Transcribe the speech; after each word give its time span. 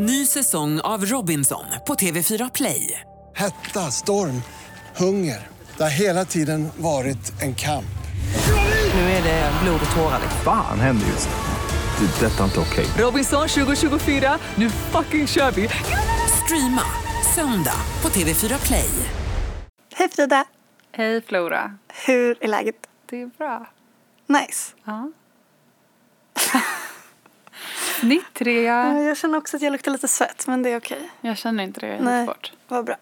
Ny 0.00 0.26
säsong 0.26 0.80
av 0.80 1.04
Robinson 1.04 1.64
på 1.86 1.94
TV4 1.94 2.50
Play. 2.54 3.00
Hetta, 3.34 3.80
storm, 3.80 4.42
hunger. 4.96 5.46
Det 5.76 5.82
har 5.82 5.90
hela 5.90 6.24
tiden 6.24 6.68
varit 6.76 7.42
en 7.42 7.54
kamp. 7.54 7.98
Nu 8.94 9.00
är 9.00 9.22
det 9.22 9.52
blod 9.62 9.80
och 9.90 9.96
tårar. 9.96 10.20
Fan 10.44 10.80
händer 10.80 11.06
just 11.06 11.28
nu. 11.28 12.06
Det. 12.06 12.26
är 12.26 12.30
Detta 12.30 12.40
är 12.40 12.44
inte 12.44 12.60
okej. 12.60 12.86
Robinson 13.04 13.48
2024, 13.48 14.38
nu 14.54 14.70
fucking 14.70 15.26
kör 15.26 15.50
vi! 15.50 15.68
Streama 16.44 16.82
söndag 17.34 17.80
på 18.00 18.08
TV4 18.08 18.66
Play. 18.66 18.90
Hej 19.94 20.08
Frida! 20.08 20.44
Hej 20.92 21.22
Flora. 21.22 21.78
Hur 22.06 22.44
är 22.44 22.48
läget? 22.48 22.76
Det 23.10 23.20
är 23.22 23.26
bra. 23.26 23.66
Nice. 24.26 24.74
Ja. 24.84 25.12
Ja, 28.02 29.00
Jag 29.00 29.16
känner 29.16 29.38
också 29.38 29.56
att 29.56 29.62
jag 29.62 29.72
luktar 29.72 29.92
lite 29.92 30.08
svett, 30.08 30.46
men 30.46 30.62
det 30.62 30.70
är 30.70 30.78
okej. 30.78 31.10
Jag 31.20 31.38
känner 31.38 31.64
inte 31.64 31.80
det, 31.80 31.86
jag 31.86 31.96
är 31.96 32.02
Nej. 32.02 32.26
bort. 32.26 32.52
Vad 32.68 32.84
bra. 32.84 32.96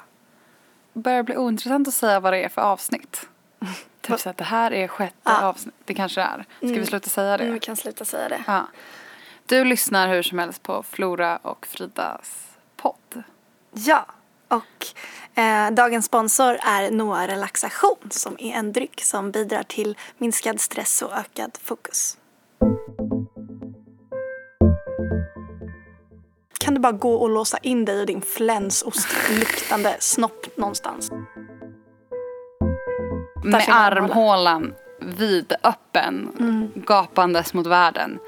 börjar 0.93 1.23
bli 1.23 1.37
ointressant 1.37 1.89
att 1.89 1.95
säga 1.95 2.21
vad 2.21 2.33
det 2.33 2.45
är 2.45 2.49
för 2.49 2.63
avsnitt. 2.63 3.29
Typ 4.01 4.21
så 4.21 4.29
att 4.31 4.37
det 4.37 4.45
här 4.45 4.73
är 4.73 4.89
sjätte 4.89 5.15
Ja. 5.25 5.43
avsnitt. 5.43 5.75
Det 5.85 5.95
kanske 5.95 6.21
det 6.21 6.25
är. 6.25 6.45
Ska 6.69 6.81
vi 6.81 6.87
sluta 6.87 7.11
säga 7.11 7.37
det? 7.37 7.43
Mm, 7.45 7.55
vi 7.55 7.61
kan 7.61 7.77
sluta 7.77 8.05
säga 8.05 8.29
det. 8.29 8.43
Ja. 8.47 8.67
Du 9.47 9.65
lyssnar 9.65 10.09
hur 10.09 10.23
som 10.23 10.39
helst 10.39 10.63
på 10.63 10.83
Flora 10.83 11.37
och 11.37 11.67
Fridas 11.67 12.47
podd. 12.77 13.23
Ja, 13.73 14.07
och 14.49 14.87
eh, 15.39 15.71
dagens 15.71 16.07
sponsor 16.07 16.59
är 16.63 16.91
Noa 16.91 17.29
Relaxation 17.29 18.11
som 18.11 18.37
är 18.39 18.53
en 18.55 18.73
dryck 18.73 19.01
som 19.05 19.31
bidrar 19.31 19.63
till 19.63 19.97
minskad 20.19 20.61
stress 20.61 21.03
och 21.03 21.13
ökad 21.13 21.59
fokus. 21.63 22.17
Kan 26.67 26.75
du 26.75 26.81
bara 26.81 26.93
gå 26.93 27.15
och 27.15 27.31
låsa 27.31 27.59
in 27.59 27.85
dig 27.85 28.03
i 28.03 28.05
din 28.05 28.23
flänsost 28.23 29.09
luktande 29.41 29.97
snopp 30.01 30.57
någonstans? 30.57 31.11
Med 33.45 33.65
armhålan 33.71 34.75
vidöppen, 35.01 36.29
Mm. 36.39 36.69
gapandes 36.75 37.55
mot 37.55 37.67
världen. 37.67 38.19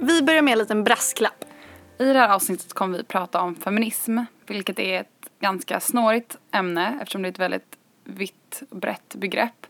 Vi 0.00 0.22
börjar 0.22 0.42
med 0.42 0.52
en 0.52 0.58
liten 0.58 0.84
brasklapp. 0.84 1.44
I 1.98 2.04
det 2.04 2.18
här 2.18 2.28
avsnittet 2.34 2.72
kommer 2.72 2.98
vi 2.98 3.04
prata 3.04 3.40
om 3.40 3.54
feminism, 3.54 4.18
vilket 4.46 4.78
är 4.78 5.00
ett 5.00 5.30
ganska 5.40 5.80
snårigt 5.80 6.38
ämne 6.52 6.98
eftersom 7.02 7.22
det 7.22 7.28
är 7.28 7.32
ett 7.32 7.38
väldigt 7.38 7.76
vitt 8.10 8.62
brett 8.70 9.14
begrepp. 9.14 9.66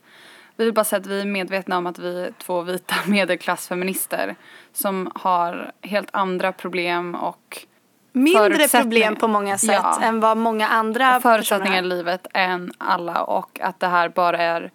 Vi 0.56 0.64
vill 0.64 0.74
bara 0.74 0.84
säga 0.84 1.00
att 1.00 1.06
vi 1.06 1.20
är 1.20 1.26
medvetna 1.26 1.78
om 1.78 1.86
att 1.86 1.98
vi 1.98 2.20
är 2.20 2.32
två 2.38 2.62
vita 2.62 2.94
medelklassfeminister 3.06 4.36
som 4.72 5.10
har 5.14 5.72
helt 5.82 6.08
andra 6.12 6.52
problem 6.52 7.14
och 7.14 7.66
Mindre 8.12 8.68
problem 8.68 9.16
på 9.16 9.28
många 9.28 9.58
sätt 9.58 9.70
Ja. 9.70 10.00
än 10.02 10.20
vad 10.20 10.36
många 10.36 10.68
andra 10.68 11.20
förutsättningar 11.20 11.78
i 11.82 11.86
livet 11.86 12.26
än 12.34 12.72
alla 12.78 13.22
och 13.22 13.60
att 13.62 13.80
det 13.80 13.86
här 13.86 14.08
bara 14.08 14.38
är 14.38 14.70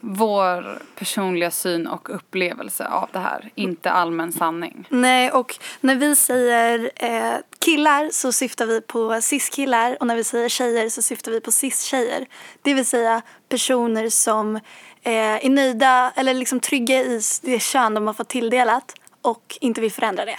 vår 0.00 0.78
personliga 0.98 1.50
syn 1.50 1.86
och 1.86 2.14
upplevelse 2.14 2.86
av 2.86 3.08
det 3.12 3.18
här, 3.18 3.50
inte 3.54 3.90
allmän 3.90 4.32
sanning. 4.32 4.86
Nej, 4.88 5.30
och 5.30 5.58
när 5.80 5.94
vi 5.94 6.16
säger 6.16 6.90
eh, 6.96 7.34
killar 7.58 8.08
så 8.12 8.32
syftar 8.32 8.66
vi 8.66 8.80
på 8.80 9.20
cis-killar 9.22 9.96
och 10.00 10.06
när 10.06 10.16
vi 10.16 10.24
säger 10.24 10.48
tjejer 10.48 10.88
så 10.88 11.02
syftar 11.02 11.32
vi 11.32 11.40
på 11.40 11.52
cis-tjejer. 11.52 12.26
Det 12.62 12.74
vill 12.74 12.86
säga 12.86 13.22
personer 13.48 14.08
som 14.08 14.56
eh, 15.02 15.44
är 15.46 15.50
nöjda 15.50 16.12
eller 16.16 16.34
liksom 16.34 16.60
trygga 16.60 17.00
i 17.00 17.20
det 17.42 17.62
kön 17.62 17.94
de 17.94 18.06
har 18.06 18.14
fått 18.14 18.28
tilldelat 18.28 18.94
och 19.22 19.58
inte 19.60 19.80
vill 19.80 19.92
förändra 19.92 20.24
det. 20.24 20.38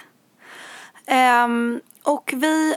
Ehm, 1.06 1.82
och 2.04 2.34
vi, 2.36 2.76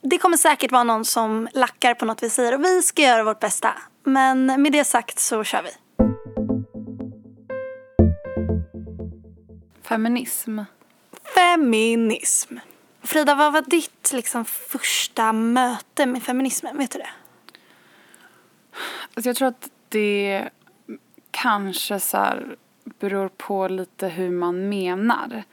det 0.00 0.18
kommer 0.18 0.36
säkert 0.36 0.72
vara 0.72 0.84
någon 0.84 1.04
som 1.04 1.48
lackar 1.52 1.94
på 1.94 2.04
något 2.04 2.22
vi 2.22 2.30
säger 2.30 2.54
och 2.54 2.64
vi 2.64 2.82
ska 2.82 3.02
göra 3.02 3.24
vårt 3.24 3.40
bästa. 3.40 3.74
Men 4.04 4.62
med 4.62 4.72
det 4.72 4.84
sagt 4.84 5.18
så 5.18 5.44
kör 5.44 5.62
vi. 5.62 5.70
Feminism. 9.82 10.60
Feminism. 11.34 12.56
Frida, 13.02 13.34
vad 13.34 13.52
var 13.52 13.62
ditt 13.62 14.12
liksom, 14.12 14.44
första 14.44 15.32
möte 15.32 16.06
med 16.06 16.22
feminismen? 16.22 16.78
Vet 16.78 16.90
du 16.90 16.98
det? 16.98 17.10
Alltså 19.14 19.28
jag 19.28 19.36
tror 19.36 19.48
att 19.48 19.70
det 19.88 20.48
kanske 21.30 22.00
så 22.00 22.34
beror 22.84 23.28
på 23.28 23.68
lite 23.68 24.08
hur 24.08 24.30
man 24.30 24.68
menar. 24.68 25.44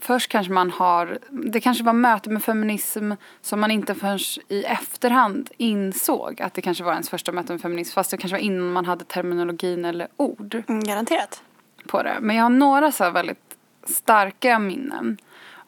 Först 0.00 0.28
kanske 0.30 0.52
man 0.52 0.70
har, 0.70 1.18
det 1.30 1.60
kanske 1.60 1.84
var 1.84 1.92
möte 1.92 2.30
med 2.30 2.42
feminism 2.44 3.12
som 3.40 3.60
man 3.60 3.70
inte 3.70 3.94
förrän 3.94 4.18
i 4.48 4.64
efterhand 4.64 5.50
insåg 5.56 6.42
att 6.42 6.54
det 6.54 6.62
kanske 6.62 6.84
var 6.84 6.92
ens 6.92 7.10
första 7.10 7.32
möte 7.32 7.52
med 7.52 7.60
feminism 7.62 7.94
fast 7.94 8.10
det 8.10 8.16
kanske 8.16 8.34
var 8.36 8.42
innan 8.42 8.72
man 8.72 8.84
hade 8.84 9.04
terminologin 9.04 9.84
eller 9.84 10.08
ord 10.16 10.62
Mm, 10.68 10.84
garanterat. 10.84 11.42
på 11.86 12.02
det. 12.02 12.18
Men 12.20 12.36
jag 12.36 12.42
har 12.42 12.50
några 12.50 12.92
så 12.92 13.10
väldigt 13.10 13.56
starka 13.84 14.58
minnen. 14.58 15.18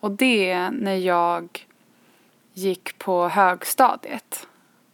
Och 0.01 0.11
det 0.11 0.51
är 0.51 0.71
när 0.71 0.97
jag 0.97 1.67
gick 2.55 2.99
på 2.99 3.29
högstadiet. 3.29 4.47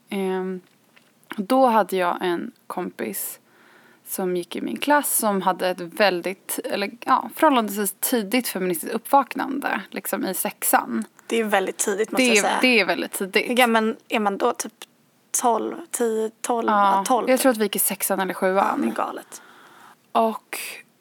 Ehm, 0.09 0.61
då 1.37 1.67
hade 1.67 1.97
jag 1.97 2.17
en 2.21 2.53
kompis 2.67 3.41
som 4.09 4.37
gick 4.37 4.57
i 4.57 4.61
min 4.61 4.77
klass 4.77 5.17
som 5.17 5.43
hade 5.43 5.69
ett 5.69 5.81
väldigt, 5.81 6.59
eller 6.65 6.91
ja, 7.01 7.31
förhållandevis 7.35 7.95
tidigt 8.01 8.49
feministiskt 8.49 8.95
uppvaknande, 8.95 9.81
liksom 9.91 10.27
i 10.27 10.35
sexan. 10.35 11.05
Det 11.27 11.41
är 11.41 11.45
väldigt 11.45 11.77
tidigt 11.79 12.11
måste 12.13 12.23
Det 12.23 12.29
jag 12.35 12.45
säga. 12.45 12.59
det 12.61 12.81
är 12.81 12.85
väldigt 12.85 13.21
Hur 13.21 13.27
tidigt. 13.27 13.57
gammal 13.57 13.97
är 14.09 14.21
man 14.21 14.39
då? 14.39 14.53
Typ 14.53 14.73
12, 15.43 15.77
10, 15.91 16.31
12, 16.41 16.69
Ja, 16.69 16.97
ja, 16.97 17.05
12? 17.07 17.31
jag 17.31 17.41
tror 17.41 17.51
att 17.53 17.59
vi 17.59 17.63
gick 17.63 17.77
i 17.77 17.79
sexan 17.79 18.21
eller 18.21 18.29
Det 18.29 18.35
sjuan. 18.35 18.85
är 18.85 18.93
galet. 18.95 19.43
Och 20.13 20.59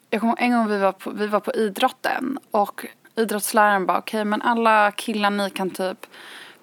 jag 0.10 0.22
kommer 0.22 0.36
en 0.42 0.52
gång 0.52 0.68
vi 0.68 0.78
var 0.78 0.92
på, 0.92 1.10
vi 1.12 1.28
var 1.28 1.40
på 1.40 1.52
idrotten 1.54 2.40
och 2.52 2.86
idrottsläraren 3.16 3.86
bara 3.86 3.98
okej 3.98 4.26
men 4.26 4.42
alla 4.42 4.92
killar 4.92 5.30
ni 5.30 5.50
kan 5.50 5.70
typ 5.70 6.06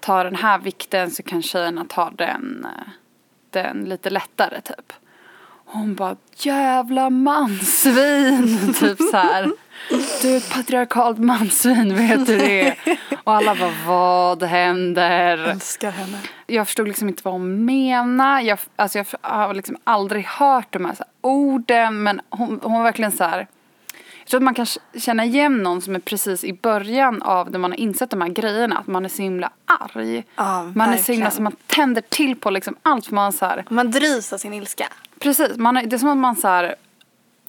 ta 0.00 0.24
den 0.24 0.34
här 0.36 0.58
vikten 0.58 1.10
så 1.10 1.22
kan 1.22 1.42
tjejerna 1.42 1.84
ta 1.88 2.10
den, 2.10 2.66
eh, 2.76 2.88
den 3.50 3.84
lite 3.84 4.10
lättare 4.10 4.60
typ. 4.60 4.92
Hon 5.72 5.94
bara 5.94 6.16
jävla 6.36 7.10
mansvin 7.10 8.74
typ 8.80 8.98
så 9.10 9.16
här. 9.16 9.50
Du 10.22 10.32
är 10.32 10.36
ett 10.36 10.54
patriarkalt 10.54 11.18
mansvin 11.18 11.96
vet 11.96 12.26
du 12.26 12.38
det? 12.38 12.76
Och 13.24 13.34
alla 13.34 13.54
bara 13.54 13.72
vad 13.86 14.42
händer? 14.42 15.38
Älskar 15.38 15.90
henne. 15.90 16.18
jag 16.46 16.66
förstod 16.66 16.88
liksom 16.88 17.08
inte 17.08 17.22
vad 17.24 17.34
hon 17.34 17.64
menade. 17.64 18.42
Jag, 18.42 18.58
alltså 18.76 18.98
jag 18.98 19.06
har 19.22 19.54
liksom 19.54 19.76
aldrig 19.84 20.24
hört 20.24 20.72
de 20.72 20.84
här, 20.84 20.94
så 20.94 21.02
här 21.02 21.12
orden 21.20 22.02
men 22.02 22.20
hon, 22.30 22.60
hon 22.62 22.72
var 22.72 22.82
verkligen 22.82 23.12
så 23.12 23.24
här. 23.24 23.46
Jag 24.22 24.28
tror 24.28 24.40
att 24.40 24.44
man 24.44 24.54
kan 24.54 24.66
känna 25.00 25.24
igen 25.24 25.62
någon 25.62 25.82
som 25.82 25.94
är 25.94 26.00
precis 26.00 26.44
i 26.44 26.52
början 26.52 27.22
av 27.22 27.50
när 27.50 27.58
man 27.58 27.70
har 27.70 27.78
insett 27.78 28.10
de 28.10 28.20
här 28.20 28.28
grejerna. 28.28 28.78
Att 28.78 28.86
man 28.86 29.04
är 29.04 29.08
så 29.08 29.22
himla 29.22 29.50
arg. 29.64 30.24
Ja, 30.36 30.62
man 30.74 30.90
är 30.92 30.96
så 30.96 31.12
himla 31.12 31.30
så 31.30 31.42
man 31.42 31.56
tänder 31.66 32.02
till 32.08 32.36
på 32.36 32.50
liksom 32.50 32.76
allt 32.82 33.06
för 33.06 33.14
man 33.14 33.32
så 33.32 33.46
här. 33.46 33.64
Man 33.68 33.90
drivs 33.90 34.32
av 34.32 34.38
sin 34.38 34.54
ilska. 34.54 34.88
Precis, 35.18 35.56
man 35.56 35.76
är, 35.76 35.86
det 35.86 35.96
är 35.96 35.98
som 35.98 36.08
att 36.08 36.16
man 36.16 36.36
så 36.36 36.48
här 36.48 36.74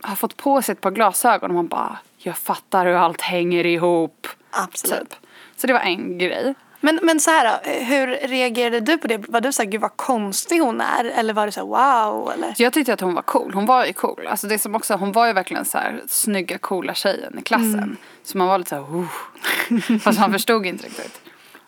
har 0.02 0.16
fått 0.16 0.38
på 0.38 0.62
sig 0.62 0.74
ett 0.74 0.82
par 0.82 0.92
glasögon 0.92 1.52
och 1.52 1.56
man 1.56 1.68
bara 1.68 1.98
jag 2.18 2.38
fattar 2.38 2.86
hur 2.86 2.94
allt 2.94 3.22
hänger 3.22 3.66
ihop. 3.66 4.28
Absolut. 4.52 5.10
Typ. 5.10 5.20
Så 5.56 5.68
det 5.68 5.74
var 5.74 5.80
en 5.80 6.18
grej. 6.18 6.54
Men, 6.84 7.00
men 7.04 7.20
så 7.20 7.32
här 7.32 7.46
då, 7.46 7.70
hur 7.72 8.08
reagerade 8.08 8.80
du 8.80 8.98
på 8.98 9.08
det? 9.08 9.18
Var 9.18 9.42
du 9.42 9.54
såhär, 9.54 9.70
gud 9.70 9.82
vad 9.82 9.98
konstig 9.98 10.60
hon 10.60 10.82
är? 10.82 11.06
Eller 11.06 11.34
var 11.34 11.46
du 11.46 11.52
såhär, 11.52 11.68
wow? 11.68 12.32
Eller? 12.32 12.54
Så 12.54 12.64
jag 12.64 12.74
tyckte 12.74 12.94
att 12.94 13.02
hon 13.02 13.14
var 13.14 13.22
cool. 13.22 13.54
Hon 13.54 13.66
var 13.66 13.86
ju 13.86 13.94
cool. 13.94 14.28
Alltså 14.28 14.48
det 14.48 14.60
som 14.60 14.76
också, 14.76 14.94
hon 14.94 15.12
var 15.12 15.28
ju 15.28 15.34
verkligen 15.34 15.66
så 15.66 15.78
här 15.78 16.02
snygga, 16.08 16.58
coola 16.58 16.94
tjejen 16.94 17.40
i 17.40 17.42
klassen. 17.42 17.98
Så 18.24 18.38
man 18.38 18.48
var 18.48 18.58
lite 18.58 18.70
så 18.70 18.76
här, 18.76 18.84
oh. 18.84 20.00
Fast 20.00 20.20
man 20.20 20.32
förstod 20.32 20.66
inte 20.66 20.86
riktigt. 20.86 21.22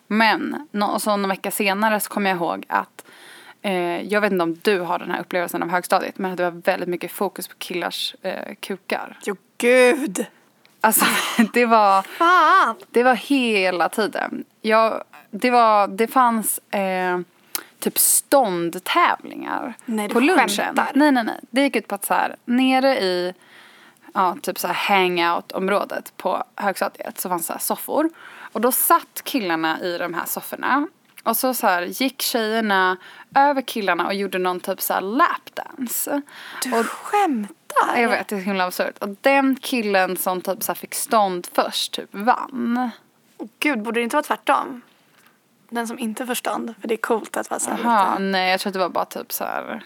Men, 0.06 0.68
och 0.82 1.02
så 1.02 1.16
någon 1.16 1.28
vecka 1.28 1.50
senare 1.50 2.00
så 2.00 2.08
kommer 2.08 2.30
jag 2.30 2.36
ihåg 2.36 2.64
att 2.68 3.04
eh, 3.62 4.02
jag 4.02 4.20
vet 4.20 4.32
inte 4.32 4.42
om 4.42 4.58
du 4.62 4.80
har 4.80 4.98
den 4.98 5.10
här 5.10 5.20
upplevelsen 5.20 5.62
av 5.62 5.68
högstadiet 5.68 6.18
men 6.18 6.30
att 6.30 6.36
det 6.36 6.50
var 6.50 6.62
väldigt 6.62 6.88
mycket 6.88 7.12
fokus 7.12 7.48
på 7.48 7.54
killars 7.58 8.14
eh, 8.22 8.54
kukar. 8.60 9.18
Jo 9.24 9.36
gud! 9.58 10.26
Alltså 10.80 11.04
det 11.52 11.66
var 11.66 12.02
Fan! 12.02 12.76
det 12.90 13.02
var 13.02 13.14
hela 13.14 13.88
tiden. 13.88 14.44
Jag, 14.62 15.04
det, 15.40 15.50
var, 15.50 15.88
det 15.88 16.06
fanns 16.06 16.58
eh, 16.58 17.18
typ 17.78 17.98
ståndtävlingar 17.98 19.74
Nej, 19.84 20.08
på 20.08 20.20
lunchen. 20.20 20.48
skämtar. 20.48 20.90
Nej, 20.94 21.12
nej, 21.12 21.24
nej. 21.24 21.40
Det 21.50 21.60
gick 21.60 21.76
ut 21.76 21.88
på 21.88 21.94
att 21.94 22.04
så 22.04 22.14
här, 22.14 22.36
nere 22.44 22.98
i 23.00 23.34
ja, 24.14 24.36
typ 24.42 24.58
så 24.58 24.66
här 24.66 24.74
hangout-området 24.74 26.12
på 26.16 26.44
högstadiet 26.56 27.18
så 27.20 27.28
fanns 27.28 27.46
så 27.46 27.52
här 27.52 27.60
soffor. 27.60 28.10
Och 28.52 28.60
då 28.60 28.72
satt 28.72 29.20
killarna 29.24 29.80
i 29.80 29.98
de 29.98 30.14
här 30.14 30.24
sofforna 30.26 30.86
Och 31.22 31.36
så, 31.36 31.54
så 31.54 31.66
här, 31.66 31.82
gick 31.82 32.22
tjejerna 32.22 32.96
över 33.34 33.62
killarna 33.62 34.06
och 34.06 34.14
gjorde 34.14 34.38
någon 34.38 34.60
typ 34.60 34.80
så 34.80 34.94
här 34.94 35.00
lapdance. 35.00 36.22
Du 36.62 36.78
Och 36.78 36.86
skämtar? 36.86 37.96
jag 37.96 38.08
vet, 38.08 38.28
det 38.28 38.36
är 38.36 38.40
så 38.40 38.44
himla 38.44 38.64
absurt. 38.64 38.98
Och 38.98 39.08
den 39.20 39.56
killen 39.56 40.16
som 40.16 40.40
typ 40.40 40.62
så 40.62 40.74
fick 40.74 40.94
stånd 40.94 41.46
först 41.52 41.92
typ 41.94 42.08
vann. 42.14 42.90
Gud, 43.60 43.82
borde 43.82 44.00
det 44.00 44.04
inte 44.04 44.16
vara 44.16 44.22
tvärtom? 44.22 44.82
Den 45.68 45.88
som 45.88 45.98
inte 45.98 46.26
förstånd, 46.26 46.74
för 46.80 46.88
det 46.88 46.94
är 46.94 46.98
coolt 46.98 47.36
att 47.36 47.50
vara 47.50 47.60
så 47.60 47.70
här 47.70 47.76
lite... 47.76 48.22
nej 48.22 48.50
jag 48.50 48.60
tror 48.60 48.70
att 48.70 48.74
det 48.74 48.80
var 48.80 48.88
bara 48.88 49.04
typ 49.04 49.32
så 49.32 49.44
här 49.44 49.82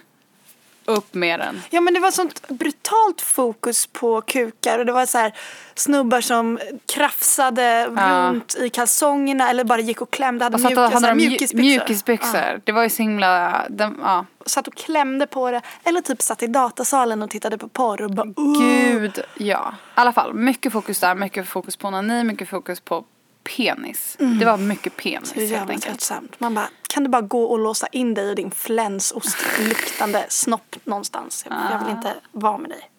upp 0.84 1.14
med 1.14 1.40
den. 1.40 1.62
Ja 1.70 1.80
men 1.80 1.94
det 1.94 2.00
var 2.00 2.10
sånt 2.10 2.48
brutalt 2.48 3.20
fokus 3.20 3.86
på 3.86 4.20
kukar 4.20 4.78
och 4.78 4.86
det 4.86 4.92
var 4.92 5.06
så 5.06 5.18
här 5.18 5.34
snubbar 5.74 6.20
som 6.20 6.58
krafsade 6.94 7.86
runt 7.86 8.56
i 8.60 8.70
kalsongerna 8.70 9.50
eller 9.50 9.64
bara 9.64 9.80
gick 9.80 10.00
och 10.00 10.10
klämde, 10.10 10.44
hade 10.44 10.54
Och 10.54 10.60
mjuka, 10.60 10.80
hade 10.80 11.06
här, 11.06 11.14
mjukisbyxor. 11.14 11.58
mjukisbyxor. 11.58 12.60
Det 12.64 12.72
var 12.72 12.82
ju 12.82 12.90
så 12.90 13.02
himla, 13.02 13.62
de, 13.68 13.98
ja. 14.02 14.26
Satt 14.46 14.68
och 14.68 14.74
klämde 14.74 15.26
på 15.26 15.50
det 15.50 15.60
eller 15.84 16.00
typ 16.00 16.22
satt 16.22 16.42
i 16.42 16.46
datasalen 16.46 17.22
och 17.22 17.30
tittade 17.30 17.58
på 17.58 17.68
porr 17.68 18.02
och 18.02 18.10
bara. 18.10 18.26
Gud, 18.58 19.20
ja. 19.38 19.74
I 19.74 19.90
alla 19.94 20.12
fall, 20.12 20.34
mycket 20.34 20.72
fokus 20.72 21.00
där, 21.00 21.14
mycket 21.14 21.48
fokus 21.48 21.76
på 21.76 21.88
onani, 21.88 22.24
mycket 22.24 22.48
fokus 22.48 22.80
på 22.80 23.04
penis. 23.44 24.16
Det 24.18 24.44
var 24.44 24.56
mycket 24.56 24.96
penis 24.96 25.32
helt 25.32 25.50
jävla 25.50 25.78
tröttsamt. 25.78 26.40
Man 26.40 26.54
bara, 26.54 26.68
kan 26.88 27.04
du 27.04 27.10
bara 27.10 27.22
gå 27.22 27.44
och 27.44 27.58
låsa 27.58 27.86
in 27.86 28.14
dig 28.14 28.30
i 28.30 28.34
din 28.34 28.50
flänsost 28.50 29.36
luktande 29.68 30.26
snopp 30.28 30.76
någonstans? 30.84 31.46
Jag, 31.48 31.58
jag 31.72 31.78
vill 31.84 31.96
inte 31.96 32.14
vara 32.32 32.58
med 32.58 32.70
dig. 32.70 32.90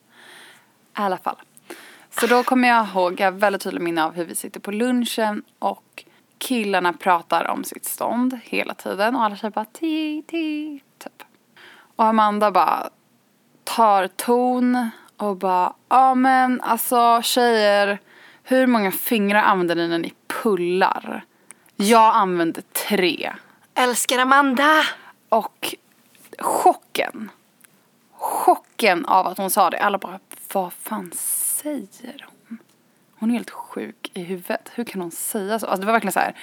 I 0.98 1.02
alla 1.02 1.18
fall. 1.18 1.36
Så 2.20 2.28
då 2.28 2.44
kommer 2.44 2.68
jag 2.68 2.88
ihåg, 2.88 3.20
jag 3.20 3.32
har 3.32 3.40
väldigt 3.40 3.62
tydligt 3.62 3.84
minne 3.84 4.04
av 4.04 4.14
hur 4.14 4.26
vi 4.26 4.36
sitter 4.36 4.60
på 4.60 4.72
lunchen 4.72 5.44
och 5.60 6.04
killarna 6.38 6.94
pratar 6.94 7.48
om 7.48 7.64
sitt 7.64 7.86
stånd 7.86 8.40
hela 8.44 8.74
tiden 8.74 9.16
och 9.16 9.24
alla 9.24 9.36
tjejer 9.36 9.52
bara 9.52 9.66
ti, 9.66 10.24
ti, 10.28 10.82
typ. 10.98 11.24
Och 11.96 12.06
Amanda 12.06 12.52
bara 12.52 12.90
tar 13.64 14.08
ton 14.08 14.90
och 15.18 15.38
bara, 15.38 15.74
ja 15.90 16.16
men 16.16 16.62
alltså 16.62 17.22
tjejer, 17.22 18.00
hur 18.44 18.68
många 18.68 18.92
fingrar 18.92 19.42
använder 19.44 19.76
ni 19.76 19.88
när 19.88 20.00
ni 20.00 20.14
pullar? 20.44 21.26
Jag 21.76 22.16
använder 22.16 22.62
tre. 22.62 23.34
Älskar 23.74 24.20
Amanda! 24.20 24.84
Och 25.30 25.76
chocken. 26.40 27.30
Chocken 28.12 29.06
av 29.06 29.28
att 29.28 29.38
hon 29.38 29.50
sa 29.50 29.70
det. 29.70 29.80
Alla 29.80 29.98
bara, 29.98 30.20
vad 30.54 30.74
fan 30.74 31.12
säger 31.16 32.26
hon? 32.28 32.58
Hon 33.20 33.30
är 33.30 33.34
helt 33.34 33.50
sjuk 33.50 34.12
i 34.14 34.24
huvudet. 34.24 34.72
Hur 34.74 34.84
kan 34.84 35.02
hon 35.02 35.12
säga 35.12 35.60
så? 35.60 35.66
Alltså 35.66 35.82
det 35.82 35.86
var 35.86 35.94
verkligen 35.94 36.14
så 36.14 36.20
här 36.20 36.36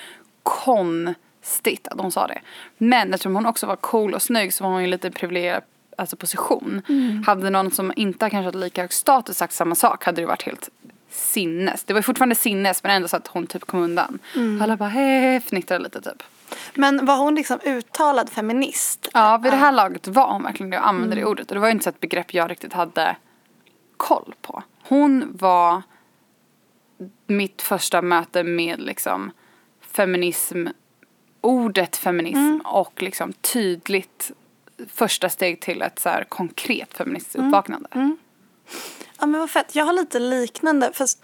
konstigt 0.43 1.89
att 1.89 2.01
hon 2.01 2.13
sa 2.13 2.27
det. 2.27 2.41
Men 2.79 3.15
eftersom 3.15 3.35
hon 3.35 3.47
också 3.47 3.67
var 3.67 3.77
cool 3.77 4.15
och 4.15 4.23
snygg 4.23 4.55
så 4.55 4.65
var 4.65 4.71
hon 4.71 4.83
ju 4.83 4.87
lite 4.87 5.11
privilegierad 5.11 5.63
alltså 5.97 6.17
position. 6.17 6.83
Hade 7.27 7.51
någon 7.51 7.71
som 7.71 7.93
inte 7.97 8.31
kanske 8.31 8.45
hade 8.45 8.59
lika 8.59 8.81
hög 8.81 8.93
status 8.93 9.37
sagt 9.37 9.53
samma 9.53 9.75
sak 9.75 10.05
hade 10.05 10.23
det 10.23 10.27
varit 10.27 10.43
helt 10.43 10.69
sinnes. 11.11 11.85
Det 11.85 11.95
var 11.95 12.03
fortfarande 12.03 12.35
sinnes 12.35 12.83
men 12.83 12.93
ändå 12.93 13.09
så 13.09 13.17
att 13.17 13.27
hon 13.27 13.47
typ 13.47 13.65
kom 13.65 13.81
undan. 13.81 14.19
Alla 14.63 14.77
bara 14.77 14.89
hej, 14.89 15.41
fnittrade 15.41 15.85
lite 15.85 16.01
typ. 16.01 16.23
Men 16.75 17.07
var 17.07 17.17
hon 17.17 17.35
liksom 17.35 17.59
uttalad 17.65 18.31
feminist? 18.31 19.09
Ja, 19.15 19.39
vid 19.43 19.53
det 19.53 19.57
här 19.57 19.73
laget 19.73 20.09
var 20.09 20.33
hon 20.33 20.43
verkligen 20.43 20.71
det 20.71 20.79
och 20.79 20.89
använde 20.89 21.17
det 21.17 21.25
ordet. 21.25 21.51
Och 21.51 21.55
det 21.55 21.61
var 21.61 21.69
ju 21.69 21.73
inte 21.73 21.85
så 21.85 21.91
ett 21.91 22.01
begrepp 22.01 22.35
jag 22.35 22.51
riktigt 22.51 22.73
hade 22.73 23.17
koll 23.97 24.35
på. 24.43 24.63
Hon 24.83 25.25
var 25.33 25.83
mitt 27.27 27.63
första 27.63 28.03
möte 28.03 28.45
med 28.45 28.81
liksom 28.81 29.31
feminism, 29.81 30.67
ordet 31.41 31.97
feminism 31.97 32.61
och 32.65 33.03
liksom 33.03 33.33
tydligt 33.33 34.31
första 34.89 35.29
steg 35.29 35.61
till 35.61 35.83
ett 35.83 35.99
så 35.99 36.11
konkret 36.29 36.97
feministiskt 36.97 37.37
uppvaknande. 37.37 38.17
Ja 39.19 39.27
men 39.27 39.41
vad 39.41 39.51
fett. 39.51 39.75
Jag 39.77 39.85
har 39.85 39.93
lite 39.93 40.19
liknande 40.19 40.91
fast 40.95 41.23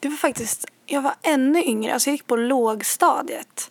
det 0.00 0.08
var 0.08 0.16
faktiskt, 0.16 0.66
jag 0.86 1.02
var 1.02 1.14
ännu 1.22 1.62
yngre, 1.64 1.92
alltså 1.94 2.08
jag 2.10 2.12
gick 2.14 2.26
på 2.26 2.36
lågstadiet. 2.36 3.70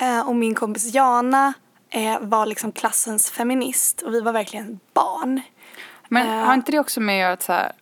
Eh, 0.00 0.28
och 0.28 0.36
min 0.36 0.54
kompis 0.54 0.94
Jana 0.94 1.52
eh, 1.90 2.18
var 2.20 2.46
liksom 2.46 2.72
klassens 2.72 3.30
feminist 3.30 4.02
och 4.02 4.14
vi 4.14 4.20
var 4.20 4.32
verkligen 4.32 4.80
barn. 4.94 5.40
Men 6.08 6.26
Eh. 6.28 6.46
har 6.46 6.54
inte 6.54 6.72
det 6.72 6.78
också 6.78 7.00
med 7.00 7.14
att 7.14 7.20
göra 7.20 7.32
att 7.32 7.42
så 7.42 7.52
här, 7.52 7.72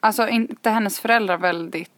alltså 0.00 0.28
inte 0.28 0.70
hennes 0.70 1.00
föräldrar 1.00 1.36
väldigt 1.36 1.90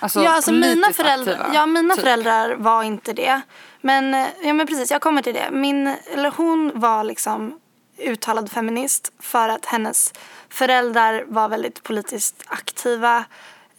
Alltså, 0.00 0.22
ja, 0.22 0.30
alltså 0.30 0.52
mina 0.52 0.92
föräldrar, 0.92 1.32
aktiva, 1.34 1.54
ja, 1.54 1.66
mina 1.66 1.94
typ. 1.94 2.04
föräldrar 2.04 2.54
var 2.56 2.82
inte 2.82 3.12
det. 3.12 3.40
Men, 3.80 4.14
eh, 4.14 4.26
ja, 4.42 4.52
men 4.52 4.66
precis, 4.66 4.90
jag 4.90 5.00
kommer 5.00 5.22
till 5.22 5.34
det. 5.34 5.50
Min, 5.50 5.94
eller 6.14 6.30
hon 6.30 6.72
var 6.74 7.04
liksom 7.04 7.60
uttalad 7.98 8.50
feminist 8.50 9.12
för 9.18 9.48
att 9.48 9.66
hennes 9.66 10.12
föräldrar 10.48 11.24
var 11.28 11.48
väldigt 11.48 11.82
politiskt 11.82 12.44
aktiva, 12.46 13.24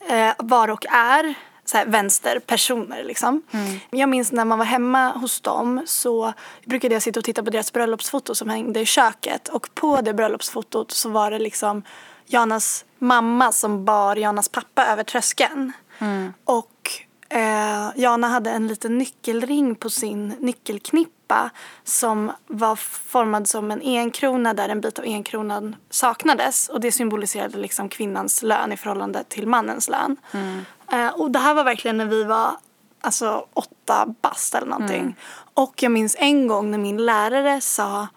eh, 0.09 0.31
var 0.37 0.67
och 0.67 0.85
är 0.85 1.35
så 1.65 1.77
här, 1.77 1.85
vänsterpersoner. 1.85 3.03
Liksom. 3.03 3.41
Jag 3.89 4.09
minns 4.09 4.31
när 4.31 4.45
man 4.45 4.57
var 4.57 4.65
hemma 4.65 5.11
hos 5.11 5.41
dem 5.41 5.83
så 5.85 6.33
brukade 6.65 6.95
jag 6.95 7.01
sitta 7.01 7.19
och 7.19 7.23
titta 7.23 7.43
på 7.43 7.49
deras 7.49 7.73
bröllopsfoto 7.73 8.35
som 8.35 8.49
hängde 8.49 8.79
i 8.79 8.85
köket 8.85 9.47
och 9.47 9.69
på 9.75 10.01
det 10.01 10.13
bröllopsfotot 10.13 10.91
så 10.91 11.09
var 11.09 11.31
det 11.31 11.39
liksom 11.39 11.83
Janas 12.25 12.85
mamma 12.99 13.51
som 13.51 13.85
bar 13.85 14.15
Janas 14.15 14.49
pappa 14.49 14.85
över 14.85 15.03
tröskeln. 15.03 15.71
Och 16.45 16.91
eh, 17.29 17.89
Jana 17.95 18.27
hade 18.27 18.51
en 18.51 18.67
liten 18.67 18.97
nyckelring 18.97 19.75
på 19.75 19.89
sin 19.89 20.35
nyckelknippa 21.29 21.49
som 21.83 22.31
var 22.47 22.75
formad 22.75 23.47
som 23.47 23.71
en 23.71 23.81
enkrona 23.81 24.53
där 24.53 24.69
en 24.69 24.81
bit 24.81 24.99
av 24.99 25.05
enkronan 25.05 25.75
saknades. 25.89 26.69
Och 26.69 26.79
det 26.79 26.91
symboliserade 26.91 27.57
liksom 27.57 27.89
kvinnans 27.89 28.43
lön 28.43 28.71
i 28.71 28.77
förhållande 28.77 29.23
till 29.23 29.47
mannens 29.47 29.89
lön. 29.89 30.17
Eh, 30.91 31.07
och 31.07 31.31
det 31.31 31.39
här 31.39 31.53
var 31.53 31.63
verkligen 31.63 31.97
när 31.97 32.05
vi 32.05 32.23
var 32.23 32.51
alltså 33.01 33.45
åtta 33.53 34.05
bast 34.21 34.55
eller 34.55 34.67
någonting. 34.67 35.15
Och 35.55 35.83
jag 35.83 35.91
minns 35.91 36.15
en 36.19 36.47
gång 36.47 36.71
när 36.71 36.77
min 36.77 37.05
lärare 37.05 37.61
sa, 37.61 38.07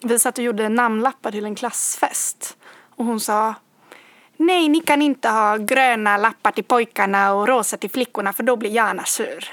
vi 0.00 0.18
satt 0.18 0.38
och 0.38 0.44
gjorde 0.44 0.68
namnlappar 0.68 1.30
till 1.30 1.44
en 1.44 1.54
klassfest. 1.54 2.56
Och 2.96 3.04
hon 3.04 3.20
sa 3.20 3.54
Nej, 4.46 4.68
ni 4.68 4.80
kan 4.80 5.02
inte 5.02 5.28
ha 5.28 5.56
gröna 5.56 6.16
lappar 6.16 6.50
till 6.50 6.64
pojkarna 6.64 7.34
och 7.34 7.48
rosa 7.48 7.76
till 7.76 7.90
flickorna 7.90 8.32
för 8.32 8.42
då 8.42 8.56
blir 8.56 8.70
Jana 8.70 9.04
sur. 9.04 9.50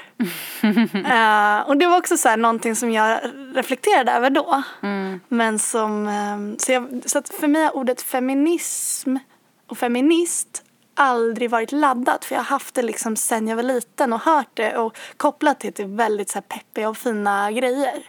Eh, 1.10 1.68
och 1.68 1.76
det 1.76 1.86
var 1.86 1.98
också 1.98 2.16
så 2.16 2.28
här 2.28 2.36
någonting 2.36 2.76
som 2.76 2.92
jag 2.92 3.20
reflekterade 3.54 4.12
över 4.12 4.30
då. 4.30 4.62
Men 5.28 5.58
som, 5.58 6.08
ehm, 6.08 6.58
så, 6.58 6.72
jag, 6.72 7.02
så 7.06 7.22
för 7.40 7.48
mig 7.48 7.62
har 7.62 7.76
ordet 7.76 8.02
feminism 8.02 9.16
och 9.66 9.78
feminist 9.78 10.62
aldrig 10.94 11.50
varit 11.50 11.72
laddat 11.72 12.24
för 12.24 12.34
jag 12.34 12.42
har 12.42 12.46
haft 12.46 12.74
det 12.74 12.82
liksom 12.82 13.16
sen 13.16 13.48
jag 13.48 13.56
var 13.56 13.62
liten 13.62 14.12
och 14.12 14.20
hört 14.20 14.50
det 14.54 14.76
och 14.76 14.96
kopplat 15.16 15.60
det 15.60 15.72
till 15.72 15.86
väldigt 15.86 16.30
så 16.30 16.34
här 16.34 16.42
peppiga 16.42 16.88
och 16.88 16.98
fina 16.98 17.52
grejer. 17.52 18.02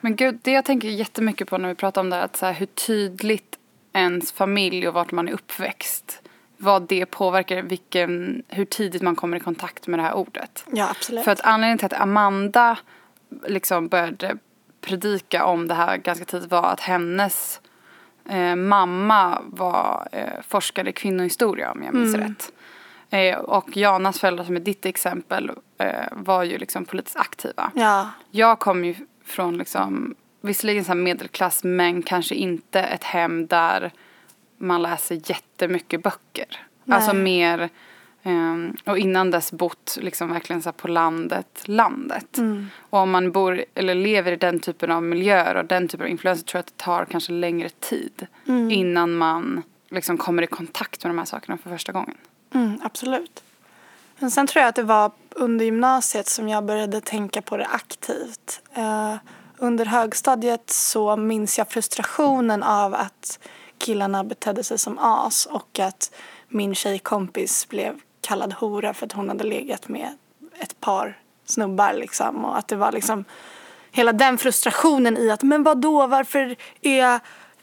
Men 0.00 0.16
gud, 0.16 0.38
det 0.42 0.52
jag 0.52 0.64
tänker 0.64 0.88
jättemycket 0.88 1.50
på 1.50 1.58
när 1.58 1.68
vi 1.68 1.74
pratar 1.74 2.00
om 2.00 2.10
det 2.10 2.16
här, 2.16 2.22
att 2.22 2.36
så 2.36 2.46
här, 2.46 2.52
hur 2.52 2.66
tydligt 2.66 3.57
ens 3.92 4.32
familj 4.32 4.88
och 4.88 4.94
vart 4.94 5.12
man 5.12 5.28
är 5.28 5.32
uppväxt, 5.32 6.22
vad 6.56 6.82
det 6.88 7.06
påverkar 7.06 7.62
vilken, 7.62 8.42
hur 8.48 8.64
tidigt 8.64 9.02
man 9.02 9.16
kommer 9.16 9.36
i 9.36 9.40
kontakt 9.40 9.86
med 9.86 9.98
det 9.98 10.02
här 10.02 10.14
ordet. 10.14 10.64
Ja, 10.72 10.88
absolut. 10.90 11.24
För 11.24 11.30
att 11.32 11.40
anledningen 11.40 11.78
till 11.78 11.86
att 11.86 12.00
Amanda 12.00 12.78
liksom 13.46 13.88
började 13.88 14.36
predika 14.80 15.44
om 15.44 15.68
det 15.68 15.74
här 15.74 15.96
ganska 15.96 16.24
tidigt 16.24 16.50
var 16.50 16.62
att 16.64 16.80
hennes 16.80 17.60
eh, 18.28 18.56
mamma 18.56 19.42
var 19.46 20.08
eh, 20.12 20.42
forskare 20.48 20.90
i 20.90 20.92
kvinnohistoria 20.92 21.72
om 21.72 21.82
jag 21.82 21.94
minns 21.94 22.14
rätt. 22.14 22.52
Eh, 23.10 23.38
och 23.38 23.76
Janas 23.76 24.20
föräldrar 24.20 24.44
som 24.44 24.56
är 24.56 24.60
ditt 24.60 24.86
exempel 24.86 25.50
eh, 25.78 25.88
var 26.12 26.44
ju 26.44 26.58
liksom 26.58 26.84
politiskt 26.84 27.16
aktiva. 27.16 27.70
Ja, 27.74 28.10
Jag 28.30 28.58
kom 28.58 28.84
ju 28.84 28.94
från 29.24 29.58
liksom, 29.58 30.14
visserligen 30.40 30.84
så 30.84 30.94
medelklass 30.94 31.64
men 31.64 32.02
kanske 32.02 32.34
inte 32.34 32.80
ett 32.80 33.04
hem 33.04 33.46
där 33.46 33.92
man 34.58 34.82
läser 34.82 35.20
jättemycket 35.30 36.02
böcker. 36.02 36.64
Alltså 36.90 37.14
mer, 37.14 37.68
ehm, 38.22 38.76
och 38.84 38.98
innan 38.98 39.30
dess 39.30 39.52
bott 39.52 39.98
liksom 40.00 40.32
verkligen 40.32 40.62
så 40.62 40.72
på 40.72 40.88
landet, 40.88 41.62
landet. 41.64 42.38
Och 42.78 42.98
om 42.98 43.10
man 43.10 43.32
bor 43.32 43.64
eller 43.74 43.94
lever 43.94 44.32
i 44.32 44.36
den 44.36 44.60
typen 44.60 44.90
av 44.90 45.02
miljöer 45.02 45.54
och 45.54 45.64
den 45.64 45.88
typen 45.88 46.04
av 46.06 46.10
influenser 46.10 46.44
tror 46.44 46.58
jag 46.58 46.60
att 46.60 46.78
det 46.78 46.84
tar 46.84 47.04
kanske 47.04 47.32
längre 47.32 47.68
tid 47.68 48.26
innan 48.70 49.14
man 49.16 49.62
liksom 49.90 50.18
kommer 50.18 50.42
i 50.42 50.46
kontakt 50.46 51.04
med 51.04 51.10
de 51.10 51.18
här 51.18 51.24
sakerna 51.24 51.58
för 51.58 51.70
första 51.70 51.92
gången. 51.92 52.16
Mm, 52.54 52.80
absolut. 52.82 53.42
Men 54.18 54.30
sen 54.30 54.46
tror 54.46 54.60
jag 54.60 54.68
att 54.68 54.74
det 54.74 54.82
var 54.82 55.10
under 55.30 55.64
gymnasiet 55.64 56.26
som 56.28 56.48
jag 56.48 56.64
började 56.64 57.00
tänka 57.00 57.42
på 57.42 57.56
det 57.56 57.66
aktivt. 57.66 58.62
Eh, 58.74 59.14
under 59.58 59.84
högstadiet 59.84 60.70
så 60.70 61.16
minns 61.16 61.58
jag 61.58 61.68
frustrationen 61.68 62.62
av 62.62 62.94
att 62.94 63.38
killarna 63.78 64.24
betedde 64.24 64.64
sig 64.64 64.78
som 64.78 64.98
as 64.98 65.46
och 65.46 65.78
att 65.78 66.14
min 66.48 66.74
tjejkompis 66.74 67.68
blev 67.68 68.00
kallad 68.20 68.52
hora 68.52 68.94
för 68.94 69.06
att 69.06 69.12
hon 69.12 69.28
hade 69.28 69.44
legat 69.44 69.88
med 69.88 70.16
ett 70.60 70.80
par 70.80 71.18
snubbar 71.44 71.92
liksom 71.92 72.44
och 72.44 72.58
att 72.58 72.68
det 72.68 72.76
var 72.76 72.92
liksom 72.92 73.24
hela 73.90 74.12
den 74.12 74.38
frustrationen 74.38 75.16
i 75.16 75.30
att 75.30 75.42
men 75.42 75.62
vad 75.62 75.78
då 75.78 76.06
varför 76.06 76.56
är 76.82 77.20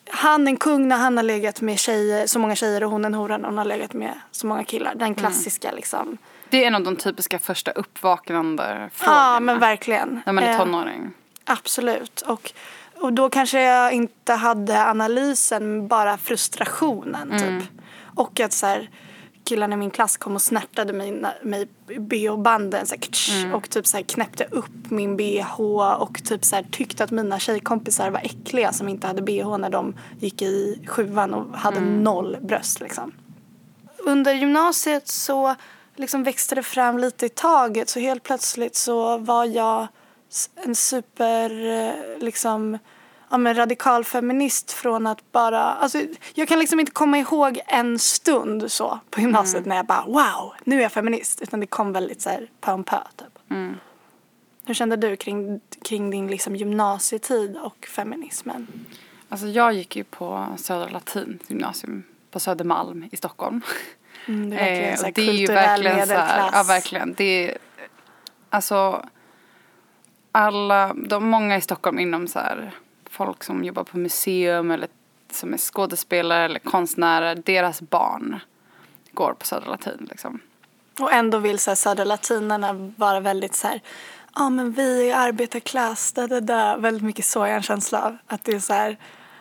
han 0.10 0.48
en 0.48 0.58
kung 0.58 0.88
när 0.88 0.98
han 0.98 1.18
har 1.18 1.24
legat 1.24 1.62
med 1.62 1.80
tjejer, 1.80 2.28
så 2.28 2.40
många 2.40 2.56
tjejer 2.56 2.84
och 2.84 2.92
hon 2.92 3.06
en 3.06 3.14
hora 3.14 3.38
när 3.38 3.48
hon 3.48 3.58
har 3.58 3.66
legat 3.66 3.94
med 3.94 4.20
så 4.32 4.48
många 4.48 4.64
killar. 4.64 4.96
Den 4.96 5.16
klassiska 5.16 5.72
liksom. 5.72 6.18
Det 6.50 6.64
är 6.64 6.68
en 6.68 6.76
av 6.76 6.84
de 6.84 6.96
typiska 6.96 7.40
första 7.40 7.72
uppvaknande 7.72 8.90
frågorna. 8.94 9.34
Ja 9.34 9.40
men 9.40 9.60
verkligen. 9.60 10.22
När 10.26 10.34
man 10.34 10.44
är 10.44 10.52
Eh, 10.52 10.58
tonåring. 10.58 11.14
Absolut. 11.46 12.22
Och, 12.22 12.54
och 13.02 13.14
då 13.14 13.30
kanske 13.30 13.62
jag 13.62 13.94
inte 13.94 14.34
hade 14.34 14.86
analysen, 14.86 15.88
bara 15.88 16.18
frustrationen 16.18 17.40
typ. 17.40 17.70
Och 18.16 18.40
att 18.40 18.54
så 18.54 18.66
här, 18.66 18.90
killarna 19.44 19.74
i 19.74 19.78
min 19.78 19.92
klass 19.92 20.18
kom 20.18 20.36
och 20.36 20.42
snärtade 20.42 20.94
mig, 20.94 21.24
mig 21.42 21.68
bh-banden 21.88 22.86
ktsch, 22.86 23.46
och 23.54 23.70
typ 23.70 23.88
så 23.88 23.98
här, 23.98 24.04
knäppte 24.04 24.48
upp 24.52 24.90
min 24.90 25.18
bh 25.18 25.62
och 26.00 26.24
typ 26.24 26.46
så 26.46 26.56
här, 26.56 26.66
tyckte 26.72 27.04
att 27.04 27.12
mina 27.12 27.40
tjejkompisar 27.40 28.10
var 28.10 28.20
äckliga 28.20 28.74
som 28.74 28.90
inte 28.90 29.08
hade 29.08 29.22
bh 29.22 29.58
när 29.58 29.70
de 29.70 29.96
gick 30.20 30.42
i 30.42 30.86
sjuan 30.88 31.34
och 31.34 31.58
hade 31.58 31.80
noll 31.80 32.38
bröst 32.42 32.80
liksom. 32.80 33.12
Under 33.98 34.34
gymnasiet 34.34 35.08
så 35.08 35.56
liksom 35.96 36.24
växte 36.24 36.56
det 36.56 36.64
fram 36.64 36.98
lite 36.98 37.26
i 37.26 37.30
taget 37.30 37.90
så 37.90 38.00
helt 38.00 38.24
plötsligt 38.24 38.76
så 38.76 39.18
var 39.18 39.46
jag 39.46 39.88
en 40.56 40.76
super 40.76 41.66
eh, 41.66 42.20
liksom 42.20 42.78
ja, 43.30 43.38
men 43.38 43.56
radikal 43.56 44.04
feminist 44.04 44.72
från 44.72 45.08
att 45.08 45.32
bara, 45.32 45.62
alltså 45.62 46.02
jag 46.34 46.48
kan 46.48 46.60
liksom 46.60 46.80
inte 46.80 46.92
komma 46.92 47.18
ihåg 47.18 47.60
en 47.68 48.00
stund 48.00 48.72
så 48.72 49.00
på 49.10 49.22
gymnasiet 49.22 49.66
när 49.66 49.76
jag 49.76 49.86
bara 49.86 50.06
wow, 50.06 50.54
nu 50.64 50.78
är 50.78 50.82
jag 50.82 50.92
feminist. 50.92 51.42
Utan 51.42 51.60
det 51.60 51.68
kom 51.68 51.94
väldigt 51.94 52.22
så 52.22 52.30
här 52.30 52.50
pö 52.62 52.72
om 52.72 52.84
pö 52.84 53.00
typ. 53.16 53.40
Hur 54.66 54.74
kände 54.74 54.96
du 54.96 55.16
kring, 55.16 55.60
kring 55.82 56.10
din 56.10 56.28
liksom 56.28 56.56
gymnasietid 56.56 57.58
och 57.58 57.86
feminismen? 57.86 58.68
Alltså 59.30 59.48
jag 59.48 59.74
gick 59.74 59.96
ju 59.96 60.04
på 60.04 60.48
Södra 60.58 60.90
Latin 60.90 61.40
gymnasium 61.48 62.04
på 62.32 62.40
Södermalm 62.40 63.10
i 63.12 63.18
Stockholm. 63.18 63.62
Mm, 64.28 64.50
det 64.50 64.56
är 64.56 64.60
verkligen 64.60 64.92
Eh, 64.92 64.98
så 64.98 65.06
här 65.06 65.12
det 65.12 65.30
är 65.30 65.34
ju 65.34 65.46
verkligen 65.46 66.08
så 66.08 66.14
här, 66.14 66.50
ja 66.54 66.64
verkligen. 66.64 67.14
Det 67.14 67.52
är, 67.52 67.58
alltså 68.50 69.06
alla, 70.36 70.94
de 70.94 71.30
många 71.30 71.58
i 71.58 71.62
Stockholm 71.62 72.00
inom 72.00 72.28
så 72.28 72.40
här, 72.40 72.72
folk 73.10 73.44
som 73.44 73.64
jobbar 73.64 73.84
på 73.84 73.98
museum 73.98 74.72
eller 74.72 74.90
som 75.32 75.54
är 75.54 75.58
skådespelare 75.58 76.46
eller 76.46 76.60
konstnärer, 76.60 77.36
deras 77.36 77.82
barn 77.82 78.40
går 79.12 79.34
på 79.34 79.46
Södra 79.46 79.70
Latin 79.70 80.08
liksom. 80.10 80.40
Och 81.00 81.14
ändå 81.14 81.38
vill 81.38 81.60
så 81.60 81.72
här, 81.72 81.76
södra 81.76 82.04
latinerna 82.04 82.92
vara 82.98 83.20
väldigt 83.20 83.56
så 83.56 83.68
här, 83.68 83.82
ja 84.36 84.50
men 84.50 84.72
vi 84.72 85.10
är 85.10 85.16
arbetarklass, 85.16 86.12
da, 86.12 86.28
da, 86.28 86.40
da. 86.40 86.78
Väldigt 86.78 87.04
mycket 87.04 87.26
så 87.26 87.40
jag 87.40 87.56
en 87.56 87.64
känsla 87.64 88.02
av. 88.02 88.18
Att 88.28 88.44
det 88.44 88.52
är 88.52 88.60
så 88.60 88.74
här, 88.74 88.98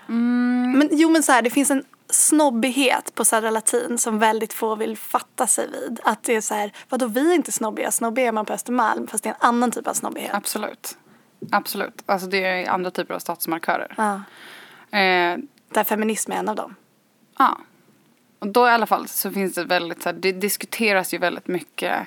men 0.06 0.88
jo 0.92 1.10
men 1.10 1.22
så 1.22 1.32
här, 1.32 1.42
det 1.42 1.50
finns 1.50 1.70
en 1.70 1.84
snobbighet 2.14 3.14
på 3.14 3.24
södra 3.24 3.50
latin 3.50 3.98
som 3.98 4.18
väldigt 4.18 4.52
få 4.52 4.74
vill 4.74 4.96
fatta 4.96 5.46
sig 5.46 5.70
vid. 5.70 6.00
Att 6.04 6.22
det 6.22 6.36
är 6.36 6.40
så 6.40 6.54
här, 6.54 6.72
vadå 6.88 7.06
vi 7.06 7.30
är 7.30 7.34
inte 7.34 7.52
snobbiga, 7.52 7.90
snobbiga 7.90 8.28
är 8.28 8.32
man 8.32 8.46
på 8.46 8.52
Östermalm 8.52 9.06
fast 9.06 9.24
det 9.24 9.30
är 9.30 9.34
en 9.34 9.48
annan 9.48 9.70
typ 9.70 9.86
av 9.86 9.94
snobbighet. 9.94 10.34
Absolut. 10.34 10.96
Absolut. 11.50 12.02
Alltså 12.06 12.28
det 12.28 12.44
är 12.44 12.68
andra 12.70 12.90
typer 12.90 13.14
av 13.14 13.18
statsmarkörer. 13.18 13.94
Ja. 13.96 14.14
Eh, 14.98 15.38
Där 15.68 15.84
feminism 15.84 16.32
är 16.32 16.36
en 16.36 16.48
av 16.48 16.56
dem. 16.56 16.74
Ja. 17.38 17.58
Och 18.38 18.48
då 18.48 18.66
i 18.66 18.70
alla 18.70 18.86
fall 18.86 19.08
så 19.08 19.30
finns 19.30 19.54
det 19.54 19.64
väldigt 19.64 20.02
så 20.02 20.08
här, 20.08 20.16
det 20.16 20.32
diskuteras 20.32 21.14
ju 21.14 21.18
väldigt 21.18 21.48
mycket. 21.48 22.06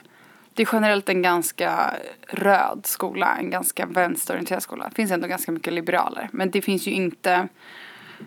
Det 0.54 0.64
är 0.64 0.70
generellt 0.74 1.10
en 1.10 1.22
ganska 1.22 1.94
röd 2.28 2.82
skola, 2.84 3.38
en 3.40 3.50
ganska 3.50 3.86
vänsterorienterad 3.86 4.64
skola. 4.64 4.90
Det 4.90 4.96
finns 4.96 5.12
ändå 5.12 5.28
ganska 5.28 5.52
mycket 5.52 5.74
liberaler. 5.74 6.30
Men 6.32 6.52
det 6.52 6.62
finns 6.62 6.88
ju 6.88 6.92
inte 6.92 7.48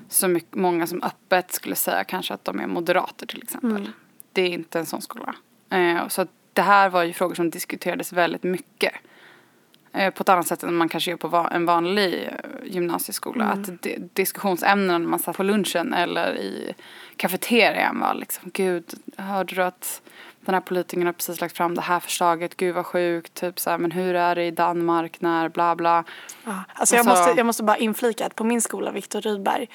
så 0.09 0.29
mycket, 0.29 0.55
många 0.55 0.87
som 0.87 1.03
öppet 1.03 1.53
skulle 1.53 1.75
säga 1.75 2.05
kanske 2.05 2.35
att 2.35 2.45
de 2.45 2.61
är 2.61 2.67
moderater 2.67 3.27
till 3.27 3.43
exempel. 3.43 3.91
Det 4.33 4.43
är 4.43 4.49
inte 4.49 4.79
en 4.79 4.87
sån 4.87 5.03
skola. 5.03 5.35
Eh, 5.71 6.09
så 6.09 6.23
att 6.23 6.29
det 6.53 6.63
här 6.63 6.89
var 6.89 7.03
ju 7.03 7.13
frågor 7.13 7.35
som 7.35 7.51
diskuterades 7.51 8.13
väldigt 8.13 8.43
mycket. 8.43 8.93
Eh, 9.93 10.11
på 10.15 10.23
ett 10.23 10.29
annat 10.29 10.47
sätt 10.47 10.63
än 10.63 10.75
man 10.75 10.89
kanske 10.89 11.11
gör 11.11 11.19
på 11.19 11.29
va- 11.29 11.51
en 11.55 11.67
vanlig 11.67 12.29
eh, 12.33 12.73
gymnasieskola. 12.73 13.45
Att 13.45 13.83
di- 13.83 14.09
diskussionsämnena 14.13 14.99
när 14.99 15.07
man 15.07 15.19
satt 15.19 15.37
på 15.37 15.43
lunchen 15.43 15.95
eller 15.95 16.37
i 16.39 16.75
kafeterian 17.17 18.01
var 18.01 18.15
liksom 18.15 18.51
Gud, 18.55 18.85
hörde 19.17 19.55
du 19.55 19.63
att 19.63 20.03
den 20.51 20.55
här 20.55 20.61
politikern 20.69 21.07
har 21.07 21.13
precis 21.13 21.41
lagt 21.41 21.57
fram 21.57 21.75
det 21.75 21.81
här 21.81 22.01
förslaget, 22.01 22.57
gud 22.57 22.75
vad 22.75 22.87
sjukt, 22.87 23.35
typ 23.35 23.61
så 23.61 23.71
här, 23.71 23.79
men 23.79 23.91
hur 23.91 24.15
är 24.15 24.35
det 24.35 24.45
i 24.45 24.51
Danmark 24.51 25.21
när 25.21 25.49
bla 25.49 25.77
bla. 25.77 26.05
Ja. 26.45 26.55
Alltså 26.75 26.97
jag, 26.97 27.07
Alltså- 27.09 27.23
måste, 27.25 27.39
jag 27.41 27.47
måste 27.47 27.63
bara 27.63 27.77
inflika 27.77 28.27
att 28.27 28.35
på 28.35 28.45
min 28.45 28.63
skola, 28.63 28.91
Viktor 28.91 29.21
Rydberg, 29.21 29.69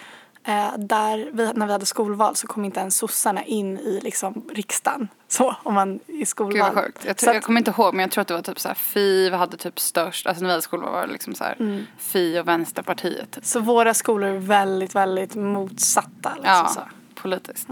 eh, 0.47 0.77
där 0.77 1.29
vi, 1.33 1.53
när 1.53 1.65
vi 1.65 1.71
hade 1.71 1.85
skolval 1.85 2.35
så 2.35 2.47
kom 2.47 2.65
inte 2.65 2.79
ens 2.79 2.97
sossarna 2.97 3.43
in 3.43 3.77
i 3.79 3.99
liksom, 4.03 4.45
riksdagen. 4.53 5.07
Så, 5.27 5.55
om 5.63 5.73
man 5.73 5.99
i 6.07 6.25
skolval. 6.25 6.53
Gud 6.53 6.75
vad 6.75 6.83
sjukt. 6.85 7.05
Jag, 7.05 7.19
Så 7.19 7.23
tror, 7.25 7.29
att- 7.29 7.35
jag 7.35 7.43
kommer 7.43 7.59
inte 7.59 7.71
ihåg 7.71 7.93
men 7.93 8.03
jag 8.03 8.11
tror 8.11 8.21
att 8.21 8.27
det 8.27 8.33
var 8.33 8.41
typ 8.41 8.59
så 8.59 8.67
här 8.67 8.75
Fi 8.75 9.29
hade 9.29 9.57
typ 9.57 9.79
störst, 9.79 10.27
alltså 10.27 10.41
när 10.41 10.47
vi 10.47 10.51
hade 10.51 10.61
skolval 10.61 10.91
var 10.91 11.07
det 11.07 11.13
liksom 11.13 11.35
så 11.35 11.43
här 11.43 11.55
Mm. 11.59 11.83
Fi 11.97 12.39
och 12.39 12.47
Vänsterpartiet. 12.47 13.31
Typ. 13.31 13.45
Så 13.45 13.59
våra 13.59 13.93
skolor 13.93 14.29
är 14.29 14.37
väldigt, 14.37 14.95
väldigt 14.95 15.35
motsatta. 15.35 16.29
Liksom, 16.35 16.43
Ja, 16.53 16.67
så. 16.67 16.81
politiskt. 17.21 17.69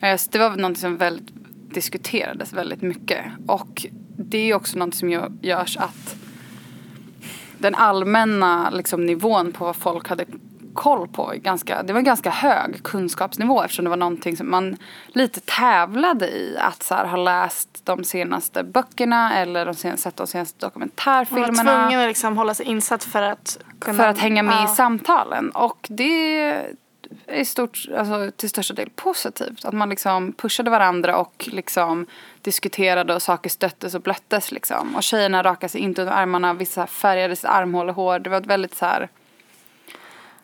Eh, 0.00 0.16
Så 0.16 0.30
det 0.30 0.38
var 0.38 0.50
något 0.56 0.78
som 0.78 0.96
väldigt 0.96 1.34
diskuterades 1.74 2.52
väldigt 2.52 2.82
mycket. 2.82 3.24
Och 3.46 3.86
det 4.16 4.50
är 4.50 4.54
också 4.54 4.78
något 4.78 4.94
som 4.94 5.08
gö- 5.08 5.38
görs 5.42 5.76
att 5.76 6.16
den 7.58 7.74
allmänna 7.74 8.70
liksom, 8.70 9.06
nivån 9.06 9.52
på 9.52 9.64
vad 9.64 9.76
folk 9.76 10.08
hade 10.08 10.24
koll 10.74 11.08
på. 11.08 11.32
Ganska, 11.36 11.82
det 11.82 11.92
var 11.92 11.98
en 11.98 12.04
ganska 12.04 12.30
hög 12.30 12.82
kunskapsnivå 12.82 13.62
eftersom 13.62 13.84
det 13.84 13.88
var 13.88 13.96
någonting 13.96 14.36
som 14.36 14.50
man 14.50 14.76
lite 15.06 15.40
tävlade 15.40 16.28
i. 16.28 16.56
Att 16.60 16.82
så 16.82 16.94
här, 16.94 17.04
ha 17.06 17.16
läst 17.16 17.80
de 17.84 18.04
senaste 18.04 18.64
böckerna 18.64 19.36
eller 19.36 19.66
de 19.66 19.74
senaste, 19.74 20.02
sett 20.02 20.16
de 20.16 20.26
senaste 20.26 20.56
Man 20.60 20.60
var 20.60 20.70
dokumentärfilmerna. 20.70 21.62
tvungen 21.62 22.00
att 22.00 22.08
liksom 22.08 22.36
hålla 22.36 22.54
sig 22.54 22.66
insatt 22.66 23.04
för 23.04 23.22
att 23.22 23.58
kunna... 23.78 23.96
För 23.96 24.06
att 24.08 24.18
hänga 24.18 24.42
med 24.42 24.54
ja. 24.54 24.72
i 24.72 24.76
samtalen. 24.76 25.50
Och 25.50 25.86
det 25.90 26.64
i 27.32 27.44
stort, 27.44 27.86
alltså, 27.96 28.30
till 28.36 28.48
största 28.48 28.74
del 28.74 28.90
positivt. 28.90 29.64
Att 29.64 29.74
man 29.74 29.88
liksom 29.88 30.32
pushade 30.32 30.70
varandra 30.70 31.16
och 31.16 31.48
liksom 31.52 32.06
diskuterade 32.42 33.14
och 33.14 33.22
saker 33.22 33.50
stöttes 33.50 33.94
och 33.94 34.00
blöttes. 34.00 34.52
Liksom. 34.52 34.96
Och 34.96 35.02
tjejerna 35.02 35.42
rakade 35.42 35.68
sig 35.68 35.80
inte 35.80 36.02
under 36.02 36.14
armarna, 36.14 36.54
vissa 36.54 36.86
färgade 36.86 37.36
sitt 37.36 37.44
armhål 37.44 37.88
och 37.88 37.94
hår. 37.94 38.18
Det 38.18 38.30
var 38.30 38.40
ett 38.40 38.46
väldigt 38.46 38.74
så 38.74 38.86
här... 38.86 39.08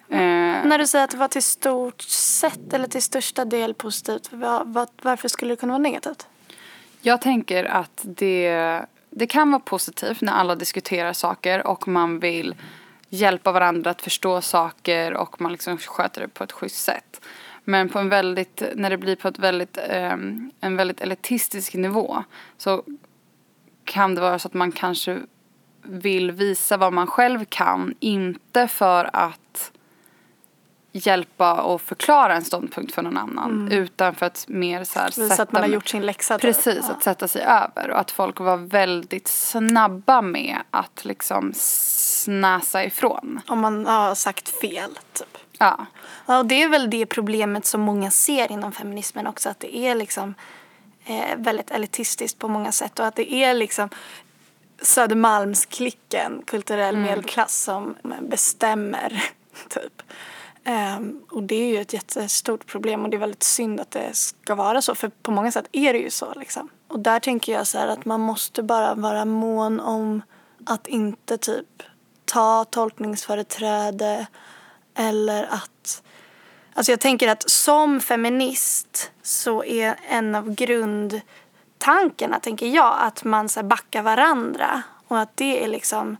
Eh, 0.08 0.18
När 0.64 0.78
du 0.78 0.86
säger 0.86 1.04
att 1.04 1.10
det 1.10 1.16
var 1.16 1.28
till 1.28 1.42
stort 1.42 2.02
sett 2.02 2.72
eller 2.72 2.88
till 2.88 3.02
största 3.02 3.44
del 3.44 3.74
positivt, 3.74 4.28
vad, 4.32 4.66
vad, 4.66 4.88
varför 5.02 5.28
skulle 5.28 5.52
det 5.52 5.56
kunna 5.56 5.72
vara 5.72 5.82
negativt? 5.82 6.26
Jag 7.00 7.20
tänker 7.20 7.64
att 7.64 8.00
det, 8.02 8.80
det 9.10 9.26
kan 9.26 9.50
vara 9.50 9.60
positivt 9.60 10.20
när 10.20 10.32
alla 10.32 10.54
diskuterar 10.54 11.12
saker 11.12 11.66
och 11.66 11.88
man 11.88 12.20
vill 12.20 12.54
hjälpa 13.14 13.52
varandra 13.52 13.90
att 13.90 14.02
förstå 14.02 14.40
saker 14.40 15.14
och 15.14 15.40
man 15.40 15.52
liksom 15.52 15.78
sköter 15.78 16.21
det 16.21 16.28
på 16.28 16.44
ett 16.44 16.52
schysst 16.52 16.85
sätt. 16.85 17.21
Men 17.64 17.88
på 17.88 17.99
en 17.99 18.09
väldigt, 18.09 18.62
när 18.75 18.90
det 18.90 18.99
blir 18.99 19.16
på 19.16 19.28
ett 19.28 19.38
väldigt, 19.38 19.78
ehm, 19.88 20.50
en 20.61 20.76
väldigt 20.76 21.00
elitistisk 21.00 21.75
nivå 21.75 22.25
så 22.59 22.83
kan 23.85 24.14
det 24.14 24.21
vara 24.21 24.38
så 24.38 24.49
att 24.49 24.54
man 24.54 24.73
kanske 24.73 25.21
vill 25.83 26.30
visa 26.30 26.76
vad 26.76 26.92
man 26.92 27.06
själv 27.06 27.44
kan, 27.44 27.94
inte 28.00 28.68
för 28.68 29.11
att 29.12 29.73
hjälpa 30.92 31.62
och 31.62 31.80
förklara 31.80 32.35
en 32.35 32.44
ståndpunkt 32.44 32.94
för 32.94 33.02
någon 33.02 33.18
annan 33.18 33.68
utan 33.73 34.14
för 34.14 34.26
att 34.26 34.44
mer 34.49 34.85
så 34.85 34.99
här 34.99 35.11
Mm. 35.16 35.28
Visa 35.28 35.42
att 35.42 35.52
man 35.52 35.62
har 35.62 35.68
gjort 35.68 35.88
sin 35.88 36.06
läxa. 36.06 36.38
typ. 36.38 36.42
Precis, 36.42 36.90
att 36.90 37.02
sätta 37.02 37.28
sig 37.28 37.42
över 37.42 37.90
och 37.90 38.00
att 38.00 38.11
folk 38.11 38.40
var 38.40 38.56
väldigt 38.56 39.28
snabba 39.28 40.23
med 40.23 40.56
att 40.71 41.04
liksom 41.04 41.52
snäsa 42.24 42.84
ifrån. 42.84 43.40
Om 43.46 43.60
man 43.60 43.86
har 43.86 44.14
sagt 44.14 44.48
fel, 44.48 44.98
typ. 45.12 45.38
Ja, 45.58 45.86
Ja, 46.26 46.38
och 46.38 46.46
det 46.46 46.62
är 46.62 46.68
väl 46.68 46.90
det 46.90 47.06
problemet 47.06 47.66
som 47.66 47.80
många 47.80 48.10
ser 48.10 48.52
inom 48.52 48.72
feminismen 48.72 49.26
också, 49.26 49.48
att 49.48 49.60
det 49.60 49.76
är 49.76 49.94
liksom 49.94 50.34
eh, 51.04 51.36
väldigt 51.36 51.70
elitistiskt 51.70 52.38
på 52.38 52.48
många 52.48 52.72
sätt 52.72 52.98
och 52.98 53.06
att 53.06 53.16
det 53.16 53.32
är 53.32 53.54
liksom 53.54 53.88
Södermalmsklicken, 54.82 56.42
kulturell 56.46 56.96
medelklass, 56.96 57.62
som 57.62 57.94
bestämmer, 58.20 59.24
typ. 59.68 60.02
Ehm, 60.64 61.20
och 61.30 61.42
det 61.42 61.54
är 61.54 61.66
ju 61.66 61.80
ett 61.80 61.92
jättestort 61.92 62.66
problem 62.66 63.02
och 63.02 63.10
det 63.10 63.16
är 63.16 63.18
väldigt 63.18 63.42
synd 63.42 63.80
att 63.80 63.90
det 63.90 64.16
ska 64.16 64.54
vara 64.54 64.82
så, 64.82 64.94
för 64.94 65.08
på 65.08 65.30
många 65.30 65.52
sätt 65.52 65.68
är 65.72 65.92
det 65.92 65.98
ju 65.98 66.10
så 66.10 66.34
liksom. 66.34 66.68
Och 66.88 66.98
där 66.98 67.20
tänker 67.20 67.52
jag 67.52 67.66
så 67.66 67.78
här 67.78 67.88
att 67.88 68.04
man 68.04 68.20
måste 68.20 68.62
bara 68.62 68.94
vara 68.94 69.24
mån 69.24 69.80
om 69.80 70.22
att 70.66 70.86
inte 70.86 71.38
typ 71.38 71.82
ta 72.24 72.64
tolkningsföreträde 72.64 74.26
eller 74.94 75.44
att 75.44 76.02
Alltså 76.76 76.92
jag 76.92 77.00
tänker 77.00 77.28
att 77.28 77.50
som 77.50 78.00
feminist 78.00 79.10
så 79.22 79.64
är 79.64 79.96
en 80.08 80.34
av 80.34 80.54
grundtankarna, 80.54 82.40
tänker 82.40 82.66
jag, 82.66 82.96
att 83.00 83.24
man 83.24 83.48
så 83.48 83.62
backar 83.62 84.02
varandra 84.02 84.82
och 85.08 85.18
att 85.18 85.36
det 85.36 85.64
är 85.64 85.68
liksom 85.68 86.16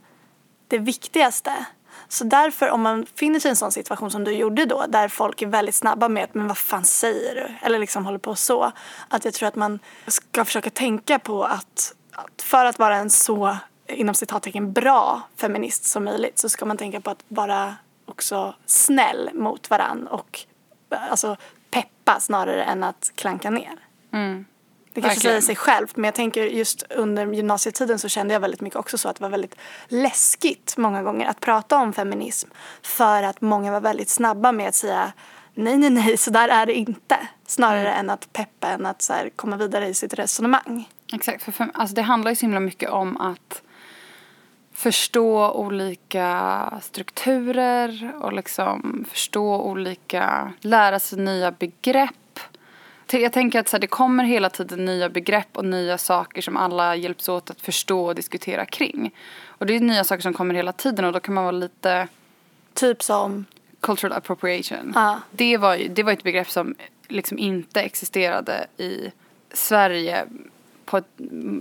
det 0.67 0.77
viktigaste. 0.77 1.65
Så 2.07 2.23
därför 2.23 2.69
om 2.69 2.81
man 2.81 3.05
finner 3.15 3.39
sig 3.39 3.49
i 3.49 3.51
en 3.51 3.55
sån 3.55 3.71
situation 3.71 4.11
som 4.11 4.23
du 4.23 4.31
gjorde 4.31 4.65
då 4.65 4.85
där 4.87 5.07
folk 5.07 5.41
är 5.41 5.47
väldigt 5.47 5.75
snabba 5.75 6.09
med 6.09 6.23
att 6.23 6.33
men 6.33 6.47
vad 6.47 6.57
fan 6.57 6.83
säger 6.83 7.35
du? 7.35 7.65
Eller 7.65 7.79
liksom 7.79 8.05
håller 8.05 8.19
på 8.19 8.35
så. 8.35 8.71
Att 9.07 9.25
jag 9.25 9.33
tror 9.33 9.47
att 9.47 9.55
man 9.55 9.79
ska 10.07 10.45
försöka 10.45 10.69
tänka 10.69 11.19
på 11.19 11.43
att, 11.43 11.95
att 12.11 12.41
för 12.41 12.65
att 12.65 12.79
vara 12.79 12.95
en 12.95 13.09
så 13.09 13.57
inom 13.87 14.15
citattecken 14.15 14.73
bra 14.73 15.21
feminist 15.35 15.85
som 15.85 16.03
möjligt 16.03 16.39
så 16.39 16.49
ska 16.49 16.65
man 16.65 16.77
tänka 16.77 17.01
på 17.01 17.09
att 17.09 17.23
vara 17.27 17.75
också 18.05 18.55
snäll 18.65 19.29
mot 19.33 19.69
varann 19.69 20.07
och 20.07 20.39
alltså 21.09 21.37
peppa 21.71 22.19
snarare 22.19 22.63
än 22.63 22.83
att 22.83 23.11
klanka 23.15 23.49
ner. 23.49 23.79
Det 24.93 25.01
kanske 25.01 25.17
Verkligen. 25.17 25.31
säger 25.31 25.41
sig 25.41 25.55
självt 25.55 25.95
men 25.95 26.03
jag 26.03 26.15
tänker 26.15 26.43
just 26.43 26.83
under 26.89 27.25
gymnasietiden 27.25 27.99
så 27.99 28.09
kände 28.09 28.33
jag 28.33 28.41
väldigt 28.41 28.61
mycket 28.61 28.79
också 28.79 28.97
så 28.97 29.09
att 29.09 29.15
det 29.15 29.23
var 29.23 29.29
väldigt 29.29 29.55
läskigt 29.87 30.77
många 30.77 31.03
gånger 31.03 31.27
att 31.27 31.39
prata 31.39 31.77
om 31.77 31.93
feminism 31.93 32.49
för 32.81 33.23
att 33.23 33.41
många 33.41 33.71
var 33.71 33.81
väldigt 33.81 34.09
snabba 34.09 34.51
med 34.51 34.67
att 34.67 34.75
säga 34.75 35.13
nej, 35.53 35.77
nej, 35.77 35.89
nej, 35.89 36.17
så 36.17 36.31
där 36.31 36.49
är 36.49 36.65
det 36.65 36.73
inte. 36.73 37.17
Snarare 37.47 37.93
än 37.93 38.09
att 38.09 38.33
peppa 38.33 38.67
än 38.67 38.85
att 38.85 39.01
så 39.01 39.13
här, 39.13 39.29
komma 39.35 39.57
vidare 39.57 39.87
i 39.87 39.93
sitt 39.93 40.13
resonemang. 40.13 40.89
Exakt, 41.13 41.43
för, 41.43 41.51
för 41.51 41.71
alltså 41.73 41.95
det 41.95 42.01
handlar 42.01 42.31
ju 42.31 42.35
så 42.35 42.41
himla 42.41 42.59
mycket 42.59 42.89
om 42.89 43.17
att 43.17 43.61
förstå 44.75 45.51
olika 45.51 46.69
strukturer 46.81 48.11
och 48.21 48.33
liksom 48.33 49.05
förstå 49.11 49.61
olika, 49.61 50.53
lära 50.61 50.99
sig 50.99 51.19
nya 51.19 51.51
begrepp. 51.51 52.39
Jag 53.11 53.33
tänker 53.33 53.59
att 53.59 53.67
så 53.67 53.75
här, 53.75 53.81
det 53.81 53.87
kommer 53.87 54.23
hela 54.23 54.49
tiden 54.49 54.85
nya 54.85 55.09
begrepp 55.09 55.57
och 55.57 55.65
nya 55.65 55.97
saker 55.97 56.41
som 56.41 56.57
alla 56.57 56.95
hjälps 56.95 57.29
åt 57.29 57.49
att 57.49 57.61
förstå 57.61 58.05
och 58.05 58.15
diskutera 58.15 58.65
kring. 58.65 59.11
Och 59.45 59.65
det 59.65 59.75
är 59.75 59.79
nya 59.79 60.03
saker 60.03 60.21
som 60.21 60.33
kommer 60.33 60.55
hela 60.55 60.71
tiden 60.71 61.05
och 61.05 61.13
då 61.13 61.19
kan 61.19 61.33
man 61.33 61.43
vara 61.43 61.51
lite 61.51 62.07
Typ 62.75 63.03
som, 63.03 63.45
cultural 63.79 64.13
appropriation. 64.17 64.91
Ja. 64.95 65.19
Det, 65.31 65.57
var 65.57 65.75
ju, 65.75 65.87
det 65.87 66.03
var 66.03 66.11
ett 66.11 66.23
begrepp 66.23 66.49
som 66.49 66.75
liksom 67.07 67.37
inte 67.37 67.81
existerade 67.81 68.67
i 68.77 69.11
Sverige 69.53 70.25
på 70.85 70.97
ett 70.97 71.07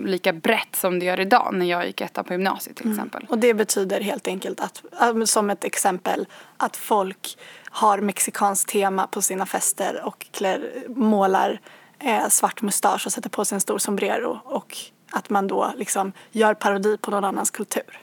lika 0.04 0.32
brett 0.32 0.76
som 0.76 0.98
det 0.98 1.04
gör 1.04 1.20
idag 1.20 1.50
när 1.52 1.66
jag 1.66 1.86
gick 1.86 2.00
etta 2.00 2.22
på 2.22 2.32
gymnasiet 2.32 2.76
till 2.76 2.90
exempel. 2.90 3.26
och 3.28 3.38
det 3.38 3.54
betyder 3.54 4.00
helt 4.00 4.28
enkelt 4.28 4.60
att, 4.60 4.82
äh, 5.00 5.24
som 5.24 5.50
ett 5.50 5.64
exempel, 5.64 6.26
att 6.56 6.76
folk 6.76 7.38
har 7.70 7.98
mexikanskt 7.98 8.68
tema 8.68 9.06
på 9.06 9.22
sina 9.22 9.46
fester 9.46 10.02
och 10.04 10.26
klär, 10.30 10.84
målar 10.88 11.60
eh, 11.98 12.28
svart 12.28 12.62
mustasch 12.62 13.06
och 13.06 13.12
sätter 13.12 13.30
på 13.30 13.44
sig 13.44 13.56
en 13.56 13.60
stor 13.60 13.78
sombrero 13.78 14.40
och 14.44 14.76
att 15.10 15.30
man 15.30 15.46
då 15.46 15.72
liksom 15.76 16.12
gör 16.32 16.54
parodi 16.54 16.96
på 16.96 17.10
någon 17.10 17.24
annans 17.24 17.50
kultur. 17.50 18.00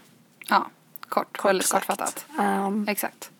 Ja, 0.49 0.69
kort, 1.09 1.45
väldigt 1.45 1.67
sagt. 1.67 1.87
kortfattat. 1.87 2.25
Ehm, 2.39 2.85
Exakt. 2.87 3.30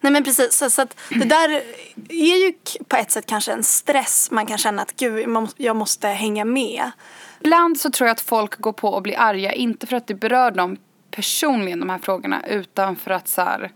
Nej 0.00 0.12
men 0.12 0.24
precis, 0.24 0.54
så, 0.54 0.70
så 0.70 0.86
det 1.10 1.24
där 1.24 1.62
är 2.08 2.46
ju 2.46 2.52
på 2.88 2.96
ett 2.96 3.10
sätt 3.10 3.26
kanske 3.26 3.52
en 3.52 3.64
stress. 3.64 4.30
Man 4.30 4.46
kan 4.46 4.58
känna 4.58 4.82
att 4.82 4.96
gud, 4.96 5.28
jag 5.56 5.76
måste 5.76 6.08
hänga 6.08 6.44
med. 6.44 6.90
Ibland 7.40 7.80
så 7.80 7.90
tror 7.90 8.08
jag 8.08 8.14
att 8.14 8.20
folk 8.20 8.58
går 8.58 8.72
på 8.72 8.88
och 8.88 9.02
blir 9.02 9.18
arga, 9.18 9.52
inte 9.52 9.86
för 9.86 9.96
att 9.96 10.06
det 10.06 10.14
berör 10.14 10.50
dem 10.50 10.76
personligen 11.10 11.80
de 11.80 11.90
här 11.90 11.98
frågorna 11.98 12.46
utan 12.46 12.96
för 12.96 13.10
att 13.10 13.28
så 13.28 13.42
här, 13.42 13.72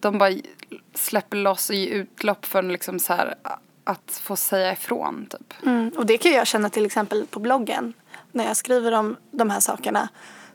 de 0.00 0.18
bara 0.18 0.32
släpper 0.94 1.36
loss 1.36 1.70
och 1.70 1.76
ger 1.76 1.90
utlopp 1.90 2.46
för 2.46 2.62
liksom 2.62 2.98
så 2.98 3.12
här, 3.12 3.34
att 3.84 4.20
få 4.22 4.36
säga 4.36 4.72
ifrån 4.72 5.26
typ. 5.30 5.66
Mm, 5.66 5.88
och 5.96 6.06
det 6.06 6.18
kan 6.18 6.32
jag 6.32 6.46
känna 6.46 6.70
till 6.70 6.86
exempel 6.86 7.26
på 7.30 7.40
bloggen. 7.40 7.92
När 8.32 8.44
jag 8.46 8.56
skriver 8.56 8.92
om 8.92 9.16
de 9.30 9.50
här 9.50 9.60
sakerna 9.60 10.08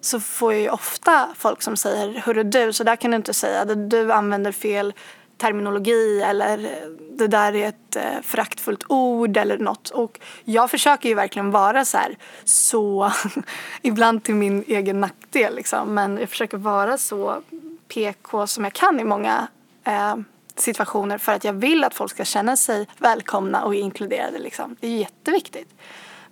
så 0.05 0.19
får 0.19 0.53
jag 0.53 0.61
ju 0.61 0.69
ofta 0.69 1.29
folk 1.37 1.61
som 1.61 1.77
säger 1.77 2.19
Hörru 2.19 2.43
du, 2.43 2.73
så 2.73 2.83
där 2.83 2.95
kan 2.95 3.11
du 3.11 3.17
inte 3.17 3.33
säga. 3.33 3.65
Du 3.65 4.11
använder 4.11 4.51
fel 4.51 4.93
terminologi 5.37 6.21
eller 6.21 6.69
det 7.17 7.27
där 7.27 7.55
är 7.55 7.67
ett 7.67 7.95
eh, 7.95 8.21
föraktfullt 8.23 8.83
ord 8.87 9.37
eller 9.37 9.57
något. 9.57 9.89
Och 9.89 10.19
jag 10.43 10.71
försöker 10.71 11.09
ju 11.09 11.15
verkligen 11.15 11.51
vara 11.51 11.85
så 11.85 11.97
här 11.97 12.17
så, 12.43 13.11
ibland 13.81 14.23
till 14.23 14.35
min 14.35 14.63
egen 14.67 15.01
nackdel 15.01 15.55
liksom. 15.55 15.93
Men 15.93 16.17
jag 16.17 16.29
försöker 16.29 16.57
vara 16.57 16.97
så 16.97 17.41
PK 17.87 18.47
som 18.47 18.63
jag 18.63 18.73
kan 18.73 18.99
i 18.99 19.03
många 19.03 19.47
eh, 19.83 20.15
situationer 20.55 21.17
för 21.17 21.31
att 21.31 21.43
jag 21.43 21.53
vill 21.53 21.83
att 21.83 21.93
folk 21.93 22.11
ska 22.11 22.25
känna 22.25 22.55
sig 22.55 22.87
välkomna 22.97 23.63
och 23.63 23.75
inkluderade. 23.75 24.39
Liksom. 24.39 24.75
Det 24.79 24.87
är 24.87 24.97
jätteviktigt. 24.97 25.69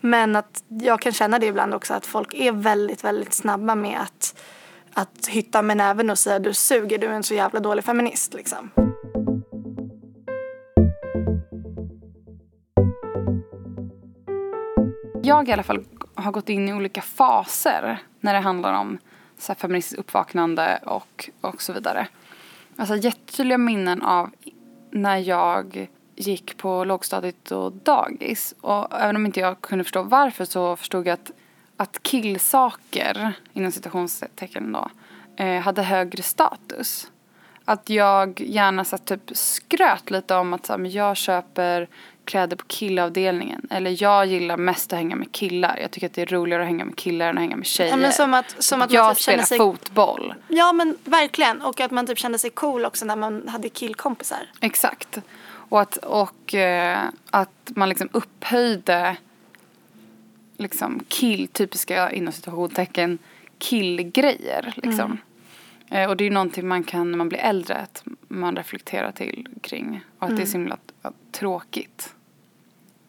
Men 0.02 0.36
att 0.36 0.64
jag 0.68 1.02
kan 1.02 1.12
känna 1.12 1.40
det 1.40 1.46
ibland 1.46 1.74
också 1.74 1.94
att 1.94 2.06
folk 2.06 2.34
är 2.34 2.52
väldigt, 2.52 3.04
väldigt 3.04 3.34
snabba 3.34 3.76
med 3.76 4.00
att, 4.02 4.42
att 4.94 5.28
hytta 5.28 5.62
med 5.62 5.78
näven 5.78 6.10
och 6.10 6.18
säga 6.18 6.40
du 6.40 6.54
suger, 6.54 6.98
du 6.98 7.08
är 7.08 7.14
en 7.14 7.24
så 7.24 7.34
jävla 7.34 7.60
dålig 7.60 7.84
feminist. 7.84 8.34
Liksom. 8.34 8.72
Jag 15.24 15.50
i 15.50 15.52
alla 15.52 15.64
fall 15.64 15.84
har 16.16 16.32
gått 16.32 16.50
in 16.50 16.70
i 16.70 16.74
olika 16.74 17.02
faser 17.02 17.98
när 18.20 18.34
det 18.34 18.40
handlar 18.40 18.74
om 18.74 18.98
så 19.38 19.52
här 19.52 19.60
feministiskt 19.60 20.00
uppvaknande 20.00 20.80
och, 20.86 21.30
och 21.42 21.62
så 21.62 21.74
vidare. 21.74 22.08
Alltså 22.76 22.96
jättetydliga 22.96 23.58
minnen 23.58 24.02
av 24.02 24.30
när 24.92 25.18
jag 25.18 25.90
gick 26.16 26.58
på 26.58 26.84
lågstadiet 26.84 27.52
och 27.52 27.72
dagis. 27.72 28.56
Och 28.62 29.00
även 29.00 29.16
om 29.16 29.26
inte 29.26 29.40
jag 29.40 29.62
kunde 29.62 29.84
förstå 29.84 30.04
varför 30.04 30.46
så 30.46 30.76
förstod 30.76 31.08
jag 31.08 31.14
att, 31.14 31.32
att 31.78 32.04
killsaker, 32.04 33.34
inom 33.54 33.72
citationstecken 33.72 34.72
då, 34.72 34.90
eh, 35.44 35.62
hade 35.62 35.84
högre 35.84 36.24
status. 36.24 37.12
Att 37.66 37.90
jag 37.90 38.42
gärna 38.42 38.86
så 38.86 38.98
typ 38.98 39.22
skröt 39.32 40.12
lite 40.12 40.36
om 40.36 40.54
att 40.54 40.66
så 40.66 40.78
men 40.78 40.92
jag 40.92 41.18
köper 41.18 41.88
kläder 42.26 42.56
på 42.56 42.66
killavdelningen. 42.68 43.68
Eller 43.70 44.04
jag 44.04 44.26
gillar 44.26 44.58
mest 44.58 44.94
att 44.94 45.00
hänga 45.00 45.16
med 45.16 45.32
killar. 45.32 45.78
Jag 45.82 45.92
tycker 45.92 46.08
att 46.08 46.14
det 46.14 46.22
är 46.22 46.26
roligare 46.26 46.62
att 46.62 46.68
hänga 46.68 46.86
med 46.86 46.96
killar 46.96 47.30
än 47.30 47.38
att 47.38 47.42
hänga 47.42 47.56
med 47.56 47.66
tjejer. 47.66 47.92
Ja, 47.92 47.98
men 47.98 48.14
som 48.14 48.34
att, 48.34 48.64
som 48.64 48.82
att 48.82 48.90
man 48.90 48.96
jag 48.96 49.16
typ 49.16 49.24
spelar 49.24 49.44
sig... 49.44 49.58
fotboll. 49.58 50.34
Ja 50.48 50.74
men 50.74 50.98
verkligen. 51.04 51.62
Och 51.62 51.80
att 51.80 51.92
man 51.92 52.08
typ 52.08 52.18
kände 52.18 52.38
sig 52.38 52.50
cool 52.50 52.86
också 52.86 53.06
när 53.06 53.16
man 53.16 53.48
hade 53.48 53.70
killkompisar. 53.70 54.50
Exakt. 54.60 55.20
Och 55.72 55.82
att, 55.82 55.98
och, 55.98 56.54
eh, 56.56 57.10
att 57.30 57.72
man 57.76 57.90
liksom 57.90 58.10
upphöjde 58.12 59.18
liksom 60.58 61.04
kill, 61.08 61.48
typiska 61.48 62.12
inom 62.12 62.34
situationstecken 62.34 63.18
killgrejer. 63.58 64.74
Liksom. 64.76 65.18
Eh, 65.90 66.10
och 66.10 66.18
det 66.18 66.24
är 66.24 66.26
ju 66.26 66.34
någonting 66.34 66.68
man 66.68 66.84
kan 66.84 67.12
när 67.12 67.18
man 67.18 67.30
blir 67.30 67.40
äldre 67.40 67.78
att 67.78 68.04
man 68.28 68.56
reflekterar 68.56 69.12
till 69.12 69.48
kring. 69.62 70.02
Och 70.20 70.28
att 70.28 70.36
det 70.36 70.42
är 70.42 70.46
så 70.46 70.52
himla 70.52 70.76
t- 70.76 71.10
tråkigt. 71.32 72.14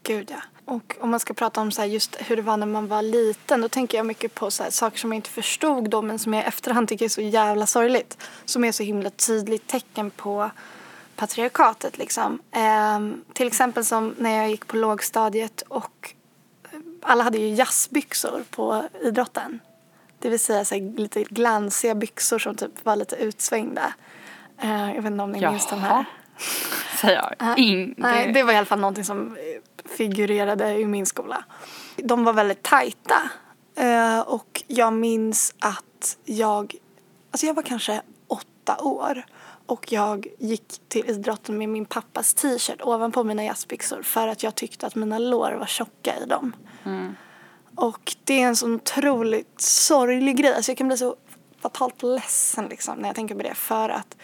Gud 0.02 0.30
ja. 0.30 0.42
Och 0.64 0.96
om 1.00 1.10
man 1.10 1.20
ska 1.20 1.34
prata 1.34 1.60
om 1.60 1.70
så 1.70 1.84
just 1.84 2.16
hur 2.20 2.36
det 2.36 2.42
var 2.42 2.56
när 2.56 2.66
man 2.66 2.86
var 2.88 3.02
liten 3.02 3.60
då 3.60 3.68
tänker 3.68 3.98
jag 3.98 4.06
mycket 4.06 4.34
på 4.34 4.50
så 4.50 4.64
saker 4.70 4.98
som 4.98 5.12
jag 5.12 5.18
inte 5.18 5.30
förstod 5.30 5.90
då 5.90 6.02
men 6.02 6.18
som 6.18 6.34
jag 6.34 6.44
i 6.44 6.46
efterhand 6.46 6.88
tycker 6.88 7.04
är 7.04 7.08
så 7.08 7.20
jävla 7.20 7.66
sorgligt. 7.66 8.18
Som 8.44 8.64
är 8.64 8.72
så 8.72 8.82
himla 8.82 9.10
tydligt 9.10 9.66
tecken 9.66 10.10
på 10.10 10.50
patriarkatet 11.22 11.98
liksom. 11.98 12.38
Ehm, 12.52 13.24
till 13.32 13.46
exempel 13.46 13.84
som 13.84 14.14
när 14.18 14.36
jag 14.36 14.50
gick 14.50 14.66
på 14.66 14.76
lågstadiet 14.76 15.62
och 15.68 16.14
alla 17.02 17.24
hade 17.24 17.38
ju 17.38 17.48
jazzbyxor 17.54 18.44
på 18.50 18.88
idrotten. 19.02 19.60
Det 20.18 20.28
vill 20.28 20.38
säga 20.38 20.64
så 20.64 20.74
här, 20.74 20.98
lite 20.98 21.22
glansiga 21.22 21.94
byxor 21.94 22.38
som 22.38 22.54
typ 22.54 22.84
var 22.84 22.96
lite 22.96 23.16
utsvängda. 23.16 23.92
Eh, 24.62 24.94
jag 24.94 25.02
vet 25.02 25.12
inte 25.12 25.22
om 25.22 25.32
ni 25.32 25.40
minns 25.40 25.66
de 25.66 25.80
här. 25.80 25.90
Jaha. 25.90 26.04
Säger 27.00 27.34
jag. 27.38 27.58
In, 27.58 27.94
Nej, 27.96 28.32
det 28.32 28.42
var 28.42 28.52
i 28.52 28.56
alla 28.56 28.66
fall 28.66 28.80
någonting 28.80 29.04
som 29.04 29.36
eh, 29.36 29.90
figurerade 29.96 30.78
i 30.78 30.86
min 30.86 31.06
skola. 31.06 31.44
De 31.96 32.24
var 32.24 32.32
väldigt 32.32 32.62
tajta. 32.62 33.22
Eh, 33.76 34.20
och 34.20 34.62
jag 34.66 34.92
minns 34.92 35.54
att 35.58 36.16
jag, 36.24 36.74
alltså 37.30 37.46
jag 37.46 37.54
var 37.54 37.62
kanske 37.62 38.02
åtta 38.28 38.76
år. 38.82 39.24
Och 39.66 39.92
jag 39.92 40.26
gick 40.38 40.64
till 40.88 41.10
idrotten 41.10 41.58
med 41.58 41.68
min 41.68 41.84
pappas 41.84 42.34
t-shirt 42.34 42.82
ovanpå 42.82 43.24
mina 43.24 43.44
jazzbyxor 43.44 44.02
för 44.02 44.28
att 44.28 44.42
jag 44.42 44.54
tyckte 44.54 44.86
att 44.86 44.94
mina 44.94 45.18
lår 45.18 45.52
var 45.52 45.66
tjocka 45.66 46.14
i 46.22 46.26
dem. 46.26 46.52
Och 47.76 48.16
det 48.24 48.42
är 48.42 48.46
en 48.46 48.56
sån 48.56 48.74
otroligt 48.74 49.60
sorglig 49.60 50.36
grej. 50.36 50.54
Alltså 50.54 50.70
jag 50.70 50.78
kan 50.78 50.88
bli 50.88 50.96
så 50.96 51.16
fatalt 51.60 52.02
ledsen 52.02 52.66
liksom 52.66 52.98
när 52.98 53.08
jag 53.08 53.16
tänker 53.16 53.34
på 53.34 53.42
det. 53.42 53.54
För 53.54 53.88
att 53.88 54.16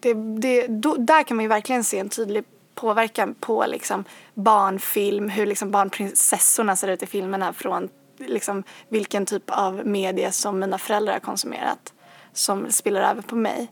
det, 0.00 0.14
det, 0.14 0.66
då, 0.66 0.96
där 0.96 1.22
kan 1.22 1.36
man 1.36 1.44
ju 1.44 1.48
verkligen 1.48 1.84
se 1.84 1.98
en 1.98 2.08
tydlig 2.08 2.44
påverkan 2.74 3.34
på 3.40 3.64
liksom 3.66 4.04
barnfilm, 4.34 5.28
hur 5.28 5.46
liksom 5.46 5.70
barnprinsessorna 5.70 6.76
ser 6.76 6.88
ut 6.88 7.02
i 7.02 7.06
filmerna 7.06 7.52
från 7.52 7.88
liksom 8.18 8.62
vilken 8.88 9.26
typ 9.26 9.50
av 9.50 9.86
media 9.86 10.32
som 10.32 10.58
mina 10.58 10.78
föräldrar 10.78 11.12
har 11.12 11.20
konsumerat 11.20 11.92
som 12.32 12.72
spiller 12.72 13.02
över 13.02 13.22
på 13.22 13.36
mig. 13.36 13.68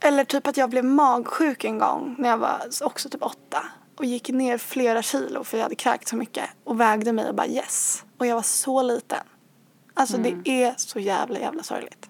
Eller 0.00 0.24
typ 0.24 0.46
att 0.46 0.56
jag 0.56 0.70
blev 0.70 0.84
magsjuk 0.84 1.64
en 1.64 1.78
gång 1.78 2.14
när 2.18 2.28
jag 2.28 2.38
var 2.38 2.60
också 2.80 3.08
typ 3.08 3.22
åtta 3.22 3.64
och 3.96 4.04
gick 4.04 4.28
ner 4.28 4.58
flera 4.58 5.02
kilo 5.02 5.44
för 5.44 5.56
jag 5.56 5.62
hade 5.62 5.74
kräkt 5.74 6.08
så 6.08 6.16
mycket 6.16 6.44
och 6.64 6.80
vägde 6.80 7.12
mig 7.12 7.28
och 7.28 7.34
bara 7.34 7.46
yes. 7.46 8.04
Och 8.18 8.26
jag 8.26 8.34
var 8.34 8.42
så 8.42 8.82
liten. 8.82 9.24
Alltså 9.94 10.16
det 10.16 10.50
är 10.50 10.74
så 10.76 10.98
jävla 10.98 11.38
jävla 11.38 11.62
sorgligt. 11.62 12.08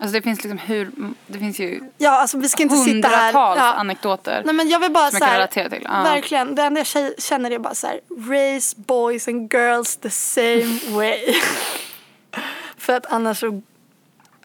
Alltså 0.00 0.14
det 0.14 0.22
finns 0.22 0.44
liksom 0.44 0.58
hur, 0.58 0.90
det 1.26 1.38
finns 1.38 1.58
ju 1.58 1.80
Ja, 1.98 2.10
alltså 2.20 2.38
vi 2.38 2.48
ska 2.48 2.62
inte 2.62 2.76
sitta 2.76 3.08
här. 3.08 3.32
Ja. 3.32 3.74
anekdoter. 3.74 4.42
Nej 4.44 4.54
men 4.54 4.68
jag 4.68 4.80
vill 4.80 4.92
bara 4.92 5.10
Som 5.10 5.18
så 5.18 5.24
här, 5.24 5.46
till, 5.46 5.80
ja. 5.84 6.02
Verkligen, 6.02 6.54
det 6.54 6.62
enda 6.62 6.80
jag 6.80 7.22
känner 7.22 7.50
är 7.50 7.58
bara 7.58 7.74
så 7.74 7.86
här, 7.86 8.00
raise 8.28 8.76
boys 8.76 9.28
and 9.28 9.52
girls 9.54 9.96
the 9.96 10.10
same 10.10 10.78
way. 10.88 11.34
För 12.76 12.92
att 12.92 13.06
annars 13.06 13.40
så, 13.40 13.62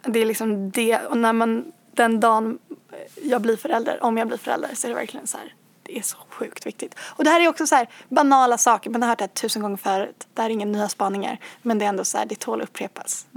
det 0.03 0.19
är 0.19 0.25
liksom 0.25 0.71
det, 0.71 0.99
och 0.99 1.17
när 1.17 1.33
man, 1.33 1.71
den 1.91 2.19
dagen 2.19 2.59
jag 3.23 3.41
blir 3.41 3.57
förälder, 3.57 4.03
om 4.03 4.17
jag 4.17 4.27
blir 4.27 4.38
förälder 4.38 4.69
så 4.73 4.88
är 4.88 4.89
det 4.89 4.95
verkligen 4.95 5.27
så 5.27 5.38
här, 5.38 5.53
det 5.83 5.97
är 5.97 6.01
så 6.01 6.17
sjukt 6.29 6.65
viktigt. 6.65 6.95
Och 6.99 7.23
det 7.23 7.29
här 7.29 7.41
är 7.41 7.47
också 7.47 7.67
så 7.67 7.75
här 7.75 7.89
banala 8.09 8.57
saker, 8.57 8.89
men 8.89 9.01
jag 9.01 9.05
har 9.05 9.09
hört 9.09 9.19
det 9.19 9.23
här 9.23 9.29
tusen 9.29 9.62
gånger 9.62 9.77
förut. 9.77 10.27
Det 10.33 10.41
här 10.41 10.49
är 10.49 10.53
inga 10.53 10.65
nya 10.65 10.89
spaningar, 10.89 11.39
men 11.62 11.79
det 11.79 11.85
är 11.85 11.89
ändå 11.89 12.05
så 12.05 12.17
här, 12.17 12.25
det 12.25 12.39
tål 12.39 12.62
att 12.62 12.69
upprepas. 12.69 13.27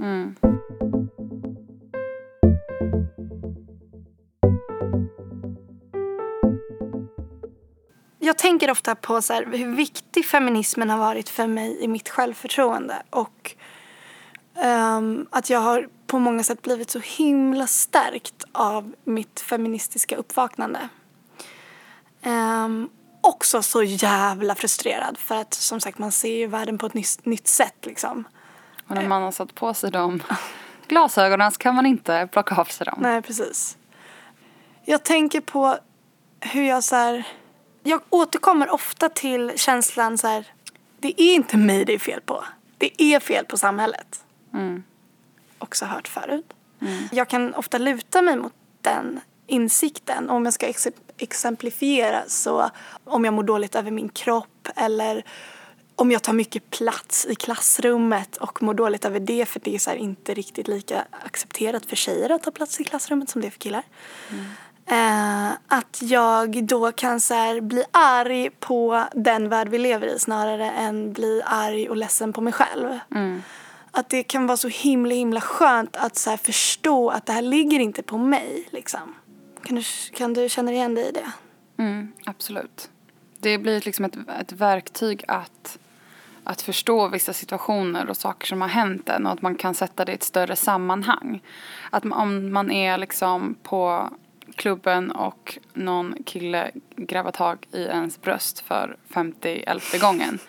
Jag 8.19 8.37
tänker 8.37 8.71
ofta 8.71 8.95
på 8.95 9.21
så 9.21 9.33
här, 9.33 9.45
hur 9.45 9.75
viktig 9.75 10.25
feminismen 10.25 10.89
har 10.89 10.97
varit 10.97 11.29
för 11.29 11.47
mig 11.47 11.77
i 11.83 11.87
mitt 11.87 12.09
självförtroende. 12.09 13.03
Och 13.09 13.55
ehm, 14.55 15.27
att 15.29 15.49
jag 15.49 15.59
har 15.59 15.87
på 16.13 16.19
många 16.19 16.43
sätt 16.43 16.61
blivit 16.61 16.89
så 16.89 16.99
himla 16.99 17.67
stärkt 17.67 18.43
av 18.51 18.93
mitt 19.03 19.39
feministiska 19.39 20.15
uppvaknande. 20.15 20.89
Um, 22.25 22.89
också 23.21 23.63
så 23.63 23.83
jävla 23.83 24.55
frustrerad 24.55 25.17
för 25.17 25.35
att 25.35 25.53
som 25.53 25.79
sagt 25.79 25.97
man 25.97 26.11
ser 26.11 26.37
ju 26.37 26.47
världen 26.47 26.77
på 26.77 26.85
ett 26.85 26.93
nytt, 26.93 27.25
nytt 27.25 27.47
sätt 27.47 27.75
liksom. 27.81 28.23
Och 28.87 28.95
när 28.95 29.07
man 29.07 29.21
har 29.21 29.31
satt 29.31 29.55
på 29.55 29.73
sig 29.73 29.91
de 29.91 30.23
glasögonen 30.87 31.51
så 31.51 31.57
kan 31.57 31.75
man 31.75 31.85
inte 31.85 32.27
plocka 32.31 32.55
av 32.55 32.65
sig 32.65 32.85
dem. 32.85 32.97
Nej, 33.01 33.21
precis. 33.21 33.77
Jag 34.85 35.03
tänker 35.03 35.41
på 35.41 35.77
hur 36.39 36.63
jag 36.63 36.83
så 36.83 36.95
här... 36.95 37.27
Jag 37.83 38.01
återkommer 38.09 38.73
ofta 38.73 39.09
till 39.09 39.51
känslan 39.55 40.17
så 40.17 40.27
här... 40.27 40.47
Det 40.99 41.21
är 41.21 41.35
inte 41.35 41.57
mig 41.57 41.85
det 41.85 41.93
är 41.93 41.99
fel 41.99 42.21
på. 42.21 42.43
Det 42.77 43.01
är 43.01 43.19
fel 43.19 43.45
på 43.45 43.57
samhället. 43.57 44.23
Också 45.63 45.85
hört 45.85 46.07
förut. 46.07 46.45
Jag 47.11 47.27
kan 47.29 47.53
ofta 47.53 47.77
luta 47.77 48.21
mig 48.21 48.35
mot 48.37 48.53
den 48.81 49.19
insikten. 49.47 50.29
Om 50.29 50.45
jag 50.45 50.53
ska 50.53 50.65
ex- 50.67 50.87
exemplifiera 51.17 52.23
så 52.27 52.69
om 53.03 53.25
jag 53.25 53.33
mår 53.33 53.43
dåligt 53.43 53.75
över 53.75 53.91
min 53.91 54.09
kropp 54.09 54.67
eller 54.75 55.23
om 55.95 56.11
jag 56.11 56.21
tar 56.23 56.33
mycket 56.33 56.69
plats 56.69 57.25
i 57.25 57.35
klassrummet 57.35 58.37
och 58.37 58.63
mår 58.63 58.73
dåligt 58.73 59.05
över 59.05 59.19
det 59.19 59.45
för 59.45 59.59
det 59.63 59.87
är 59.87 59.95
inte 59.95 60.33
riktigt 60.33 60.67
lika 60.67 61.03
accepterat 61.25 61.85
för 61.85 61.95
tjejer 61.95 62.29
att 62.29 62.43
ta 62.43 62.51
plats 62.51 62.79
i 62.79 62.83
klassrummet 62.83 63.29
som 63.29 63.41
det 63.41 63.47
är 63.47 63.51
för 63.51 63.59
killar. 63.59 63.83
Eh, 64.85 65.51
att 65.67 65.99
jag 66.01 66.63
då 66.67 66.91
kan 66.91 67.19
så 67.19 67.59
bli 67.61 67.83
arg 67.91 68.49
på 68.59 69.03
den 69.13 69.49
värld 69.49 69.69
vi 69.69 69.77
lever 69.77 70.07
i 70.07 70.19
snarare 70.19 70.71
än 70.71 71.13
bli 71.13 71.41
arg 71.45 71.89
och 71.89 71.97
ledsen 71.97 72.33
på 72.33 72.41
mig 72.41 72.53
själv. 72.53 72.99
Att 73.95 74.09
det 74.09 74.23
kan 74.23 74.47
vara 74.47 74.57
så 74.57 74.67
himla 74.67 75.15
himla 75.15 75.41
skönt 75.41 75.95
att 75.95 76.15
så 76.15 76.29
här 76.29 76.37
förstå 76.37 77.09
att 77.09 77.25
det 77.25 77.33
här 77.33 77.41
ligger 77.41 77.79
inte 77.79 78.03
på 78.03 78.17
mig. 78.17 78.67
Liksom. 78.71 79.15
Kan, 79.63 79.75
du, 79.75 79.83
kan 80.13 80.33
du 80.33 80.49
känna 80.49 80.71
igen 80.71 80.95
dig 80.95 81.09
i 81.09 81.11
det? 81.11 81.31
Mm, 81.83 82.11
absolut. 82.25 82.89
Det 83.39 83.57
blir 83.57 83.81
liksom 83.81 84.05
ett, 84.05 84.15
ett 84.41 84.51
verktyg 84.51 85.23
att, 85.27 85.77
att 86.43 86.61
förstå 86.61 87.07
vissa 87.07 87.33
situationer 87.33 88.09
och 88.09 88.17
saker 88.17 88.47
som 88.47 88.61
har 88.61 88.67
hänt 88.67 89.09
en 89.09 89.25
och 89.25 89.33
att 89.33 89.41
man 89.41 89.55
kan 89.55 89.73
sätta 89.73 90.05
det 90.05 90.11
i 90.11 90.15
ett 90.15 90.23
större 90.23 90.55
sammanhang. 90.55 91.41
Att 91.89 92.03
man, 92.03 92.19
om 92.19 92.53
man 92.53 92.71
är 92.71 92.97
liksom 92.97 93.55
på 93.63 94.09
klubben 94.55 95.11
och 95.11 95.57
någon 95.73 96.15
kille 96.25 96.71
grabbar 96.95 97.31
tag 97.31 97.65
i 97.71 97.81
ens 97.81 98.21
bröst 98.21 98.59
för 98.59 98.97
50 99.09 99.63
gången. 100.01 100.39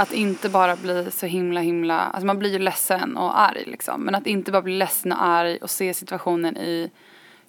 Att 0.00 0.12
inte 0.12 0.48
bara 0.48 0.76
bli 0.76 1.10
så 1.10 1.26
himla 1.26 1.60
himla, 1.60 1.98
alltså 1.98 2.26
man 2.26 2.38
blir 2.38 2.52
ju 2.52 2.58
ledsen 2.58 3.16
och 3.16 3.40
arg 3.40 3.64
liksom. 3.66 4.04
Men 4.04 4.14
att 4.14 4.26
inte 4.26 4.52
bara 4.52 4.62
bli 4.62 4.78
ledsen 4.78 5.12
och 5.12 5.24
arg 5.24 5.56
och 5.56 5.70
se 5.70 5.94
situationen 5.94 6.56
i 6.56 6.90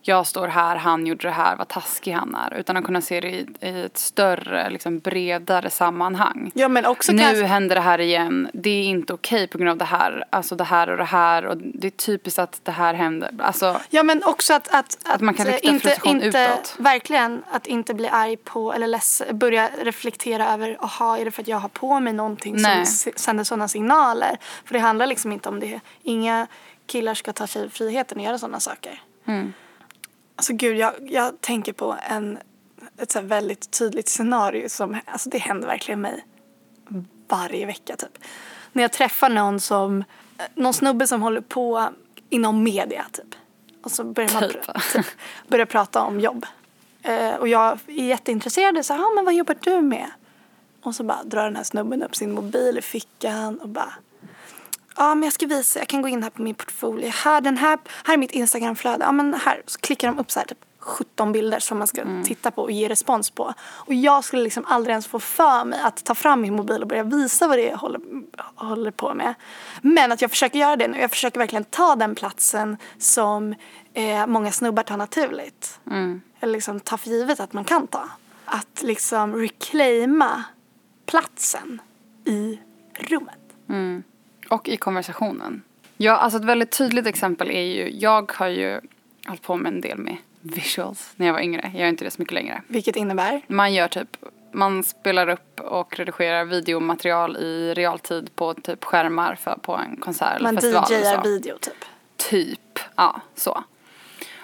jag 0.01 0.27
står 0.27 0.47
här, 0.47 0.75
han 0.75 1.07
gjorde 1.07 1.27
det 1.27 1.31
här, 1.31 1.55
vad 1.55 1.67
taskig 1.67 2.11
han 2.11 2.35
är. 2.35 2.53
Utan 2.53 2.77
att 2.77 2.85
kunna 2.85 3.01
se 3.01 3.21
det 3.21 3.29
i, 3.29 3.47
i 3.61 3.81
ett 3.81 3.97
större, 3.97 4.69
liksom 4.69 4.99
bredare 4.99 5.69
sammanhang. 5.69 6.51
Ja, 6.53 6.67
men 6.67 6.85
också 6.85 7.11
nu 7.11 7.23
kanske- 7.23 7.45
händer 7.45 7.75
det 7.75 7.81
här 7.81 7.99
igen, 8.01 8.49
det 8.53 8.69
är 8.69 8.83
inte 8.83 9.13
okej 9.13 9.47
på 9.47 9.57
grund 9.57 9.69
av 9.69 9.77
det 9.77 9.85
här, 9.85 10.25
alltså 10.29 10.55
det 10.55 10.63
här 10.63 10.89
och 10.89 10.97
det 10.97 11.03
här 11.03 11.45
och 11.45 11.57
det 11.57 11.87
är 11.87 11.91
typiskt 11.91 12.39
att 12.39 12.59
det 12.63 12.71
här 12.71 12.93
händer. 12.93 13.29
Alltså, 13.39 13.79
Ja 13.89 14.03
men 14.03 14.23
också 14.23 14.53
att, 14.53 14.67
att, 14.67 14.97
att, 15.05 15.21
man 15.21 15.33
kan 15.33 15.47
eh, 15.47 15.53
rikta 15.53 15.67
inte, 15.67 15.79
frustration 15.79 16.21
inte, 16.21 16.27
utåt. 16.27 16.75
Verkligen 16.77 17.43
att 17.51 17.67
inte 17.67 17.93
bli 17.93 18.07
arg 18.07 18.37
på 18.37 18.73
eller 18.73 18.87
leds, 18.87 19.21
börja 19.31 19.69
reflektera 19.81 20.53
över 20.53 20.77
aha 20.79 21.17
är 21.17 21.25
det 21.25 21.31
för 21.31 21.41
att 21.41 21.47
jag 21.47 21.57
har 21.57 21.69
på 21.69 21.99
mig 21.99 22.13
någonting 22.13 22.55
Nej. 22.57 22.85
som 22.85 23.11
sänder 23.15 23.43
sådana 23.43 23.67
signaler. 23.67 24.37
För 24.65 24.73
det 24.73 24.79
handlar 24.79 25.07
liksom 25.07 25.31
inte 25.31 25.49
om 25.49 25.59
det. 25.59 25.79
Inga 26.03 26.47
killar 26.85 27.13
ska 27.13 27.33
ta 27.33 27.47
sig 27.47 27.69
friheten 27.69 28.17
och 28.17 28.23
göra 28.23 28.37
sådana 28.37 28.59
saker. 28.59 29.01
Mm. 29.25 29.53
Alltså 30.35 30.53
gud 30.53 30.77
jag, 30.77 30.93
jag 31.01 31.41
tänker 31.41 31.73
på 31.73 31.95
en, 32.09 32.37
ett 32.97 33.11
så 33.11 33.19
här 33.19 33.25
väldigt 33.25 33.71
tydligt 33.71 34.09
scenario 34.09 34.69
som 34.69 34.97
alltså 35.05 35.29
det 35.29 35.37
händer 35.37 35.67
verkligen 35.67 36.01
mig 36.01 36.25
varje 37.27 37.65
vecka 37.65 37.95
typ. 37.95 38.17
När 38.71 38.83
jag 38.83 38.91
träffar 38.91 39.29
någon 39.29 39.59
som, 39.59 40.03
någon 40.55 40.73
snubbe 40.73 41.07
som 41.07 41.21
håller 41.21 41.41
på 41.41 41.89
inom 42.29 42.63
media 42.63 43.05
typ. 43.11 43.35
Och 43.83 43.91
så 43.91 44.03
börjar 44.03 44.33
man 44.33 44.41
Typ. 44.49 44.65
pr- 44.65 44.93
typ, 44.93 45.05
börjar 45.47 45.65
prata 45.65 46.01
om 46.01 46.19
jobb. 46.19 46.45
Eh, 47.03 47.33
och 47.33 47.47
jag 47.47 47.79
är 47.87 48.03
jätteintresserad. 48.03 48.85
Så, 48.85 48.93
ah, 48.93 49.11
men 49.15 49.25
vad 49.25 49.33
jobbar 49.33 49.57
du 49.61 49.81
med? 49.81 50.11
Och 50.83 50.95
så 50.95 51.03
bara 51.03 51.23
drar 51.23 51.43
den 51.43 51.55
här 51.55 51.63
snubben 51.63 52.03
upp 52.03 52.15
sin 52.15 52.31
mobil 52.31 52.77
i 52.77 52.81
fickan 52.81 53.59
och 53.59 53.69
bara 53.69 53.93
Ja, 54.95 55.15
men 55.15 55.23
jag 55.23 55.33
ska 55.33 55.47
visa. 55.47 55.79
Jag 55.79 55.87
kan 55.87 56.01
gå 56.01 56.07
in 56.07 56.23
här 56.23 56.29
på 56.29 56.41
min 56.41 56.55
portfolio. 56.55 57.09
Här, 57.09 57.41
den 57.41 57.57
här, 57.57 57.79
här 58.03 58.13
är 58.13 58.17
mitt 58.17 58.31
Instagramflöde. 58.31 59.05
Ja, 59.05 59.11
men 59.11 59.33
här. 59.33 59.61
Så 59.65 59.79
klickar 59.79 60.07
de 60.07 60.19
upp 60.19 60.31
så 60.31 60.39
här 60.39 60.47
typ 60.47 60.57
17 60.79 61.31
bilder 61.31 61.59
som 61.59 61.77
man 61.77 61.87
ska 61.87 62.03
titta 62.25 62.51
på 62.51 62.61
och 62.61 62.71
ge 62.71 62.89
respons 62.89 63.29
på. 63.29 63.53
Och 63.63 63.93
jag 63.93 64.23
skulle 64.23 64.43
liksom 64.43 64.65
aldrig 64.67 64.91
ens 64.91 65.07
få 65.07 65.19
för 65.19 65.65
mig 65.65 65.79
att 65.83 66.03
ta 66.03 66.15
fram 66.15 66.41
min 66.41 66.55
mobil 66.55 66.81
och 66.81 66.87
börja 66.87 67.03
visa 67.03 67.47
vad 67.47 67.57
det 67.57 67.67
är 67.67 67.69
jag 67.69 67.77
håller, 67.77 68.01
håller 68.55 68.91
på 68.91 69.13
med. 69.13 69.33
Men 69.81 70.11
att 70.11 70.21
jag 70.21 70.31
försöker 70.31 70.59
göra 70.59 70.75
det 70.75 70.87
nu. 70.87 70.99
Jag 70.99 71.09
försöker 71.11 71.39
verkligen 71.39 71.63
ta 71.63 71.95
den 71.95 72.15
platsen 72.15 72.77
som 72.97 73.55
eh, 73.93 74.27
många 74.27 74.51
snubbar 74.51 74.83
tar 74.83 74.97
naturligt. 74.97 75.79
Eller 76.39 76.53
liksom 76.53 76.79
ta 76.79 76.97
för 76.97 77.09
givet 77.09 77.39
att 77.39 77.53
man 77.53 77.63
kan 77.65 77.87
ta. 77.87 78.09
Att 78.45 78.81
liksom 78.83 79.35
reclaima 79.35 80.43
platsen 81.05 81.81
i 82.25 82.59
rummet. 82.99 83.37
Och 84.51 84.69
i 84.69 84.77
konversationen. 84.77 85.61
Ja, 85.97 86.17
alltså 86.17 86.39
ett 86.39 86.45
väldigt 86.45 86.71
tydligt 86.77 87.07
exempel 87.07 87.51
är 87.51 87.61
ju, 87.61 87.89
jag 87.99 88.31
har 88.31 88.47
ju 88.47 88.79
hållit 89.27 89.41
på 89.41 89.55
med 89.55 89.73
en 89.73 89.81
del 89.81 89.97
med 89.97 90.17
visuals 90.41 91.11
när 91.15 91.25
jag 91.25 91.33
var 91.33 91.39
yngre. 91.39 91.71
Jag 91.73 91.81
gör 91.81 91.87
inte 91.87 92.03
det 92.03 92.11
så 92.11 92.21
mycket 92.21 92.33
längre. 92.33 92.61
Vilket 92.67 92.95
innebär 92.95 93.41
Man 93.47 93.73
gör 93.73 93.87
typ, 93.87 94.17
man 94.51 94.83
spelar 94.83 95.29
upp 95.29 95.59
och 95.59 95.99
redigerar 95.99 96.45
videomaterial 96.45 97.37
i 97.37 97.73
realtid 97.73 98.35
på 98.35 98.53
typ 98.53 98.83
skärmar 98.83 99.35
för, 99.35 99.57
på 99.61 99.75
en 99.75 99.95
konsert 99.95 100.35
eller 100.35 100.43
man 100.43 100.55
festival. 100.55 100.85
eller 100.91 101.11
DJar 101.11 101.23
video 101.23 101.57
typ. 101.57 101.85
Typ, 102.17 102.79
ja 102.95 103.21
så. 103.35 103.63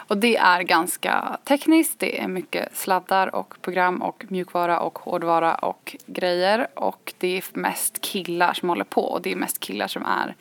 Och 0.08 0.18
det 0.18 0.38
är 0.38 0.62
ganska 0.62 1.38
tekniskt, 1.44 2.00
det 2.00 2.22
är 2.22 2.28
mycket 2.28 2.78
sladdar 2.78 3.36
och 3.36 3.62
program 3.62 4.02
och 4.02 4.26
mjukvara 4.28 4.80
och 4.80 5.00
hårdvara 5.00 5.56
och 5.56 5.96
grejer. 6.06 6.68
Och 6.74 7.14
det 7.18 7.38
är 7.38 7.44
mest 7.54 8.02
killar 8.02 8.54
som 8.54 8.70
håller 8.70 8.84
på 8.84 9.02
och 9.02 9.22
det 9.22 9.32
är 9.32 9.36
mest 9.36 9.60
killar 9.60 9.88
som 9.88 10.06
är 10.06 10.36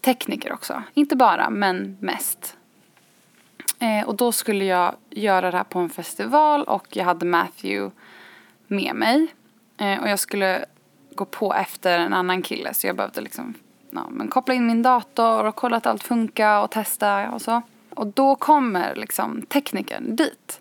tekniker 0.00 0.52
också. 0.52 0.82
Inte 0.94 1.16
bara, 1.16 1.50
men 1.50 1.96
mest. 2.00 2.56
Eh, 3.78 4.08
och 4.08 4.16
då 4.16 4.32
skulle 4.32 4.64
jag 4.64 4.94
göra 5.10 5.50
det 5.50 5.56
här 5.56 5.64
på 5.64 5.78
en 5.78 5.90
festival 5.90 6.62
och 6.64 6.96
jag 6.96 7.04
hade 7.04 7.26
Matthew 7.26 7.96
med 8.66 8.94
mig. 8.94 9.26
Eh, 9.78 10.02
och 10.02 10.08
jag 10.08 10.18
skulle 10.18 10.64
gå 11.14 11.24
på 11.24 11.54
efter 11.54 11.98
en 11.98 12.12
annan 12.12 12.42
kille 12.42 12.74
så 12.74 12.86
jag 12.86 12.96
behövde 12.96 13.20
liksom 13.20 13.54
ja, 13.90 14.06
men 14.10 14.28
koppla 14.28 14.54
in 14.54 14.66
min 14.66 14.82
dator 14.82 15.44
och 15.44 15.56
kolla 15.56 15.76
att 15.76 15.86
allt 15.86 16.02
funkar 16.02 16.62
och 16.62 16.70
testa 16.70 17.30
och 17.30 17.42
så. 17.42 17.62
Och 18.00 18.06
då 18.06 18.36
kommer 18.36 18.94
liksom 18.94 19.42
teknikern 19.42 20.16
dit. 20.16 20.60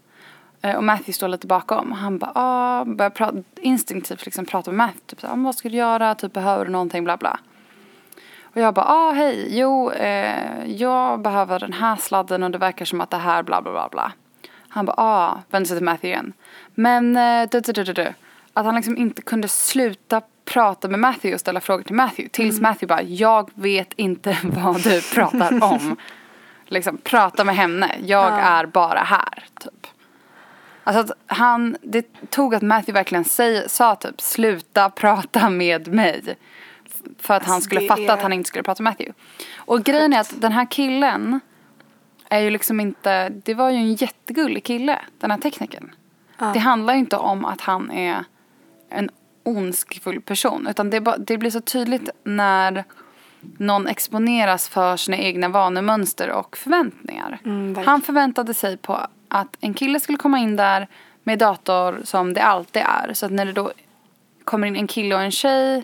Eh, 0.61 0.75
och 0.75 0.83
Matthew 0.83 1.13
står 1.13 1.27
lite 1.27 1.47
bakom 1.47 1.91
och 1.91 1.97
han 1.97 2.17
bara, 2.17 2.31
ah, 2.35 2.85
börjar 2.85 3.09
pra- 3.09 3.43
instinktivt 3.61 4.25
liksom 4.25 4.45
prata 4.45 4.71
med 4.71 4.77
Matthew. 4.77 5.05
Typ, 5.05 5.21
så, 5.21 5.27
ah, 5.27 5.35
vad 5.35 5.55
ska 5.55 5.69
du 5.69 5.77
göra? 5.77 6.15
Typ, 6.15 6.33
behöver 6.33 6.65
du 6.65 6.71
någonting? 6.71 7.03
Bla 7.03 7.17
bla. 7.17 7.39
Och 8.43 8.61
jag 8.61 8.73
bara, 8.73 8.85
ah 8.85 9.11
hej, 9.11 9.47
jo, 9.49 9.91
eh, 9.91 10.65
jag 10.65 11.21
behöver 11.21 11.59
den 11.59 11.73
här 11.73 11.95
sladden 11.95 12.43
och 12.43 12.51
det 12.51 12.57
verkar 12.57 12.85
som 12.85 13.01
att 13.01 13.09
det 13.09 13.17
här 13.17 13.43
bla 13.43 13.61
bla 13.61 13.71
bla 13.71 13.89
bla. 13.91 14.11
Han 14.69 14.85
bara, 14.85 14.95
ah, 14.97 15.39
vänder 15.49 15.67
sig 15.67 15.77
till 15.77 15.85
Matthew 15.85 16.07
igen. 16.07 16.33
Men, 16.75 17.17
eh, 17.17 17.49
du, 17.51 17.59
du, 17.59 17.83
du, 17.83 17.93
du. 17.93 18.13
Att 18.53 18.65
han 18.65 18.75
liksom 18.75 18.97
inte 18.97 19.21
kunde 19.21 19.47
sluta 19.47 20.21
prata 20.45 20.87
med 20.87 20.99
Matthew 20.99 21.33
och 21.33 21.39
ställa 21.39 21.61
frågor 21.61 21.83
till 21.83 21.95
Matthew. 21.95 22.29
Tills 22.29 22.61
Matthew 22.61 22.87
bara, 22.87 23.01
jag 23.01 23.49
vet 23.53 23.93
inte 23.95 24.37
vad 24.43 24.83
du 24.83 25.01
pratar 25.01 25.63
om. 25.63 25.97
Liksom, 26.71 26.97
prata 26.97 27.43
med 27.43 27.55
henne. 27.55 27.95
Jag 28.05 28.39
är 28.39 28.65
bara 28.65 28.99
här. 28.99 29.45
Typ. 29.59 29.87
Alltså 30.83 31.13
att 31.13 31.37
han, 31.37 31.77
det 31.81 32.29
tog 32.29 32.55
att 32.55 32.61
Matthew 32.61 32.91
verkligen 32.99 33.23
säg, 33.23 33.69
sa 33.69 33.95
typ 33.95 34.21
sluta 34.21 34.89
prata 34.89 35.49
med 35.49 35.87
mig. 35.87 36.37
För 37.19 37.33
att 37.33 37.43
han 37.45 37.55
Alltså, 37.55 37.65
skulle 37.67 37.81
det 37.81 37.87
fatta 37.87 38.01
är- 38.01 38.09
att 38.11 38.21
han 38.21 38.33
inte 38.33 38.47
skulle 38.47 38.63
prata 38.63 38.83
med 38.83 38.91
Matthew. 38.91 39.19
Och 39.57 39.83
grejen 39.83 40.13
är 40.13 40.19
att 40.19 40.41
den 40.41 40.51
här 40.51 40.71
killen 40.71 41.39
är 42.29 42.39
ju 42.39 42.49
liksom 42.49 42.79
inte, 42.79 43.29
det 43.29 43.53
var 43.53 43.69
ju 43.69 43.75
en 43.77 43.93
jättegullig 43.93 44.63
kille, 44.63 44.99
den 45.19 45.31
här 45.31 45.37
teknikern. 45.37 45.91
Det 46.53 46.59
handlar 46.59 46.93
ju 46.93 46.99
inte 46.99 47.17
om 47.17 47.45
att 47.45 47.61
han 47.61 47.91
är 47.91 48.23
en 48.89 49.09
ondskefull 49.43 50.21
person. 50.21 50.67
Utan 50.67 50.89
det, 50.89 50.99
det 51.17 51.37
blir 51.37 51.51
så 51.51 51.61
tydligt 51.61 52.09
när 52.23 52.83
någon 53.57 53.87
exponeras 53.87 54.69
för 54.69 54.97
sina 54.97 55.17
egna 55.17 55.49
vanemönster 55.49 56.29
och 56.31 56.57
förväntningar. 56.57 57.39
verkligen. 57.43 57.87
Han 57.87 58.01
förväntade 58.01 58.53
sig 58.53 58.77
på 58.77 58.99
att 59.27 59.57
en 59.59 59.73
kille 59.73 59.99
skulle 59.99 60.17
komma 60.17 60.39
in 60.39 60.55
där 60.55 60.87
med 61.23 61.39
dator 61.39 62.01
som 62.03 62.33
det 62.33 62.41
alltid 62.41 62.81
är. 62.81 63.13
Så 63.13 63.25
att 63.25 63.31
när 63.31 63.45
det 63.45 63.53
då 63.53 63.71
kommer 64.43 64.67
in 64.67 64.75
en 64.75 64.87
kille 64.87 65.15
och 65.15 65.21
en 65.21 65.31
tjej 65.31 65.83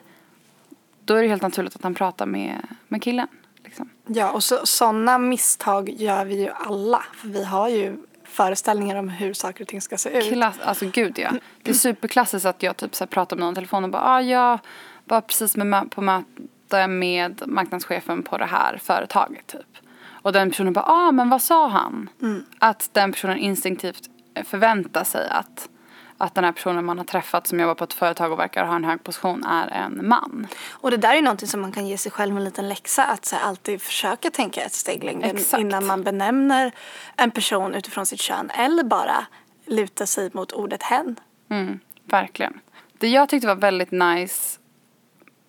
då 1.05 1.13
är 1.13 1.21
det 1.21 1.27
helt 1.27 1.41
naturligt 1.41 1.75
att 1.75 1.83
han 1.83 1.95
pratar 1.95 2.25
med, 2.25 2.67
med 2.87 3.01
killen. 3.03 3.27
Liksom. 3.63 3.89
Ja, 4.05 4.31
och 4.31 4.43
så, 4.43 4.65
sådana 4.65 5.17
misstag 5.17 5.89
gör 5.89 6.25
vi 6.25 6.41
ju 6.41 6.49
alla. 6.49 7.03
För 7.13 7.27
vi 7.27 7.43
har 7.43 7.69
ju 7.69 7.97
föreställningar 8.23 8.95
om 8.95 9.09
hur 9.09 9.33
saker 9.33 9.63
och 9.63 9.67
ting 9.67 9.81
ska 9.81 9.97
se 9.97 10.09
ut. 10.09 10.33
Klass, 10.33 10.55
alltså 10.63 10.85
gud 10.89 11.19
ja. 11.19 11.31
Det 11.61 11.71
är 11.71 11.75
superklassiskt 11.75 12.45
att 12.45 12.63
jag 12.63 12.77
typ 12.77 12.95
så 12.95 13.07
pratar 13.07 13.35
med 13.35 13.45
någon 13.45 13.53
i 13.53 13.55
telefon 13.55 13.83
och 13.83 13.89
bara 13.89 14.03
ah, 14.03 14.21
jag 14.21 14.59
var 15.05 15.21
precis 15.21 15.55
med, 15.55 15.91
på 15.91 16.01
möte 16.01 16.25
med 16.87 17.43
marknadschefen 17.45 18.23
på 18.23 18.37
det 18.37 18.45
här 18.45 18.79
företaget 18.83 19.47
typ. 19.47 19.77
Och 20.21 20.33
den 20.33 20.49
personen 20.49 20.73
bara 20.73 20.85
ah 20.85 21.11
men 21.11 21.29
vad 21.29 21.41
sa 21.41 21.67
han? 21.67 22.09
Att 22.59 22.89
den 22.91 23.11
personen 23.11 23.37
instinktivt 23.37 24.09
förväntar 24.45 25.03
sig 25.03 25.29
att 25.29 25.69
att 26.17 26.35
den 26.35 26.43
här 26.43 26.51
personen 26.51 26.85
man 26.85 26.97
har 26.97 27.05
träffat 27.05 27.47
som 27.47 27.59
jobbar 27.59 27.75
på 27.75 27.83
ett 27.83 27.93
företag 27.93 28.31
och 28.31 28.39
verkar 28.39 28.65
ha 28.65 28.75
en 28.75 28.83
hög 28.83 29.03
position 29.03 29.43
är 29.43 29.67
en 29.67 30.07
man. 30.07 30.47
Och 30.69 30.91
det 30.91 30.97
där 30.97 31.15
är 31.15 31.21
någonting 31.21 31.47
som 31.47 31.61
man 31.61 31.71
kan 31.71 31.87
ge 31.87 31.97
sig 31.97 32.11
själv 32.11 32.37
en 32.37 32.43
liten 32.43 32.69
läxa. 32.69 33.05
Att 33.05 33.25
så 33.25 33.35
här, 33.35 33.43
alltid 33.43 33.81
försöka 33.81 34.31
tänka 34.31 34.61
ett 34.61 34.73
steg 34.73 35.03
längre 35.03 35.29
Exakt. 35.29 35.61
innan 35.61 35.85
man 35.85 36.03
benämner 36.03 36.71
en 37.15 37.31
person 37.31 37.75
utifrån 37.75 38.05
sitt 38.05 38.21
kön. 38.21 38.49
Eller 38.49 38.83
bara 38.83 39.25
luta 39.65 40.05
sig 40.05 40.29
mot 40.33 40.51
ordet 40.51 40.83
hen. 40.83 41.19
Mm, 41.49 41.79
verkligen. 42.03 42.59
Det 42.97 43.07
jag 43.07 43.29
tyckte 43.29 43.47
var 43.47 43.55
väldigt 43.55 43.91
nice 43.91 44.59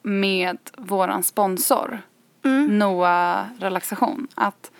med 0.06 0.58
våran 0.76 1.22
sponsor, 1.22 2.02
Noah 2.68 3.46
Relaxation, 3.58 4.28
att 4.34 4.70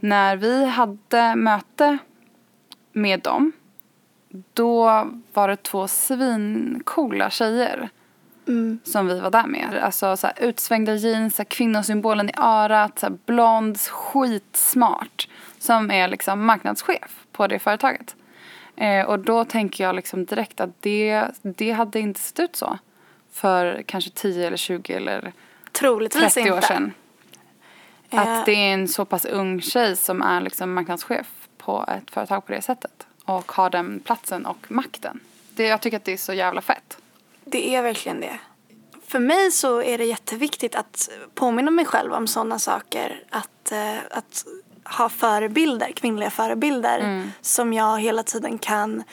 när 0.00 0.36
vi 0.36 0.64
hade 0.66 1.36
möte 1.36 1.98
med 2.92 3.20
dem, 3.20 3.52
då 4.52 5.06
var 5.32 5.48
det 5.48 5.56
två 5.56 5.88
svincoola 5.88 7.30
tjejer 7.30 7.88
som 8.84 9.06
vi 9.06 9.20
var 9.20 9.30
där 9.30 9.46
med. 9.46 9.78
Alltså 9.82 10.16
så 10.16 10.26
här, 10.26 10.36
utsvängda 10.40 10.94
jeans, 10.94 11.36
så 11.36 11.42
här, 11.42 11.44
kvinnosymbolen 11.44 12.28
i 12.28 12.32
örat, 12.36 12.98
så 12.98 13.06
här, 13.06 13.18
blond, 13.26 13.78
skitsmart. 13.78 15.28
Som 15.58 15.90
är 15.90 16.08
liksom 16.08 16.46
marknadschef 16.46 17.26
på 17.32 17.46
det 17.46 17.58
företaget. 17.58 18.16
Eh, 18.76 19.06
och 19.06 19.18
då 19.18 19.44
tänker 19.44 19.84
jag 19.84 19.96
liksom 19.96 20.24
direkt 20.24 20.60
att 20.60 20.82
det, 20.82 21.24
det 21.42 21.70
hade 21.70 22.00
inte 22.00 22.20
sett 22.20 22.40
ut 22.40 22.56
så. 22.56 22.78
För 23.40 23.82
kanske 23.86 24.10
10 24.10 24.46
eller 24.46 24.56
20 24.56 24.92
eller 24.92 25.32
Troligtvis 25.72 26.34
30 26.34 26.50
år 26.50 26.56
inte. 26.56 26.68
sedan. 26.68 26.92
Eh. 28.10 28.20
Att 28.20 28.46
det 28.46 28.52
är 28.52 28.74
en 28.74 28.88
så 28.88 29.04
pass 29.04 29.24
ung 29.24 29.60
tjej 29.60 29.96
som 29.96 30.22
är 30.22 30.40
liksom 30.40 30.74
marknadschef 30.74 31.26
på 31.58 31.84
ett 31.88 32.10
företag 32.10 32.46
på 32.46 32.52
det 32.52 32.62
sättet. 32.62 33.06
Och 33.24 33.52
har 33.52 33.70
den 33.70 34.00
platsen 34.00 34.46
och 34.46 34.70
makten. 34.70 35.20
Det, 35.50 35.66
jag 35.66 35.80
tycker 35.80 35.96
att 35.96 36.04
det 36.04 36.12
är 36.12 36.16
så 36.16 36.32
jävla 36.32 36.60
fett. 36.60 36.98
Det 37.44 37.74
är 37.74 37.82
verkligen 37.82 38.20
det. 38.20 38.38
För 39.06 39.18
mig 39.18 39.50
så 39.50 39.82
är 39.82 39.98
det 39.98 40.04
jätteviktigt 40.04 40.74
att 40.74 41.08
påminna 41.34 41.70
mig 41.70 41.84
själv 41.84 42.12
om 42.12 42.26
sådana 42.26 42.58
saker. 42.58 43.22
Att, 43.30 43.72
eh, 43.72 43.96
att 44.10 44.44
ha 44.84 45.08
förebilder, 45.08 45.92
kvinnliga 45.92 46.30
förebilder 46.30 47.22
som 47.40 47.72
jag 47.72 48.00
hela 48.00 48.22
tiden 48.22 48.58
kan 48.58 49.04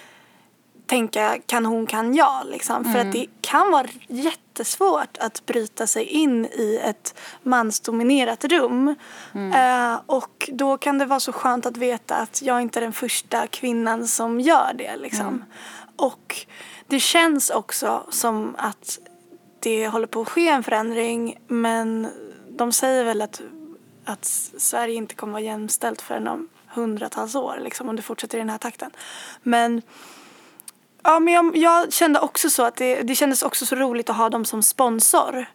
tänka 0.86 1.38
kan 1.46 1.66
hon, 1.66 1.86
kan 1.88 2.16
jag. 2.16 2.46
Liksom. 2.46 2.86
För 2.86 3.00
att 3.00 3.12
det 3.12 3.26
kan 3.42 3.72
vara 3.72 3.88
jättesvårt 4.08 5.18
att 5.20 5.46
bryta 5.46 5.88
sig 5.88 6.04
in 6.04 6.46
i 6.46 6.80
ett 6.84 7.16
mansdominerat 7.44 8.46
rum. 8.46 8.96
Eh, 9.56 10.00
och 10.06 10.50
då 10.54 10.78
kan 10.78 10.98
det 10.98 11.06
vara 11.06 11.20
så 11.20 11.32
skönt 11.32 11.66
att 11.66 11.78
veta 11.78 12.16
att 12.16 12.42
jag 12.42 12.62
inte 12.62 12.80
är 12.80 12.82
den 12.82 12.94
första 12.94 13.48
kvinnan 13.48 14.08
som 14.08 14.40
gör 14.40 14.74
det. 14.78 14.96
Liksom. 14.98 15.46
Och 15.96 16.46
det 16.88 17.00
känns 17.00 17.50
också 17.50 18.06
som 18.10 18.56
att 18.58 19.00
det 19.60 19.88
håller 19.88 20.08
på 20.08 20.22
att 20.22 20.30
ske 20.30 20.48
en 20.48 20.64
förändring 20.64 21.40
men 21.48 22.08
de 22.50 22.72
säger 22.72 23.04
väl 23.04 23.22
att, 23.22 23.42
att 24.06 24.26
Sverige 24.58 24.96
inte 24.96 25.16
kommer 25.16 25.34
vara 25.34 25.44
jämställt 25.44 26.02
förrän 26.02 26.28
om 26.28 26.50
hundratals 26.68 27.36
år 27.36 27.60
liksom, 27.64 27.90
om 27.90 27.96
det 27.96 28.02
fortsätter 28.02 28.38
i 28.38 28.42
den 28.42 28.50
här 28.50 28.58
takten. 28.58 28.92
Men 29.44 29.82
Ja, 31.06 31.20
men 31.20 31.34
jag, 31.34 31.58
jag 31.58 31.94
kände 31.94 32.20
också 32.20 32.50
så 32.50 32.64
att 32.64 32.76
det, 32.76 33.02
det 33.02 33.16
kändes 33.16 33.44
också 33.44 33.66
så 33.66 33.76
roligt 33.76 34.10
att 34.10 34.16
ha 34.18 34.30
dem 34.30 34.46
som 34.46 34.64
sponsor. 34.64 35.46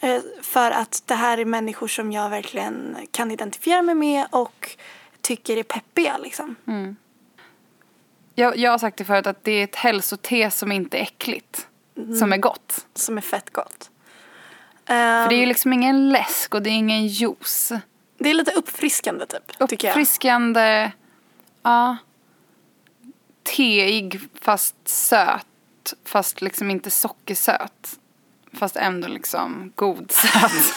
Eh, 0.00 0.20
för 0.42 0.70
att 0.70 1.02
det 1.06 1.14
här 1.14 1.38
är 1.38 1.44
människor 1.44 1.88
som 1.88 2.12
jag 2.12 2.30
verkligen 2.30 2.96
kan 3.10 3.30
identifiera 3.30 3.82
mig 3.82 3.94
med 3.94 4.26
och 4.30 4.70
tycker 5.20 5.56
är 5.56 5.62
peppiga 5.62 6.18
liksom. 6.18 6.56
Jag, 8.34 8.56
jag 8.56 8.70
har 8.70 8.78
sagt 8.78 8.98
det 8.98 9.04
förut 9.04 9.26
att 9.26 9.44
det 9.44 9.52
är 9.52 9.64
ett 9.64 9.76
hälsote 9.76 10.50
som 10.50 10.72
inte 10.72 10.98
är 10.98 11.02
äckligt. 11.02 11.66
Som 12.18 12.32
är 12.32 12.36
gott. 12.36 12.86
Som 12.94 13.16
är 13.16 13.22
fett 13.22 13.50
gott. 13.52 13.90
För 14.86 15.28
det 15.28 15.34
är 15.34 15.40
ju 15.40 15.46
liksom 15.46 15.72
ingen 15.72 16.08
läsk 16.10 16.54
och 16.54 16.62
det 16.62 16.70
är 16.70 16.74
ingen 16.74 17.06
juice. 17.06 17.72
Det 18.18 18.30
är 18.30 18.34
lite 18.34 18.52
uppfriskande 18.52 19.26
typ. 19.26 19.52
Uppfriskande, 19.58 20.90
ja. 21.62 21.96
Teig 23.56 24.20
fast 24.40 24.88
söt. 24.88 25.46
Fast 26.04 26.40
liksom 26.40 26.70
inte 26.70 26.90
sockersöt. 26.90 27.98
Fast 28.52 28.76
ändå 28.76 29.08
liksom 29.08 29.72
god 29.74 30.12
söt. 30.12 30.74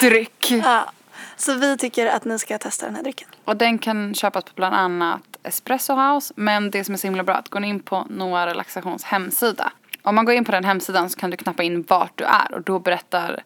Dryck. 0.00 0.50
Ja. 0.50 0.92
Så 1.36 1.54
vi 1.54 1.76
tycker 1.76 2.06
att 2.06 2.24
ni 2.24 2.38
ska 2.38 2.58
testa 2.58 2.86
den 2.86 2.94
här 2.94 3.02
drycken. 3.02 3.28
Och 3.44 3.56
den 3.56 3.78
kan 3.78 4.14
köpas 4.14 4.44
på 4.44 4.50
bland 4.54 4.74
annat 4.74 5.22
Espresso 5.42 5.94
House. 5.94 6.34
Men 6.36 6.70
det 6.70 6.84
som 6.84 6.94
är 6.94 6.98
så 6.98 7.06
himla 7.06 7.22
bra 7.22 7.34
är 7.34 7.38
att 7.38 7.48
gå 7.48 7.60
in 7.60 7.80
på 7.80 8.06
Noah 8.10 8.46
Relaxations 8.46 9.04
hemsida. 9.04 9.72
Om 10.02 10.14
man 10.14 10.24
går 10.24 10.34
in 10.34 10.44
på 10.44 10.52
den 10.52 10.64
hemsidan 10.64 11.10
så 11.10 11.18
kan 11.18 11.30
du 11.30 11.36
knappa 11.36 11.62
in 11.62 11.82
vart 11.82 12.18
du 12.18 12.24
är. 12.24 12.54
Och 12.54 12.62
då 12.62 12.78
berättar 12.78 13.42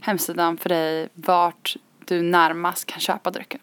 hemsidan 0.00 0.56
för 0.56 0.68
dig 0.68 1.08
vart 1.14 1.76
du 2.04 2.22
närmast 2.22 2.86
kan 2.86 3.00
köpa 3.00 3.30
drycken. 3.30 3.60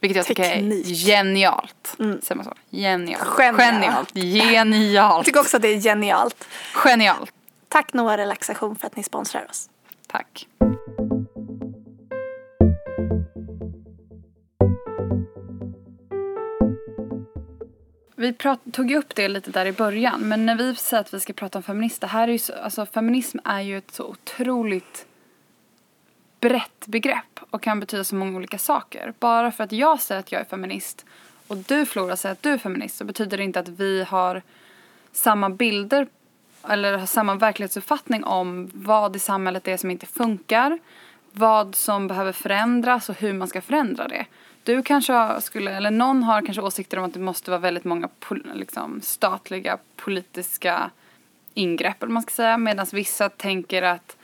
Vilket 0.00 0.16
jag 0.16 0.26
tycker 0.26 0.42
är 0.42 0.54
Teknik. 0.54 0.86
genialt. 0.86 1.96
Säger 1.98 2.34
man 2.34 2.44
så? 2.44 2.54
Genialt. 2.70 3.22
Genialt. 3.22 3.60
Genialt. 3.60 4.14
Genialt. 4.14 5.16
Jag 5.16 5.24
tycker 5.24 5.40
också 5.40 5.56
att 5.56 5.62
det 5.62 5.68
är 5.68 5.80
genialt. 5.80 6.48
Genialt. 6.74 7.32
Tack 7.68 7.92
Noah 7.92 8.16
Relaxation 8.16 8.76
för 8.76 8.86
att 8.86 8.96
ni 8.96 9.02
sponsrar 9.02 9.46
oss. 9.50 9.70
Tack. 10.06 10.46
Vi 18.16 18.32
prat, 18.32 18.60
tog 18.72 18.90
ju 18.90 18.96
upp 18.96 19.14
det 19.14 19.28
lite 19.28 19.50
där 19.50 19.66
i 19.66 19.72
början, 19.72 20.20
men 20.20 20.46
när 20.46 20.56
vi 20.56 20.74
säger 20.74 21.00
att 21.00 21.14
vi 21.14 21.20
ska 21.20 21.32
prata 21.32 21.58
om 21.58 21.62
feminism, 21.62 22.00
det 22.00 22.06
här 22.06 22.28
är 22.28 22.32
ju 22.32 22.38
så, 22.38 22.52
alltså 22.52 22.86
feminism 22.86 23.38
är 23.44 23.60
ju 23.60 23.78
ett 23.78 23.94
så 23.94 24.04
otroligt 24.04 25.06
brett 26.40 26.86
begrepp 26.86 27.29
och 27.50 27.62
kan 27.62 27.80
betyda 27.80 28.04
så 28.04 28.14
många 28.14 28.36
olika 28.36 28.58
saker. 28.58 29.14
Bara 29.18 29.52
för 29.52 29.64
att 29.64 29.72
jag 29.72 30.00
säger 30.00 30.18
att 30.18 30.32
jag 30.32 30.40
är 30.40 30.44
feminist 30.44 31.06
och 31.46 31.56
du 31.56 31.86
Flora 31.86 32.16
säger 32.16 32.32
att 32.32 32.42
du 32.42 32.50
är 32.50 32.58
feminist 32.58 32.96
så 32.96 33.04
betyder 33.04 33.36
det 33.36 33.44
inte 33.44 33.60
att 33.60 33.68
vi 33.68 34.04
har 34.04 34.42
samma 35.12 35.50
bilder 35.50 36.06
eller 36.68 36.98
har 36.98 37.06
samma 37.06 37.34
verklighetsuppfattning 37.34 38.24
om 38.24 38.70
vad 38.74 39.16
i 39.16 39.18
samhället 39.18 39.64
det 39.64 39.72
är 39.72 39.76
som 39.76 39.90
inte 39.90 40.06
funkar, 40.06 40.78
vad 41.32 41.74
som 41.74 42.08
behöver 42.08 42.32
förändras 42.32 43.08
och 43.08 43.14
hur 43.20 43.32
man 43.32 43.48
ska 43.48 43.60
förändra 43.60 44.08
det. 44.08 44.26
Du 44.62 44.82
kanske 44.82 45.40
skulle, 45.40 45.70
eller 45.70 45.90
någon 45.90 46.22
har 46.22 46.42
kanske 46.42 46.62
åsikter 46.62 46.96
om 46.98 47.04
att 47.04 47.14
det 47.14 47.20
måste 47.20 47.50
vara 47.50 47.60
väldigt 47.60 47.84
många 47.84 48.08
pol, 48.18 48.50
liksom, 48.54 49.00
statliga 49.02 49.78
politiska 49.96 50.90
ingrepp 51.54 52.02
eller 52.02 52.08
vad 52.08 52.14
man 52.14 52.22
ska 52.22 52.30
säga 52.30 52.58
medan 52.58 52.86
vissa 52.92 53.28
tänker 53.28 53.82
att 53.82 54.16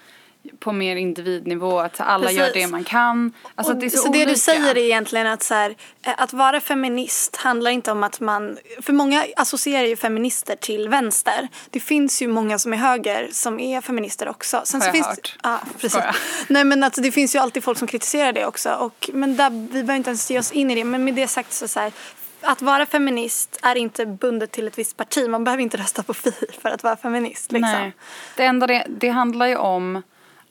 på 0.59 0.73
mer 0.73 0.97
individnivå, 0.97 1.79
att 1.79 2.01
alla 2.01 2.31
gör 2.31 2.47
Precis. 2.47 2.63
det 2.63 2.71
man 2.71 2.85
kan. 2.85 3.33
Alltså 3.55 3.75
det 3.75 3.91
så, 3.91 3.97
så 3.97 4.13
det 4.13 4.25
du 4.25 4.35
säger 4.35 4.71
är 4.71 4.79
egentligen 4.79 5.27
att 5.27 5.43
så 5.43 5.55
här, 5.55 5.77
eh, 6.03 6.15
att 6.17 6.33
vara 6.33 6.61
feminist 6.61 7.37
handlar 7.37 7.71
inte 7.71 7.93
om 7.93 8.03
att 8.03 8.21
man, 8.21 8.59
för 8.83 8.93
många 8.93 9.25
associerar 9.37 9.87
ju 9.87 9.97
feminister 9.97 10.57
till 10.57 10.89
vänster. 10.89 11.49
Det 11.71 11.81
finns 11.81 12.23
ju 12.23 12.29
många 12.29 12.59
som 12.59 12.73
är 12.73 12.77
höger 12.77 13.29
som 13.33 13.61
är 13.61 13.81
feminister 13.81 14.29
också. 14.29 14.63
Sen 14.65 14.81
Har 14.81 14.89
jag 14.89 14.95
finns 14.95 15.07
hört. 15.07 15.39
Ja, 15.43 15.61
precis. 15.81 16.01
Nej 16.49 16.65
men 16.65 16.83
alltså 16.83 17.01
det 17.01 17.13
finns 17.13 17.35
ju 17.35 17.39
alltid 17.39 17.65
folk 17.65 17.79
som 17.79 17.89
kritiserar 17.89 18.33
det 18.33 18.47
också. 18.47 18.71
Och, 18.71 19.11
men 19.13 19.37
där, 19.37 19.51
vi 19.51 19.69
behöver 19.69 19.95
inte 19.95 20.11
ens 20.11 20.31
ge 20.31 20.39
oss 20.39 20.53
in 20.53 20.71
i 20.71 20.75
det. 20.75 20.85
Men 20.85 21.05
med 21.05 21.15
det 21.15 21.29
sagt 21.29 21.53
så, 21.53 21.69
så 21.69 21.81
här, 21.81 21.93
att 22.41 22.63
vara 22.63 22.87
feminist 22.87 23.59
är 23.63 23.75
inte 23.75 24.07
bundet 24.07 24.51
till 24.51 24.67
ett 24.67 24.79
visst 24.79 24.97
parti. 24.97 25.29
Man 25.29 25.45
behöver 25.45 25.63
inte 25.63 25.77
rösta 25.77 26.03
på 26.03 26.15
Fi 26.15 26.33
för 26.63 26.69
att 26.69 26.83
vara 26.83 26.97
feminist. 26.97 27.53
Liksom. 27.53 27.73
Nej. 27.73 27.93
Det 28.37 28.45
enda 28.45 28.67
det, 28.67 28.87
det 28.89 29.09
handlar 29.09 29.47
ju 29.47 29.57
om 29.57 30.03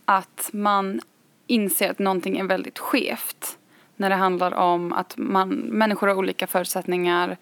att 0.06 0.50
man 0.54 1.02
inser 1.48 1.92
att 1.92 2.00
någonting 2.00 2.38
är 2.38 2.44
väldigt 2.44 2.80
skevt. 2.80 3.58
När 3.96 4.10
det 4.10 4.16
handlar 4.16 4.54
om 4.54 4.94
att 4.94 5.14
man, 5.18 5.50
människor 5.50 6.08
har 6.08 6.16
olika 6.16 6.48
förutsättningar 6.48 7.38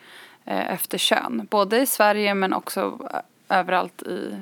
eh, 0.45 0.73
efter 0.73 0.97
kön. 0.97 1.47
Både 1.49 1.79
i 1.81 1.85
Sverige 1.85 2.33
men 2.33 2.53
också 2.53 2.99
eh, 3.49 3.59
överallt 3.59 4.01
i, 4.01 4.35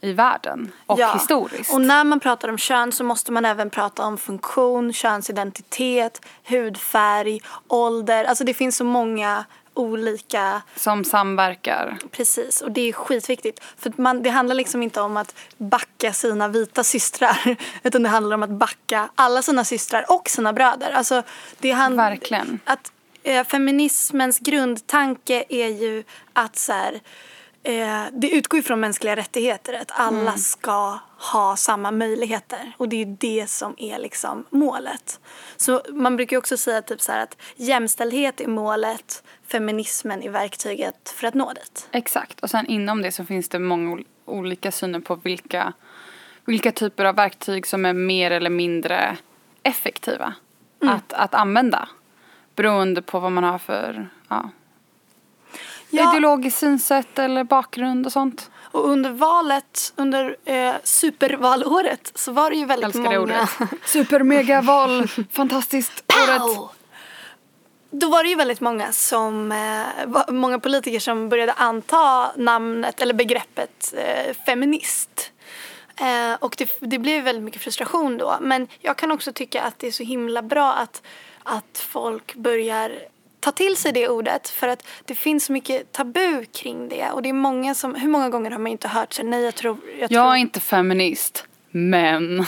i 0.00 0.12
världen. 0.12 0.72
Och 0.86 0.98
Ja. 1.00 1.12
historiskt. 1.12 1.74
Och 1.74 1.80
när 1.80 2.04
man 2.04 2.20
pratar 2.20 2.48
om 2.48 2.58
kön 2.58 2.92
så 2.92 3.04
måste 3.04 3.32
man 3.32 3.44
även 3.44 3.70
prata 3.70 4.06
om 4.06 4.18
funktion, 4.18 4.92
könsidentitet, 4.92 6.20
hudfärg, 6.48 7.40
ålder. 7.68 8.24
Alltså 8.24 8.44
det 8.44 8.54
finns 8.54 8.76
så 8.76 8.84
många 8.84 9.44
olika 9.74 10.62
Som 10.76 11.04
samverkar. 11.04 11.98
Precis, 12.10 12.60
och 12.60 12.72
det 12.72 12.88
är 12.88 12.92
skitviktigt. 12.92 13.60
För 13.78 13.92
man, 13.96 14.22
det 14.22 14.30
handlar 14.30 14.54
liksom 14.54 14.82
inte 14.82 15.00
om 15.00 15.16
att 15.16 15.34
backa 15.56 16.12
sina 16.12 16.48
vita 16.48 16.84
systrar 16.84 17.56
utan 17.82 18.02
det 18.02 18.08
handlar 18.08 18.34
om 18.34 18.42
att 18.42 18.50
backa 18.50 19.08
alla 19.14 19.42
sina 19.42 19.64
systrar 19.64 20.04
och 20.08 20.28
sina 20.28 20.52
bröder. 20.52 20.90
Alltså, 20.90 21.22
det 21.58 21.70
hand- 21.70 21.96
Verkligen. 21.96 22.60
Att, 22.64 22.92
eh, 23.22 23.44
feminismens 23.46 24.38
grundtanke 24.38 25.44
är 25.48 25.68
ju 25.68 26.04
att 26.32 26.56
så 26.56 26.72
här, 26.72 27.00
eh, 27.62 28.04
det 28.12 28.30
utgår 28.30 28.56
ju 28.58 28.62
från 28.62 28.80
mänskliga 28.80 29.16
rättigheter, 29.16 29.72
att 29.74 29.90
alla 29.94 30.20
Mm. 30.20 30.38
ska 30.38 30.98
ha 31.32 31.56
samma 31.56 31.90
möjligheter. 31.90 32.72
Och 32.76 32.88
det 32.88 32.96
är 32.96 33.06
ju 33.06 33.16
det 33.20 33.50
som 33.50 33.74
är 33.78 33.98
liksom 33.98 34.44
målet. 34.50 35.20
Så 35.56 35.82
man 35.88 36.16
brukar 36.16 36.34
ju 36.36 36.38
också 36.38 36.56
säga 36.56 36.82
typ 36.82 37.00
så 37.00 37.12
att 37.12 37.36
jämställdhet 37.56 38.40
är 38.40 38.48
målet, 38.48 39.22
feminismen 39.46 40.22
är 40.22 40.30
verktyget 40.30 41.08
för 41.16 41.26
att 41.26 41.34
nå 41.34 41.52
dit. 41.52 41.88
Exakt. 41.92 42.40
Och 42.40 42.50
sen 42.50 42.66
inom 42.66 43.02
det 43.02 43.12
så 43.12 43.24
finns 43.24 43.48
det 43.48 43.58
många 43.58 43.90
ol- 43.94 44.06
olika 44.24 44.72
syner 44.72 45.00
på 45.00 45.14
vilka, 45.14 45.72
vilka 46.44 46.72
typer 46.72 47.04
av 47.04 47.14
verktyg 47.14 47.66
som 47.66 47.84
är 47.84 47.92
mer 47.92 48.30
eller 48.30 48.50
mindre 48.50 49.16
effektiva 49.62 50.34
Mm. 50.82 50.94
att, 50.94 51.12
att 51.12 51.34
använda. 51.34 51.88
Beroende 52.56 53.02
på 53.02 53.20
vad 53.20 53.32
man 53.32 53.44
har 53.44 53.58
för 53.58 54.08
ja, 54.28 54.50
Ja. 55.92 56.10
ideologiskt 56.10 56.58
synsätt 56.58 57.18
eller 57.18 57.44
bakgrund 57.44 58.06
och 58.06 58.12
sånt. 58.12 58.50
Och 58.72 58.88
under 58.88 59.10
valet, 59.10 59.92
under 59.96 60.36
eh, 60.44 60.74
supervalåret 60.84 62.12
så 62.14 62.32
var 62.32 62.50
det 62.50 62.56
ju 62.56 62.64
väldigt 62.64 62.84
Älskar 62.84 63.02
många... 63.02 63.20
ordet. 63.20 63.48
Super 63.84 64.22
mega 64.22 64.60
val, 64.60 65.08
fantastiskt 65.30 66.04
året. 66.28 66.38
Pow! 66.38 66.68
Då 67.90 68.08
var 68.08 68.22
det 68.22 68.28
ju 68.28 68.34
väldigt 68.34 68.60
många 68.60 68.92
som, 68.92 69.52
eh, 69.52 70.32
många 70.32 70.58
politiker 70.58 71.00
som 71.00 71.28
började 71.28 71.52
anta 71.52 72.32
namnet 72.36 73.00
eller 73.00 73.14
begreppet 73.14 73.94
eh, 73.96 74.34
feminist. 74.46 75.32
Eh, 75.96 76.34
och 76.38 76.54
det, 76.58 76.76
det 76.80 76.98
blev 76.98 77.24
väldigt 77.24 77.44
mycket 77.44 77.62
frustration 77.62 78.18
då. 78.18 78.36
Men 78.40 78.68
jag 78.80 78.96
kan 78.96 79.12
också 79.12 79.32
tycka 79.32 79.62
att 79.62 79.78
det 79.78 79.86
är 79.86 79.92
så 79.92 80.02
himla 80.02 80.42
bra 80.42 80.72
att, 80.72 81.02
att 81.42 81.86
folk 81.88 82.34
börjar 82.34 82.98
ta 83.42 83.52
till 83.52 83.76
sig 83.76 83.92
det 83.92 84.08
ordet 84.08 84.48
för 84.48 84.68
att 84.68 84.86
det 85.04 85.14
finns 85.14 85.44
så 85.44 85.52
mycket 85.52 85.92
tabu 85.92 86.44
kring 86.44 86.88
det 86.88 87.10
och 87.10 87.22
det 87.22 87.28
är 87.28 87.32
många 87.32 87.74
som, 87.74 87.94
hur 87.94 88.08
många 88.08 88.28
gånger 88.28 88.50
har 88.50 88.58
man 88.58 88.72
inte 88.72 88.88
hört 88.88 89.12
sig 89.12 89.24
nej 89.24 89.42
jag 89.42 89.54
tror, 89.54 89.76
jag 90.00 90.10
tror 90.10 90.22
Jag 90.22 90.32
är 90.32 90.36
inte 90.36 90.60
feminist, 90.60 91.44
men 91.70 92.46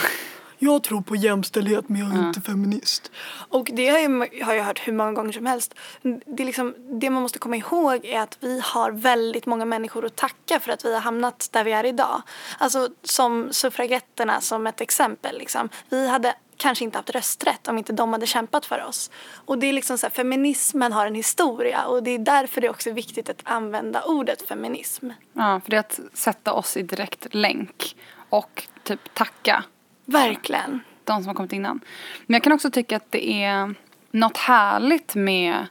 jag 0.58 0.82
tror 0.82 1.02
på 1.02 1.16
jämställdhet 1.16 1.88
men 1.88 2.00
jag 2.00 2.14
är 2.14 2.26
inte 2.28 2.40
feminist. 2.40 3.10
Och 3.48 3.70
det 3.72 3.88
har 3.88 3.98
jag, 3.98 4.44
har 4.44 4.54
jag 4.54 4.64
hört 4.64 4.88
hur 4.88 4.92
många 4.92 5.12
gånger 5.12 5.32
som 5.32 5.46
helst. 5.46 5.74
Det, 6.02 6.42
är 6.42 6.46
liksom, 6.46 6.74
det 7.00 7.10
man 7.10 7.22
måste 7.22 7.38
komma 7.38 7.56
ihåg 7.56 8.04
är 8.04 8.20
att 8.20 8.38
vi 8.40 8.60
har 8.64 8.90
väldigt 8.90 9.46
många 9.46 9.64
människor 9.64 10.04
att 10.04 10.16
tacka 10.16 10.60
för 10.60 10.72
att 10.72 10.84
vi 10.84 10.94
har 10.94 11.00
hamnat 11.00 11.48
där 11.52 11.64
vi 11.64 11.72
är 11.72 11.86
idag. 11.86 12.22
Alltså 12.58 12.88
som 13.02 13.48
suffragetterna 13.50 14.40
som 14.40 14.66
ett 14.66 14.80
exempel. 14.80 15.38
Liksom. 15.38 15.68
Vi 15.88 16.08
hade 16.08 16.34
kanske 16.56 16.84
inte 16.84 16.98
haft 16.98 17.10
rösträtt 17.10 17.68
om 17.68 17.78
inte 17.78 17.92
de 17.92 18.12
hade 18.12 18.26
kämpat 18.26 18.66
för 18.66 18.84
oss. 18.84 19.10
Och 19.44 19.58
det 19.58 19.66
är 19.66 19.72
liksom 19.72 19.98
så 19.98 20.06
här, 20.06 20.10
feminismen 20.14 20.92
har 20.92 21.06
en 21.06 21.14
historia 21.14 21.84
och 21.84 22.02
det 22.02 22.10
är 22.10 22.18
därför 22.18 22.60
det 22.60 22.68
också 22.68 22.90
är 22.90 22.94
viktigt 22.94 23.28
att 23.28 23.40
använda 23.44 24.02
ordet 24.02 24.48
feminism. 24.48 25.10
ja, 25.32 25.60
för 25.64 25.70
det 25.70 25.76
är 25.76 25.80
att 25.80 26.00
sätta 26.12 26.52
oss 26.52 26.76
i 26.76 26.82
direkt 26.82 27.26
länk 27.34 27.96
och 28.28 28.66
typ 28.82 29.14
tacka 29.14 29.64
Verkligen. 30.04 30.80
de 31.04 31.22
som 31.22 31.26
har 31.28 31.34
kommit 31.34 31.52
innan. 31.52 31.80
Men 32.26 32.34
jag 32.34 32.42
kan 32.42 32.52
också 32.52 32.70
tycka 32.70 32.96
att 32.96 33.10
det 33.10 33.42
är 33.44 33.74
något 34.10 34.36
härligt 34.36 35.14
med 35.14 35.66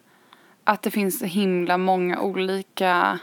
att 0.64 0.82
det 0.82 0.92
finns 0.92 1.20
så 1.20 1.26
himla 1.26 1.78
många 1.78 2.20
olika 2.20 3.20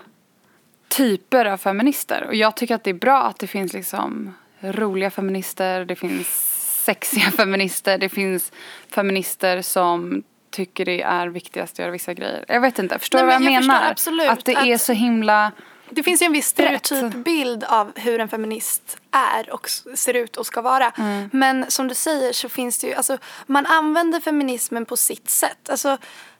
typer 0.88 1.46
av 1.46 1.56
feminister. 1.56 2.24
Och 2.26 2.34
jag 2.34 2.56
tycker 2.56 2.74
att 2.74 2.84
det 2.84 2.90
är 2.90 2.94
bra 2.94 3.22
att 3.22 3.38
det 3.38 3.46
finns 3.46 3.72
liksom 3.72 4.34
roliga 4.60 5.10
feminister, 5.10 5.84
det 5.84 5.96
finns 5.96 6.49
sexiga 6.80 7.30
feminister, 7.36 7.98
det 7.98 8.08
finns 8.08 8.52
feminister 8.90 9.62
som 9.62 10.22
tycker 10.50 10.84
det 10.84 11.02
är 11.02 11.28
viktigast 11.28 11.74
att 11.74 11.78
göra 11.78 11.90
vissa 11.90 12.14
grejer. 12.14 12.44
Jag 12.48 12.60
vet 12.60 12.78
inte, 12.78 12.98
förstår 12.98 13.18
du 13.18 13.24
vad 13.24 13.34
jag, 13.34 13.42
jag 13.42 13.52
menar? 13.66 13.90
absolut 13.90 14.30
att 14.30 14.44
det 14.44 14.52
är 14.52 14.74
att- 14.74 14.80
så 14.80 14.92
himla... 14.92 15.52
Det 15.92 16.02
finns 16.02 16.22
ju 16.22 16.26
en 16.26 16.32
viss 16.32 16.54
Brett. 16.54 16.86
stereotypbild 16.86 17.64
av 17.64 17.92
hur 17.94 18.20
en 18.20 18.28
feminist 18.28 18.98
är 19.10 19.50
och 19.54 19.68
ser 19.94 20.14
ut 20.14 20.36
och 20.36 20.46
ska 20.46 20.62
vara. 20.62 20.90
Mm. 20.90 21.30
Men 21.32 21.70
som 21.70 21.88
du 21.88 21.94
säger 21.94 22.32
så 22.32 22.48
finns 22.48 22.78
det 22.78 22.86
ju, 22.86 22.94
alltså 22.94 23.18
man 23.46 23.66
använder 23.66 24.20
feminismen 24.20 24.86
på 24.86 24.96
sitt 24.96 25.30
sätt. 25.30 25.70
Alltså 25.70 25.98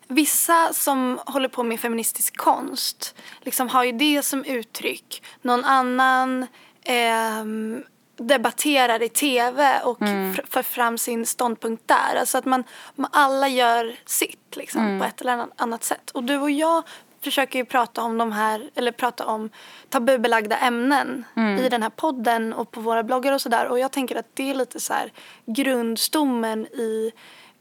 vissa 0.09 0.73
som 0.73 1.21
håller 1.27 1.49
på 1.49 1.63
med 1.63 1.81
feministisk 1.81 2.37
konst 2.37 3.15
liksom 3.43 3.69
har 3.69 3.85
ju 3.85 3.93
det 3.93 4.23
som 4.23 4.45
uttryck. 4.45 5.23
Någon 5.43 5.65
annan 5.65 6.47
ehm, 6.85 7.83
debatterar 8.21 9.03
i 9.03 9.09
tv 9.09 9.81
och 9.85 10.03
Mm. 10.03 10.37
för 10.49 10.63
fram 10.63 10.99
sin 10.99 11.27
ståndpunkt 11.27 11.89
där. 11.89 12.17
Alltså 12.21 12.39
att 12.39 12.45
man, 12.45 12.65
alla 13.13 13.49
gör 13.49 13.97
sitt 14.07 14.57
liksom 14.57 14.81
Mm. 14.87 14.99
på 14.99 15.05
ett 15.05 15.21
eller 15.21 15.47
annat- 15.57 15.85
sätt. 15.85 16.11
Och 16.11 16.25
du 16.25 16.39
och 16.39 16.51
jag 16.51 16.83
försöker 17.23 17.59
ju 17.59 17.65
prata 17.65 18.03
om 18.03 18.19
de 18.19 18.33
här, 18.33 18.71
eller 18.75 18.93
prata 18.93 19.27
om 19.27 19.51
tabubelagda 19.89 20.57
ämnen 20.57 21.25
i 21.65 21.69
den 21.69 21.83
här 21.83 21.91
podden 21.91 22.53
och 22.53 22.71
på 22.71 22.81
våra 22.81 23.03
bloggar 23.03 23.33
och 23.33 23.41
sådär. 23.41 23.67
Och 23.67 23.79
jag 23.79 23.93
tänker 23.93 24.17
att 24.17 24.27
det 24.35 24.51
är 24.51 24.55
lite 24.55 24.81
så 24.81 24.93
här 24.93 25.13
grundstommen 25.47 26.67
i 26.67 27.13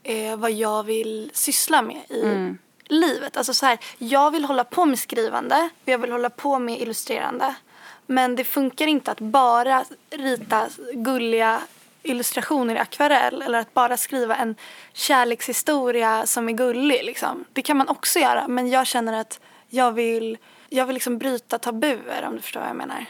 eh, 0.02 0.36
vad 0.36 0.50
jag 0.52 0.82
vill 0.82 1.30
syssla 1.34 1.82
med 1.82 1.96
i 2.08 2.54
livet. 2.84 3.36
Alltså 3.36 3.54
så 3.54 3.66
här, 3.66 3.78
jag 3.98 4.30
vill 4.30 4.44
hålla 4.44 4.64
på 4.64 4.84
med 4.84 4.98
skrivande 4.98 5.68
och 5.82 5.88
jag 5.88 5.98
vill 5.98 6.12
hålla 6.12 6.30
på 6.30 6.58
med 6.58 6.80
illustrerande. 6.80 7.54
Men 8.10 8.36
det 8.36 8.44
funkar 8.44 8.86
inte 8.86 9.10
att 9.10 9.20
bara 9.20 9.84
rita 10.10 10.68
gulliga 10.94 11.60
illustrationer 12.02 12.74
i 12.74 12.78
akvarell 12.78 13.42
eller 13.42 13.58
att 13.58 13.74
bara 13.74 13.96
skriva 13.96 14.36
en 14.36 14.54
kärlekshistoria 14.92 16.26
som 16.26 16.48
är 16.48 16.52
gullig. 16.52 17.04
Liksom. 17.04 17.44
Det 17.52 17.62
kan 17.62 17.76
man 17.76 17.88
också 17.88 18.18
göra 18.18 18.48
men 18.48 18.68
jag 18.68 18.86
känner 18.86 19.20
att 19.20 19.40
jag 19.68 19.92
vill, 19.92 20.38
jag 20.68 20.86
vill 20.86 20.94
liksom 20.94 21.18
bryta 21.18 21.58
tabuer 21.58 22.24
om 22.26 22.36
du 22.36 22.40
förstår 22.40 22.60
vad 22.60 22.68
jag 22.68 22.76
menar. 22.76 23.06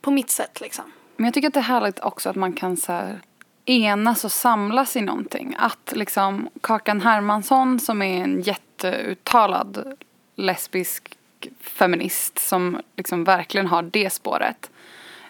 På 0.00 0.10
mitt 0.10 0.30
sätt 0.30 0.60
liksom. 0.60 0.84
Men 1.16 1.24
jag 1.24 1.34
tycker 1.34 1.48
att 1.48 1.54
det 1.54 1.60
är 1.60 1.64
härligt 1.64 2.00
också 2.00 2.30
att 2.30 2.36
man 2.36 2.52
kan 2.52 2.76
så 2.76 2.92
här 2.92 3.20
enas 3.64 4.24
och 4.24 4.32
samlas 4.32 4.96
i 4.96 5.00
någonting. 5.00 5.56
Att 5.58 5.92
liksom 5.96 6.48
Kakan 6.60 7.00
Hermansson 7.00 7.80
som 7.80 8.02
är 8.02 8.24
en 8.24 8.40
jätteuttalad 8.40 9.98
lesbisk 10.36 11.16
feminist 11.60 12.38
som 12.38 12.80
liksom 12.96 13.24
verkligen 13.24 13.66
har 13.66 13.82
det 13.82 14.12
spåret. 14.12 14.70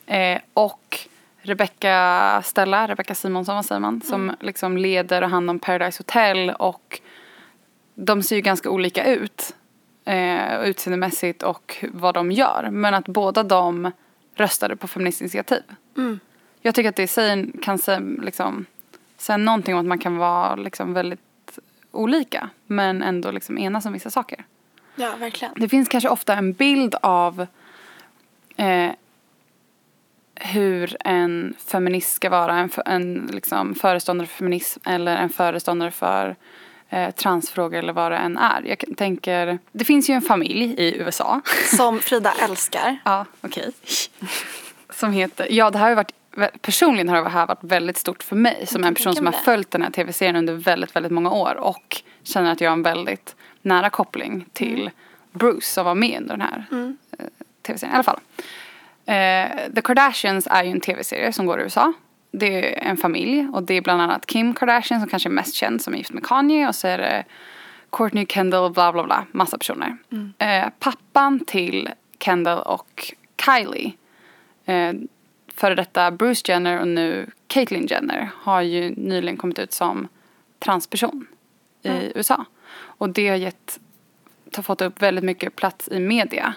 Eh, 0.07 0.39
och 0.55 0.99
Rebecca 1.43 2.43
Stella, 2.45 2.89
Rebecca 2.89 3.15
Simonsson, 3.15 3.55
vad 3.55 3.65
säger 3.65 3.81
man? 3.81 4.01
Som 4.01 4.33
liksom 4.41 4.77
leder 4.77 5.23
och 5.23 5.31
hand 5.31 5.51
om 5.51 5.59
Paradise 5.59 6.01
Hotel 6.01 6.51
och 6.51 7.01
de 7.95 8.23
ser 8.23 8.37
ju 8.37 8.43
ganska 8.43 8.71
olika 8.71 9.05
ut. 9.05 9.55
Eh, 10.05 10.61
utseendemässigt 10.61 11.43
och 11.43 11.85
vad 11.93 12.15
de 12.15 12.33
gör. 12.33 12.69
Men 12.71 12.95
att 12.95 13.09
båda 13.09 13.43
de 13.43 13.91
röstade 14.35 14.77
på 14.77 14.89
Feministiskt 14.89 15.35
initiativ. 15.35 15.63
Jag 16.61 16.75
tycker 16.75 16.89
att 16.89 16.97
det 16.97 17.09
sig 17.09 17.53
kan 17.63 17.79
säga, 17.79 18.01
liksom, 18.23 18.67
säga 19.17 19.37
någonting 19.37 19.75
om 19.75 19.81
att 19.81 19.87
man 19.87 19.99
kan 19.99 20.17
vara 20.17 20.57
liksom 20.57 20.93
väldigt 20.93 21.59
olika. 21.91 22.49
Men 22.67 23.03
ändå 23.03 23.31
liksom 23.31 23.59
enas 23.59 23.87
om 23.87 23.93
vissa 23.93 24.11
saker. 24.11 24.45
Ja, 24.97 25.17
verkligen. 25.17 25.55
Det 25.57 25.69
finns 25.69 25.89
kanske 25.89 26.09
ofta 26.09 26.35
en 26.35 26.53
bild 26.53 26.95
av 27.03 27.47
eh, 28.57 28.91
hur 30.35 30.97
en 31.01 31.55
feminist 31.67 32.15
ska 32.15 32.31
vara, 32.31 32.59
en, 32.59 32.71
en 32.87 33.31
liksom 33.33 33.75
föreståndare 33.75 34.27
för 34.29 34.37
feminism 34.37 34.81
eller 34.85 35.17
en 35.17 35.31
föreståndare 35.31 35.91
för 35.91 36.37
eh, 36.89 37.11
transfrågor 37.11 37.79
eller 37.79 37.93
vad 37.93 38.13
det 38.13 38.17
än 38.17 38.37
är. 38.37 38.63
Jag 38.63 38.97
tänker, 38.97 39.59
det 39.73 39.85
finns 39.85 40.11
ju 40.11 40.15
en 40.15 40.23
familj 40.23 40.75
i 40.79 40.97
USA. 40.99 41.41
Som 41.77 42.01
Frida 42.01 42.33
älskar. 42.43 42.97
ja, 43.05 43.27
okej. 43.41 43.73
Som 44.91 45.13
heter, 45.13 45.47
ja 45.51 45.71
det 45.71 45.79
här 45.79 45.85
har 45.85 45.91
ju 45.91 45.97
varit, 45.97 46.63
personligen 46.63 47.09
har 47.09 47.23
det 47.23 47.29
här 47.29 47.47
varit 47.47 47.65
väldigt 47.65 47.97
stort 47.97 48.23
för 48.23 48.37
mig 48.37 48.67
som 48.67 48.85
en 48.85 48.95
person 48.95 49.15
som 49.15 49.27
har 49.27 49.33
följt 49.33 49.71
den 49.71 49.83
här 49.83 49.91
tv-serien 49.91 50.37
under 50.37 50.55
väldigt, 50.55 50.97
väldigt 50.97 51.13
många 51.13 51.31
år 51.31 51.55
och 51.55 52.03
känner 52.23 52.53
att 52.53 52.61
jag 52.61 52.71
har 52.71 52.77
en 52.77 52.83
väldigt 52.83 53.37
nära 53.65 53.91
koppling 53.91 54.47
till 54.53 54.91
Mm. 55.35 55.49
Bruce 55.49 55.67
som 55.67 55.85
var 55.85 55.95
med 55.95 56.21
under 56.21 56.37
den 56.37 56.41
här 56.41 56.65
eh, 57.19 57.27
tv-serien. 57.63 57.93
I 57.93 57.95
alla 57.95 58.03
fall. 58.03 58.21
Eh, 59.07 59.73
The 59.75 59.83
Kardashians 59.85 60.49
är 60.51 60.65
ju 60.65 60.71
en 60.71 60.81
tv-serie 60.81 61.33
som 61.33 61.47
går 61.47 61.61
i 61.61 61.63
USA. 61.63 61.93
Det 62.31 62.79
är 62.79 62.91
en 62.91 62.97
familj 62.97 63.49
och 63.53 63.63
det 63.63 63.75
är 63.75 63.81
bland 63.81 64.03
annat 64.03 64.27
Kim 64.27 64.55
Kardashian 64.55 65.01
som 65.01 65.09
kanske 65.09 65.29
är 65.29 65.31
mest 65.31 65.55
känd 65.55 65.83
som 65.83 65.95
är 65.95 65.99
gift 65.99 66.13
med 66.13 66.27
Kanye 66.27 66.69
och 66.69 66.75
så 66.75 66.89
är 66.89 66.99
det 66.99 67.25
Kourtney 67.91 68.27
Kendall, 68.27 68.73
bla 68.73 68.93
bla 68.93 69.05
bla, 69.05 69.27
massa 69.33 69.59
personer. 69.59 69.97
Eh, 70.39 70.69
pappan 70.79 71.41
till 71.45 71.91
Kendall 72.19 72.63
och 72.63 73.15
Kylie, 73.45 73.93
före 75.55 75.75
detta 75.75 76.11
Bruce 76.11 76.53
Jenner 76.53 76.81
och 76.81 76.89
nu 76.89 77.31
Caitlyn 77.47 77.87
Jenner 77.87 78.31
har 78.37 78.63
ju 78.63 78.95
nyligen 78.97 79.37
kommit 79.37 79.59
ut 79.59 79.73
som 79.73 80.09
transperson 80.59 81.27
i 81.83 82.13
USA. 82.15 82.45
Och 82.99 83.09
det 83.09 83.29
har 83.29 83.37
gett, 83.37 83.79
har 84.57 84.63
fått 84.63 84.81
upp 84.81 85.03
väldigt 85.03 85.25
mycket 85.25 85.57
plats 85.57 85.89
i 85.89 86.01
media 86.01 86.55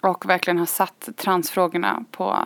och 0.00 0.28
verkligen 0.28 0.58
har 0.58 0.66
satt 0.66 1.08
transfrågorna 1.16 2.04
på, 2.10 2.38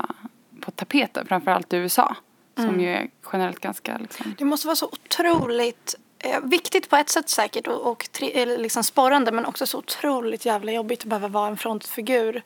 på 0.60 0.70
tapeten, 0.70 1.26
framförallt 1.26 1.72
i 1.72 1.76
USA. 1.76 2.16
Som 2.56 2.80
ju 2.80 2.88
är 2.88 3.10
generellt 3.32 3.60
ganska 3.60 3.98
liksom, 3.98 4.34
Det 4.38 4.44
måste 4.44 4.66
vara 4.66 4.76
så 4.76 4.86
otroligt 4.86 5.94
eh, 6.18 6.40
viktigt 6.40 6.90
på 6.90 6.96
ett 6.96 7.08
sätt 7.08 7.28
säkert 7.28 7.66
och, 7.66 7.90
och 7.90 8.08
tri, 8.12 8.30
eller 8.30 8.58
liksom 8.58 8.84
sporrande 8.84 9.32
men 9.32 9.46
också 9.46 9.66
så 9.66 9.78
otroligt 9.78 10.46
jävla 10.46 10.72
jobbigt 10.72 11.00
att 11.00 11.06
behöva 11.06 11.28
vara 11.28 11.48
en 11.48 11.56
frontfigur 11.56 12.42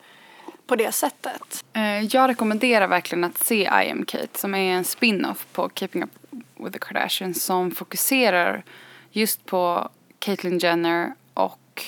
på 0.67 0.77
det 0.77 0.93
sättet. 0.93 1.65
Eh, 1.73 2.01
Jag 2.05 2.29
rekommenderar 2.29 2.89
verkligen 2.89 3.25
att 3.25 3.39
se 3.39 3.63
I 3.63 3.91
am 3.91 4.05
Kate 4.05 4.39
som 4.39 4.55
är 4.55 4.73
en 4.75 4.85
spin-off 4.85 5.47
på 5.53 5.71
Keeping 5.75 6.03
Up 6.03 6.11
with 6.57 6.73
the 6.73 6.79
Kardashians 6.79 7.45
som 7.45 7.71
fokuserar 7.71 8.65
just 9.11 9.47
på 9.47 9.89
Caitlyn 10.19 10.59
Jenner 10.59 11.15
och 11.35 11.83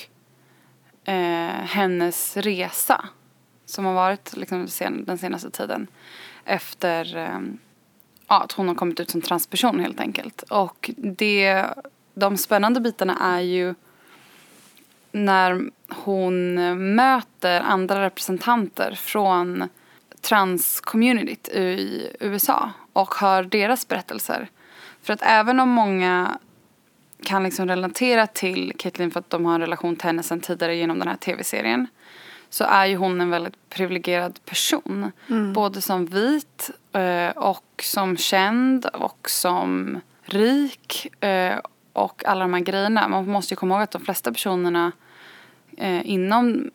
eh, 1.03 1.63
hennes 1.65 2.37
resa 2.37 3.05
som 3.65 3.85
har 3.85 3.93
varit 3.93 4.37
liksom 4.37 4.67
sen, 4.67 5.05
den 5.05 5.17
senaste 5.17 5.51
tiden 5.51 5.87
efter 6.45 7.17
eh, 7.17 7.39
ja, 8.27 8.41
att 8.41 8.51
hon 8.51 8.67
har 8.67 8.75
kommit 8.75 8.99
ut 8.99 9.09
som 9.09 9.21
transperson 9.21 9.79
helt 9.79 9.99
enkelt. 9.99 10.41
Och 10.41 10.91
det, 10.97 11.65
de 12.13 12.37
spännande 12.37 12.79
bitarna 12.81 13.17
är 13.21 13.39
ju 13.39 13.75
när 15.11 15.71
hon 15.89 16.55
möter 16.95 17.61
andra 17.61 18.01
representanter 18.05 18.95
från 18.95 19.69
transcommunityt 20.21 21.47
i 21.47 22.07
USA 22.19 22.71
och 22.93 23.15
hör 23.15 23.43
deras 23.43 23.87
berättelser. 23.87 24.49
För 25.01 25.13
att 25.13 25.21
även 25.21 25.59
om 25.59 25.69
många 25.69 26.39
kan 27.23 27.43
liksom 27.43 27.67
relatera 27.67 28.27
till 28.27 28.73
Caitlyn 28.77 29.11
för 29.11 29.19
att 29.19 29.29
de 29.29 29.45
har 29.45 29.55
en 29.55 29.61
relation 29.61 29.95
till 29.95 30.05
henne 30.05 30.23
sedan 30.23 30.39
tidigare 30.39 30.75
genom 30.75 30.99
den 30.99 31.07
här 31.07 31.15
tv-serien 31.15 31.87
så 32.49 32.63
är 32.63 32.85
ju 32.85 32.95
hon 32.95 33.21
en 33.21 33.29
väldigt 33.29 33.69
privilegierad 33.69 34.39
person. 34.45 35.11
Både 35.53 35.81
som 35.81 36.05
vit 36.05 36.71
eh, 36.93 37.29
och 37.29 37.83
som 37.83 38.17
känd 38.17 38.85
och 38.85 39.29
som 39.29 39.99
rik 40.23 41.07
eh, 41.23 41.59
och 41.93 42.25
alla 42.25 42.41
de 42.41 42.53
här 42.53 42.61
grejerna. 42.61 43.07
Man 43.07 43.29
måste 43.29 43.53
ju 43.53 43.55
komma 43.55 43.75
ihåg 43.75 43.83
att 43.83 43.91
de 43.91 44.05
flesta 44.05 44.31
personerna 44.31 44.91
eh, 45.77 46.09
inom 46.09 46.71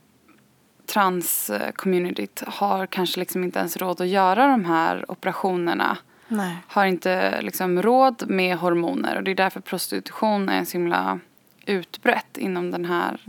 trans-communityt 0.86 2.42
har 2.46 2.86
kanske 2.86 3.20
liksom 3.20 3.44
inte 3.44 3.58
ens 3.58 3.76
råd 3.76 4.00
att 4.00 4.08
göra 4.08 4.46
de 4.46 4.64
här 4.64 5.10
operationerna. 5.10 5.98
Nej. 6.28 6.56
Har 6.66 6.86
inte 6.86 7.42
liksom 7.42 7.82
råd 7.82 8.24
med 8.28 8.56
hormoner 8.56 9.16
och 9.16 9.22
det 9.22 9.30
är 9.30 9.34
därför 9.34 9.60
prostitution 9.60 10.48
är 10.48 10.64
så 10.64 10.72
himla 10.72 11.20
utbrett 11.66 12.38
inom 12.38 12.70
den 12.70 12.84
här 12.84 13.20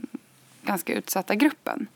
ganska 0.62 0.94
utsatta 0.94 1.36
gruppen. 1.36 1.88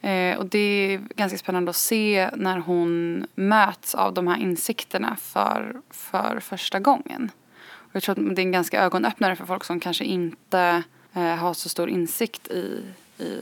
Eh, 0.00 0.38
och 0.38 0.46
det 0.46 0.58
är 0.58 0.98
ganska 0.98 1.38
spännande 1.38 1.70
att 1.70 1.76
se 1.76 2.30
när 2.36 2.58
hon 2.58 3.26
möts 3.34 3.94
av 3.94 4.14
de 4.14 4.26
här 4.26 4.36
insikterna 4.38 5.16
för, 5.16 5.80
för 5.90 6.40
första 6.40 6.78
gången. 6.80 7.30
Och 7.62 7.96
jag 7.96 8.02
tror 8.02 8.18
att 8.18 8.36
det 8.36 8.42
är 8.42 8.46
en 8.46 8.52
ganska 8.52 8.82
ögonöppnare 8.82 9.36
för 9.36 9.46
folk 9.46 9.64
som 9.64 9.80
kanske 9.80 10.04
inte 10.04 10.82
eh, 11.12 11.22
har 11.22 11.54
så 11.54 11.68
stor 11.68 11.90
insikt 11.90 12.48
i, 12.48 12.82
i 13.18 13.38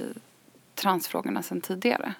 transfrågorna 0.74 1.43
sedan 1.43 1.61
tidigare. 1.61 2.14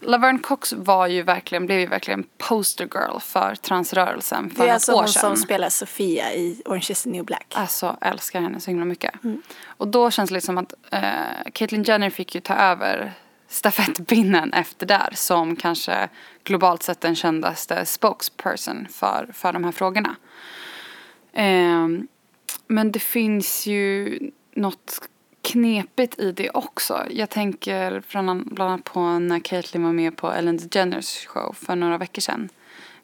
Laverne 0.00 0.38
Cox 0.38 0.72
var 0.72 1.06
ju 1.06 1.22
verkligen, 1.22 1.66
blev 1.66 1.78
ju 1.80 1.86
verkligen 1.86 2.24
poster 2.38 2.84
girl 2.84 3.18
för 3.20 3.54
transrörelsen 3.54 4.50
för 4.50 4.64
Det 4.64 4.70
är 4.70 4.74
alltså 4.74 4.92
hon 4.92 5.08
sedan. 5.08 5.20
som 5.20 5.36
spelar 5.36 5.68
Sofia 5.68 6.34
i 6.34 6.62
Orange 6.64 6.86
is 6.90 7.02
the 7.02 7.10
new 7.10 7.24
black. 7.24 7.52
Alltså 7.56 7.96
älskar 8.00 8.40
henne 8.40 8.60
så 8.60 8.70
himla 8.70 8.84
mycket. 8.84 9.14
Och 9.66 9.88
då 9.88 10.10
känns 10.10 10.30
det 10.30 10.34
liksom 10.34 10.58
att 10.58 10.74
eh, 10.90 11.50
Caitlyn 11.52 11.82
Jenner 11.82 12.10
fick 12.10 12.34
ju 12.34 12.40
ta 12.40 12.54
över 12.54 13.12
stafettpinnen 13.48 14.52
efter 14.52 14.86
där 14.86 15.08
som 15.14 15.56
kanske 15.56 16.08
globalt 16.44 16.82
sett 16.82 17.00
den 17.00 17.16
kändaste 17.16 17.86
spokesperson 17.86 18.86
för, 18.90 19.30
för 19.32 19.52
de 19.52 19.64
här 19.64 19.72
frågorna. 19.72 20.16
Ehm, 21.32 22.08
men 22.66 22.92
det 22.92 22.98
finns 22.98 23.66
ju 23.66 24.18
något 24.56 25.08
knepigt 25.52 26.18
i 26.18 26.32
det 26.32 26.50
också. 26.50 27.06
Jag 27.10 27.30
tänker 27.30 28.02
bland 28.12 28.54
bland 28.54 28.70
annat 28.72 28.84
på 28.84 29.00
när 29.00 29.40
Caitlyn 29.40 29.84
var 29.84 29.92
med 29.92 30.16
på 30.16 30.32
Ellen 30.32 30.56
DeGeneres 30.56 31.26
show 31.26 31.52
för 31.52 31.76
några 31.76 31.98
veckor 31.98 32.20
sedan. 32.20 32.48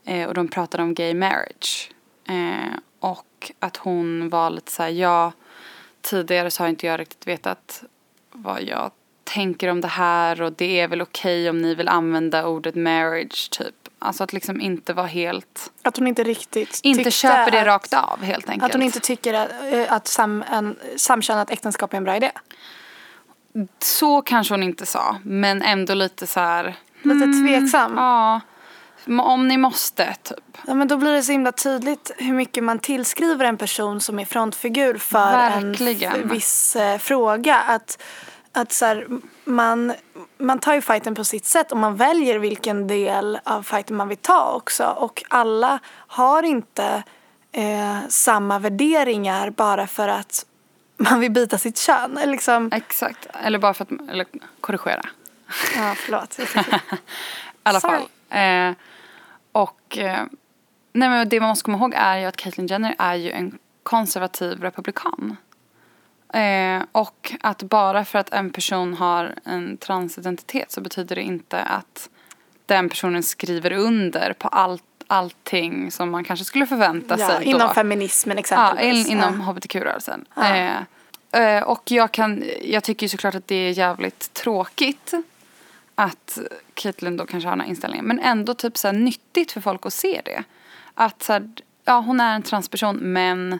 Eh, 0.05 0.29
och 0.29 0.35
de 0.35 0.49
pratade 0.49 0.83
om 0.83 0.95
gay 0.95 1.15
marriage. 1.15 1.91
Eh, 2.29 2.79
och 3.01 3.53
att 3.59 3.77
hon 3.77 4.29
var 4.29 4.51
lite 4.51 4.73
såhär, 4.73 4.91
ja, 4.91 5.33
tidigare 6.01 6.51
så 6.51 6.63
har 6.63 6.69
inte 6.69 6.87
jag 6.87 7.01
riktigt 7.01 7.27
vetat 7.27 7.85
vad 8.33 8.63
jag 8.63 8.91
tänker 9.27 9.69
om 9.69 9.81
det 9.81 9.89
här 9.89 10.43
och 10.43 10.53
det 10.53 10.81
är 10.81 10.89
väl 10.89 11.03
okej 11.03 11.51
om 11.51 11.59
ni 11.59 11.75
vill 11.75 11.89
använda 11.89 12.47
ordet 12.47 12.75
marriage 12.75 13.51
typ. 13.51 13.75
Alltså 13.99 14.25
att 14.25 14.33
liksom 14.33 14.61
inte 14.61 14.93
vara 14.93 15.07
helt, 15.07 15.73
Att 15.83 15.97
hon 15.97 16.07
inte 16.07 16.25
riktigt 16.25 16.81
inte 16.83 17.11
köper 17.11 17.51
det 17.51 17.61
att, 17.61 17.67
rakt 17.67 17.95
av 17.95 18.23
helt 18.23 18.49
enkelt. 18.49 18.65
Att 18.65 18.73
hon 18.73 18.83
inte 18.83 19.01
tycker 19.01 19.35
att, 19.35 19.51
eh, 19.73 19.93
att 19.93 20.07
sam, 20.07 20.45
en, 20.51 20.77
samkönat 20.97 21.51
äktenskap 21.51 21.93
är 21.93 21.97
en 21.97 22.05
bra 22.05 22.17
idé. 22.17 22.31
Så 23.79 24.23
kanske 24.23 24.55
hon 24.55 24.63
inte 24.63 24.87
sa, 24.87 25.17
men 25.25 25.63
ändå 25.63 25.95
lite 25.95 26.27
så 26.27 26.41
här, 26.41 26.77
Lite 27.03 27.27
tveksam. 27.27 27.97
ja, 27.97 28.41
om 29.23 29.49
ni 29.49 29.57
måste 29.57 30.15
typ. 30.23 30.59
Ja, 30.67 30.75
men 30.75 30.89
då 30.89 30.97
blir 30.97 31.13
det 31.13 31.23
så 31.23 31.33
himla 31.33 31.53
tydligt 31.53 32.11
hur 32.19 32.33
mycket 32.33 32.65
man 32.65 32.79
tillskriver 32.79 33.45
en 33.45 33.57
person 33.57 34.01
som 34.01 34.19
är 34.19 34.25
frontfigur 34.25 34.99
för 34.99 35.33
Verkligen. 35.33 36.15
en 36.15 36.29
viss 36.29 36.77
eh, 36.77 36.99
fråga. 36.99 37.57
Att, 37.57 38.03
att 38.57 38.73
så 38.73 38.85
här, 38.85 39.07
man, 39.45 39.95
man 40.39 40.59
tar 40.59 40.75
ju 40.75 40.81
fighten 40.81 41.15
på 41.15 41.25
sitt 41.25 41.45
sätt 41.47 41.73
och 41.73 41.79
man 41.79 41.97
väljer 41.97 42.39
vilken 42.39 42.87
del 42.87 43.39
av 43.45 43.63
fighten 43.63 43.97
man 43.97 44.09
vill 44.09 44.19
ta 44.19 44.53
också. 44.53 44.85
Och 44.85 45.23
alla 45.29 45.79
har 45.89 46.43
inte 46.43 47.03
eh, 47.53 47.99
samma 48.09 48.59
värderingar 48.59 49.51
bara 49.51 49.87
för 49.87 50.09
att 50.09 50.47
man 50.97 51.21
vill 51.21 51.31
byta 51.31 51.59
sitt 51.59 51.79
kön. 51.79 52.19
Liksom, 52.25 52.71
Exakt, 52.73 53.27
eller 53.45 53.59
bara 53.59 53.75
för 53.75 53.85
att, 53.85 54.11
eller 54.11 54.27
korrigera. 54.61 55.03
ja, 55.77 55.95
förlåt. 55.97 56.39
I 56.39 56.45
alla 57.63 57.81
fall. 57.81 58.03
Eh, 58.31 58.73
och 59.53 59.99
eh, 59.99 60.25
nej 60.93 61.09
men 61.09 61.29
det 61.29 61.41
man 61.41 61.49
måste 61.49 61.65
komma 61.65 61.79
ihåg 61.79 61.95
är 61.97 62.17
ju 62.19 62.25
att 62.25 62.37
Caitlyn 62.37 62.67
Jenner 62.67 62.95
är 62.99 63.15
ju 63.15 63.31
en 63.31 63.59
konservativ 63.83 64.61
republikan. 64.63 65.37
Eh, 66.33 66.83
och 66.93 67.33
att 67.41 67.63
bara 67.63 68.05
för 68.05 68.19
att 68.19 68.33
en 68.33 68.51
person 68.51 68.95
har 68.95 69.35
en 69.45 69.77
transidentitet 69.77 70.71
så 70.73 70.81
betyder 70.81 71.17
det 71.17 71.23
inte 71.23 71.63
att 71.63 72.09
den 72.67 72.89
personen 72.89 73.23
skriver 73.23 73.73
under 73.73 74.33
på 74.33 74.49
allt, 74.49 74.83
allting 75.07 75.91
som 75.91 76.11
man 76.11 76.25
kanske 76.25 76.45
skulle 76.45 76.67
förvänta 76.67 77.19
ja, 77.19 77.29
sig 77.29 77.45
inom 77.45 77.69
då. 77.69 77.75
feminismen 77.75 78.37
Ja, 78.37 78.41
exempelvis. 78.41 79.07
in, 79.07 79.13
inom 79.13 79.41
Ja. 79.41 79.47
hbtq-rörelsen. 79.53 80.25
Ja. 80.35 80.57
Eh, 81.33 81.53
eh, 81.57 81.63
och 81.63 81.91
jag, 81.91 82.13
kan, 82.13 82.45
jag 82.65 82.85
tycker 82.85 83.05
ju 83.05 83.09
såklart 83.09 83.35
att 83.35 83.49
det 83.49 83.55
är 83.55 83.71
jävligt 83.71 84.33
tråkigt 84.33 85.15
att 85.95 86.39
Caitlyn 86.75 87.17
då 87.17 87.27
kanske 87.27 87.47
har 87.49 87.53
den 87.57 87.61
här 87.61 87.69
inställningen. 87.69 88.05
Men 88.07 88.21
ändå 88.21 88.55
typ 88.55 88.77
så 88.79 88.93
nyttigt 88.93 89.53
för 89.53 89.61
folk 89.61 89.87
att 89.87 89.93
se 89.93 90.21
det. 90.25 90.45
Att 90.95 91.23
så 91.23 91.33
här, 91.33 91.51
ja 91.85 92.01
hon 92.01 92.21
är 92.21 92.35
en 92.35 92.43
transperson 92.43 92.97
men 92.97 93.59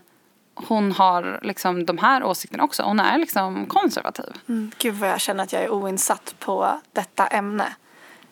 hon 0.57 0.93
har 0.93 1.39
liksom 1.43 1.87
de 1.87 1.99
här 1.99 2.25
åsikterna 2.25 2.65
också. 2.65 2.83
Hon 2.83 3.01
är 3.01 3.19
liksom 3.19 3.67
konservativ. 3.67 4.33
Mm, 4.49 4.71
Gud 4.79 4.95
vad 4.95 5.09
jag 5.11 5.21
känner 5.21 5.45
att 5.45 5.53
jag 5.53 5.63
är 5.63 5.71
oinsatt 5.71 6.35
på 6.39 6.81
detta 6.93 7.27
ämne. 7.27 7.77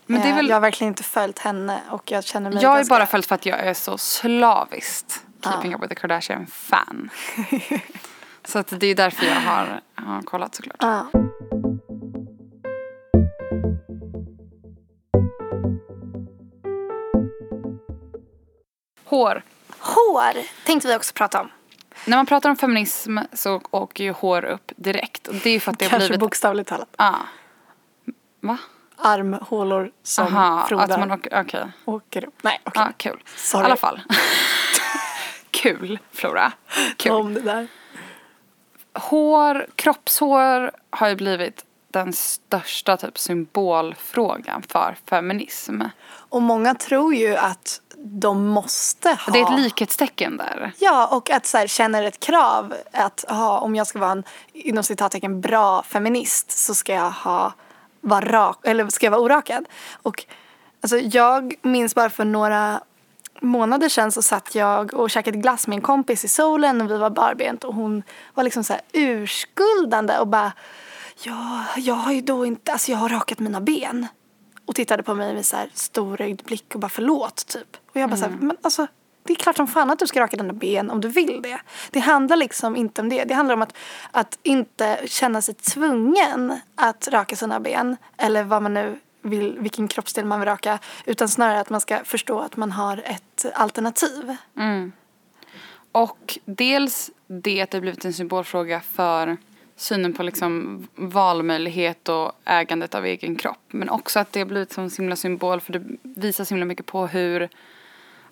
Men 0.07 0.20
det 0.20 0.27
är 0.27 0.31
Eh, 0.31 0.37
väl- 0.37 0.49
Jag 0.49 0.57
har 0.57 0.61
verkligen 0.61 0.89
inte 0.89 1.03
följt 1.03 1.39
henne 1.39 1.81
och 1.91 2.11
jag 2.11 2.25
känner 2.25 2.51
mig 2.51 2.62
Jag 2.62 2.72
är 2.72 2.77
ganska... 2.77 2.95
bara 2.95 3.07
följt 3.07 3.27
för 3.27 3.35
att 3.35 3.47
jag 3.47 3.59
är 3.61 3.75
så 3.75 3.99
slaviskt 3.99 5.25
Keeping 5.45 5.70
Ja. 5.70 5.77
Up 5.77 5.83
With 5.83 5.95
The 5.95 6.01
Kardashian-fan. 6.01 7.11
så 8.45 8.59
att 8.59 8.81
det 8.81 8.87
är 8.87 8.95
därför 8.95 9.27
jag 9.27 9.35
har, 9.41 9.81
har 9.95 10.22
kollat 10.22 10.55
såklart. 10.55 10.77
Ja. 10.81 11.07
Hår. 19.05 19.43
Hår 19.79 20.33
tänkte 20.66 20.89
vi 20.89 20.97
också 20.97 21.12
prata 21.14 21.41
om. 21.41 21.49
När 22.07 22.16
man 22.16 22.26
pratar 22.26 22.50
om 22.50 22.57
feminism 22.57 23.18
så 23.32 23.61
åker 23.70 24.05
ju 24.05 24.12
hår 24.12 24.44
upp 24.44 24.72
direkt. 24.76 25.28
Och 25.28 25.34
det 25.34 25.50
är 25.50 25.61
för 25.61 25.72
att 25.72 25.78
det 25.78 25.88
Kanske 25.88 26.09
blivit... 26.09 26.20
bokstavligt 26.20 26.68
talat. 26.68 26.88
Ja. 26.96 27.14
Va? 28.40 28.59
Armhålor 28.96 29.90
som 30.02 30.36
Aha, 30.36 30.66
frodar 30.68 30.84
att 30.84 31.00
man 31.00 31.11
åker... 31.11 31.40
Okej. 31.40 31.66
åker 31.84 32.24
upp. 32.24 32.34
Nej, 32.42 32.61
okej. 32.64 32.82
Ja, 32.86 32.92
kul. 32.96 33.22
Sorry. 33.36 33.62
I 33.62 33.64
alla 33.64 33.76
fall. 33.76 34.02
kul, 35.50 35.98
Flora. 36.12 36.52
Kul. 36.96 37.12
Om 37.12 37.34
det 37.34 37.40
där. 37.40 37.66
Hår, 38.94 39.66
kroppshår 39.74 40.70
har 40.90 41.09
ju 41.09 41.16
blivit 41.16 41.64
den 41.99 42.12
största 42.12 42.97
typ 42.97 43.18
symbolfrågan 43.18 44.62
för 44.62 44.97
feminism. 45.11 45.82
Och 46.07 46.42
många 46.42 46.74
tror 46.74 47.14
ju 47.14 47.36
att 47.36 47.80
de 47.97 48.47
måste 48.47 49.09
ha... 49.09 49.32
Det 49.32 49.38
är 49.38 49.53
ett 49.53 49.61
likhetstecken 49.61 50.36
där. 50.36 50.72
Ja, 50.78 51.07
och 51.07 51.30
att 51.30 51.47
så 51.47 51.59
här, 51.59 51.66
känner 51.66 52.03
ett 52.03 52.20
krav 52.20 52.74
att 52.92 53.24
ha, 53.28 53.59
om 53.59 53.76
jag 53.76 53.86
ska 53.86 53.99
vara 53.99 54.12
en 54.12 54.24
inom 54.53 54.84
citattecken 54.84 55.40
bra 55.40 55.82
feminist 55.82 56.51
så 56.51 56.74
ska 56.74 56.95
jag 56.95 57.11
ha 57.11 57.53
vara 58.01 58.24
rak, 58.24 58.59
eller 58.62 58.88
ska 58.88 59.07
jag 59.07 59.11
vara 59.11 59.22
orakad. 59.22 59.64
Och 60.03 60.24
alltså, 60.80 60.99
jag 60.99 61.55
minns 61.62 61.95
bara 61.95 62.11
för 62.11 62.24
några 62.24 62.80
månader 63.40 63.88
sedan 63.88 64.12
så 64.12 64.22
satt 64.22 64.55
jag 64.55 64.95
och 64.95 65.11
käkade 65.11 65.38
glass 65.38 65.66
med 65.66 65.76
en 65.76 65.82
kompis 65.82 66.24
i 66.24 66.28
solen 66.28 66.80
och 66.80 66.90
vi 66.90 66.99
var 66.99 67.11
barbent 67.11 67.64
och 67.64 67.74
hon 67.74 68.03
var 68.34 68.45
liksom 68.45 68.64
så 68.64 68.72
här 68.72 68.82
urskuldande 68.92 70.18
och 70.18 70.26
bara 70.26 70.53
ja, 71.22 71.64
jag 71.76 71.94
har 71.94 72.12
ju 72.12 72.20
då 72.20 72.46
inte, 72.46 72.72
alltså 72.72 72.90
jag 72.90 72.98
har 72.98 73.08
rakat 73.08 73.38
mina 73.38 73.60
ben. 73.60 74.06
Och 74.66 74.74
tittade 74.74 75.02
på 75.02 75.14
mig 75.14 75.34
med 75.34 75.46
så 75.46 75.56
här 75.56 75.70
storögd 75.74 76.42
blick 76.44 76.74
och 76.74 76.80
bara 76.80 76.88
förlåt 76.88 77.46
typ. 77.46 77.76
Och 77.90 78.00
jag 78.00 78.10
bara 78.10 78.16
så 78.16 78.24
här, 78.24 78.36
men 78.40 78.56
alltså 78.62 78.86
det 79.22 79.32
är 79.32 79.36
klart 79.36 79.56
som 79.56 79.66
fan 79.66 79.90
att 79.90 79.98
du 79.98 80.06
ska 80.06 80.20
raka 80.20 80.36
dina 80.36 80.52
ben 80.52 80.90
om 80.90 81.00
du 81.00 81.08
vill 81.08 81.42
det. 81.42 81.60
Det 81.90 82.00
handlar 82.00 82.36
liksom 82.36 82.76
inte 82.76 83.00
om 83.00 83.08
det. 83.08 83.24
Det 83.24 83.34
handlar 83.34 83.54
om 83.54 83.62
att, 83.62 83.76
att 84.10 84.38
inte 84.42 85.00
känna 85.06 85.42
sig 85.42 85.54
tvungen 85.54 86.60
att 86.74 87.08
raka 87.08 87.36
sina 87.36 87.60
ben. 87.60 87.96
Eller 88.16 88.44
vad 88.44 88.62
man 88.62 88.74
nu 88.74 88.98
vill, 89.22 89.58
vilken 89.58 89.88
kroppsdel 89.88 90.24
man 90.24 90.40
vill 90.40 90.48
raka. 90.48 90.78
Utan 91.04 91.28
snarare 91.28 91.60
att 91.60 91.70
man 91.70 91.80
ska 91.80 92.04
förstå 92.04 92.40
att 92.40 92.56
man 92.56 92.72
har 92.72 93.02
ett 93.06 93.46
alternativ. 93.54 94.36
Och 95.92 96.38
dels 96.44 97.10
det 97.26 97.62
att 97.62 97.70
det 97.70 97.80
blivit 97.80 98.04
en 98.04 98.12
symbolfråga 98.12 98.80
för 98.80 99.36
synen 99.77 100.12
på 100.12 100.22
liksom 100.22 100.87
valmöjlighet 100.95 102.09
och 102.09 102.33
ägandet 102.45 102.95
av 102.95 103.07
egen 103.07 103.37
kropp. 103.37 103.59
Men 103.68 103.91
också 103.91 104.18
att 104.20 104.33
det 104.33 104.41
har 104.41 104.47
blivit 104.47 104.72
som 104.72 104.85
en 104.85 104.91
himla 104.99 105.16
symbol 105.16 105.61
för 105.61 105.72
det 105.72 105.83
visar 106.03 106.45
så 106.45 106.55
himla 106.55 106.64
mycket 106.66 106.87
på 106.87 107.07
hur 107.07 107.49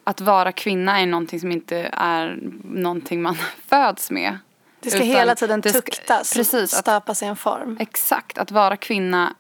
att 0.05 0.21
vara 0.21 0.53
kvinna 0.53 1.01
är 1.01 1.07
någonting 1.07 1.41
som 1.41 1.53
inte 1.53 1.91
är 1.93 2.39
någonting 2.65 3.23
man 3.23 3.35
föds 3.67 4.11
med. 4.11 4.39
Det 4.81 4.91
ska 4.91 4.97
Utan 4.99 5.09
hela 5.09 5.35
tiden 5.35 5.63
ska- 5.63 5.73
tuktas 5.73 6.35
Precis, 6.35 6.71
stöpas 6.71 7.23
i 7.23 7.27
en 7.27 7.37
form. 7.37 7.77
exakt. 7.81 8.39
Att 8.39 8.51
vara 8.51 8.77
kvinna 8.77 9.35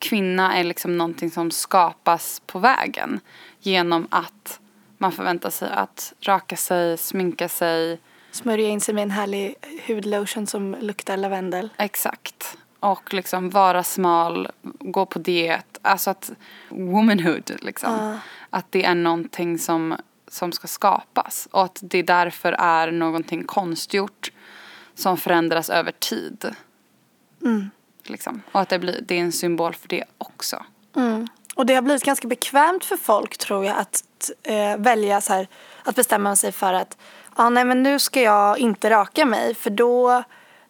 kvinna 0.00 0.56
är 0.56 0.64
liksom 0.64 0.98
någonting 0.98 1.30
som 1.30 1.50
skapas 1.50 2.42
på 2.46 2.58
vägen 2.58 3.20
genom 3.60 4.06
att 4.10 4.60
man 4.98 5.12
förväntar 5.12 5.50
sig 5.50 5.68
att 5.70 6.12
raka 6.20 6.56
sig, 6.56 6.98
sminka 6.98 7.48
sig, 7.48 7.98
Smörja 8.34 8.68
in 8.68 8.80
sig 8.80 8.94
med 8.94 9.02
en 9.02 9.10
härlig 9.10 9.54
hudlotion 9.86 10.46
som 10.46 10.76
luktar 10.80 11.16
lavendel. 11.16 11.70
Exakt. 11.76 12.56
Och 12.80 13.14
liksom 13.14 13.50
vara 13.50 13.82
smal, 13.82 14.48
gå 14.62 15.06
på 15.06 15.18
diet. 15.18 15.78
Alltså 15.82 16.10
att 16.10 16.32
womanhood 16.68 17.52
liksom. 17.60 18.18
Att 18.50 18.66
det 18.70 18.84
är 18.84 18.94
någonting 18.94 19.58
som, 19.58 19.96
som 20.28 20.52
ska 20.52 20.66
skapas. 20.66 21.48
Och 21.50 21.64
att 21.64 21.78
det 21.82 22.02
därför 22.02 22.52
är 22.52 22.90
någonting 22.92 23.44
konstgjort 23.44 24.32
som 24.94 25.16
förändras 25.16 25.70
över 25.70 25.92
tid. 25.92 26.54
Liksom. 28.04 28.42
Och 28.52 28.60
att 28.60 28.68
det, 28.68 28.78
blir, 28.78 29.00
det 29.02 29.14
är 29.14 29.20
en 29.20 29.32
symbol 29.32 29.74
för 29.74 29.88
det 29.88 30.04
också. 30.18 30.64
Och 31.54 31.66
det 31.66 31.74
har 31.74 31.82
blivit 31.82 32.04
ganska 32.04 32.28
bekvämt 32.28 32.84
för 32.84 32.96
folk 32.96 33.38
tror 33.38 33.64
jag 33.64 33.76
att 33.78 34.30
eh, 34.42 34.76
välja 34.76 35.20
så 35.20 35.32
här, 35.32 35.48
att 35.82 35.96
bestämma 35.96 36.36
sig 36.36 36.52
för 36.52 36.72
att 36.72 36.98
ah, 37.36 37.48
nej 37.48 37.64
men 37.64 37.82
nu 37.82 37.98
ska 37.98 38.20
jag 38.22 38.58
inte 38.58 38.90
raka 38.90 39.24
mig 39.24 39.54
för 39.54 39.70
då 39.70 40.22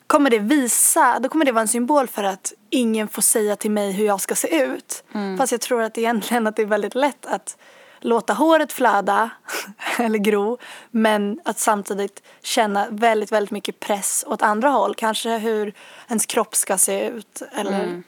kommer 0.06 0.30
det 0.30 0.38
visa, 0.38 1.18
då 1.18 1.28
kommer 1.28 1.44
det 1.44 1.52
vara 1.52 1.62
en 1.62 1.68
symbol 1.68 2.08
för 2.08 2.24
att 2.24 2.52
ingen 2.70 3.08
får 3.08 3.22
säga 3.22 3.56
till 3.56 3.70
mig 3.70 3.92
hur 3.92 4.06
jag 4.06 4.20
ska 4.20 4.34
se 4.34 4.62
ut. 4.62 5.04
Fast 5.38 5.52
jag 5.52 5.60
tror 5.60 5.82
att 5.82 5.98
egentligen 5.98 6.46
att 6.46 6.56
det 6.56 6.62
är 6.62 6.66
väldigt 6.66 6.94
lätt 6.94 7.26
att 7.26 7.56
låta 8.00 8.32
håret 8.32 8.72
flöda 8.72 9.30
eller 9.98 10.18
gro 10.18 10.58
men 10.90 11.40
att 11.44 11.58
samtidigt 11.58 12.22
känna 12.42 12.86
väldigt, 12.90 13.32
väldigt 13.32 13.50
mycket 13.50 13.80
press 13.80 14.24
åt 14.28 14.42
andra 14.42 14.68
håll. 14.68 14.94
Kanske 14.94 15.38
hur 15.38 15.74
ens 16.08 16.26
kropp 16.26 16.54
ska 16.54 16.78
se 16.78 17.08
ut 17.08 17.42
eller 17.52 18.02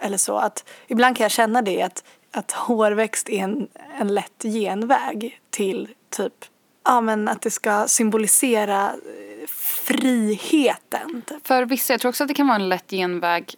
eller 0.00 0.16
så. 0.16 0.36
Att 0.36 0.64
ibland 0.86 1.16
kan 1.16 1.24
jag 1.24 1.30
känna 1.30 1.62
det 1.62 1.82
att, 1.82 2.04
att 2.32 2.52
hårväxt 2.52 3.28
är 3.28 3.38
en, 3.38 3.68
en 4.00 4.14
lätt 4.14 4.42
genväg 4.42 5.40
till 5.50 5.88
typ 6.10 6.44
ja 6.88 7.00
men 7.00 7.28
att 7.28 7.42
det 7.42 7.50
ska 7.50 7.88
symbolisera 7.88 8.86
eh, 8.86 9.46
friheten. 9.48 11.22
Typ. 11.26 11.46
För 11.46 11.64
vissa, 11.64 11.92
jag 11.92 12.00
tror 12.00 12.08
också 12.08 12.24
att 12.24 12.28
det 12.28 12.34
kan 12.34 12.46
vara 12.46 12.56
en 12.56 12.68
lätt 12.68 12.90
genväg 12.90 13.54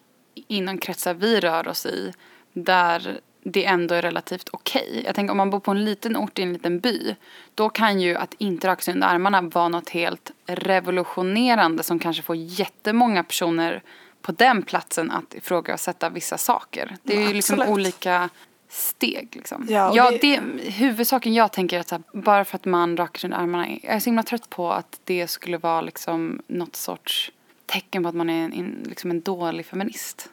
inom 0.49 0.79
kretsar 0.79 1.15
vi 1.15 1.41
rör 1.41 1.69
oss 1.69 1.87
i 1.87 2.13
där 2.53 3.21
det 3.45 3.65
ändå 3.65 3.95
är 3.95 4.03
relativt 4.03 4.49
okej. 4.53 5.03
Jag 5.07 5.15
tänker 5.15 5.31
om 5.31 5.37
man 5.37 5.51
bor 5.51 5.61
på 5.61 5.71
en 5.71 5.85
liten 5.85 6.17
ort 6.17 6.39
i 6.39 6.43
en 6.43 6.53
liten 6.53 6.81
by 6.81 7.17
då 7.55 7.69
kan 7.69 8.01
ju 8.01 8.17
att 8.17 8.35
inte 8.39 8.69
raka 8.69 8.83
sig 8.83 8.95
under 8.95 9.09
armarna 9.09 9.43
vara 9.43 9.69
något 9.69 9.89
helt 9.89 10.31
revolutionerande 10.47 11.83
som 11.83 11.99
kanske 11.99 12.23
får 12.23 12.37
jättemånga 12.37 13.25
personer 13.25 13.83
på 14.23 14.33
den 14.33 14.63
platsen 14.63 15.11
att 15.11 15.35
ifrågasätta 15.35 16.09
vissa 16.09 16.39
saker. 16.39 16.97
Det 17.03 17.17
är 17.17 17.21
Ja, 17.21 17.29
ju 17.29 17.35
liksom 17.35 17.61
olika 17.61 18.29
steg 18.71 19.29
liksom. 19.37 19.67
Ja, 19.71 19.93
ja, 19.95 20.11
det- 20.11 20.19
det, 20.19 20.41
huvudsaken 20.71 21.35
jag 21.35 21.53
tänker 21.53 21.77
är 21.77 21.81
att 21.81 21.91
här, 21.91 22.03
bara 22.13 22.45
för 22.45 22.57
att 22.57 22.65
man 22.65 22.97
rakar 22.97 23.27
under 23.27 23.39
armarna, 23.39 23.69
jag 23.83 23.95
är 23.95 24.01
så 24.01 24.05
himla 24.05 24.23
trött 24.23 24.51
på 24.51 24.73
att 24.73 25.01
det 25.05 25.27
skulle 25.27 25.59
vara 25.59 25.81
liksom 25.81 26.43
något 26.47 26.77
sorts 26.77 27.33
tecken 27.67 28.03
på 28.03 28.09
att 28.09 28.15
man 28.15 28.31
är 28.31 28.45
en, 28.45 28.53
en, 28.53 28.85
liksom 28.89 29.11
en 29.11 29.21
dålig 29.21 29.67
feminist. 29.67 30.29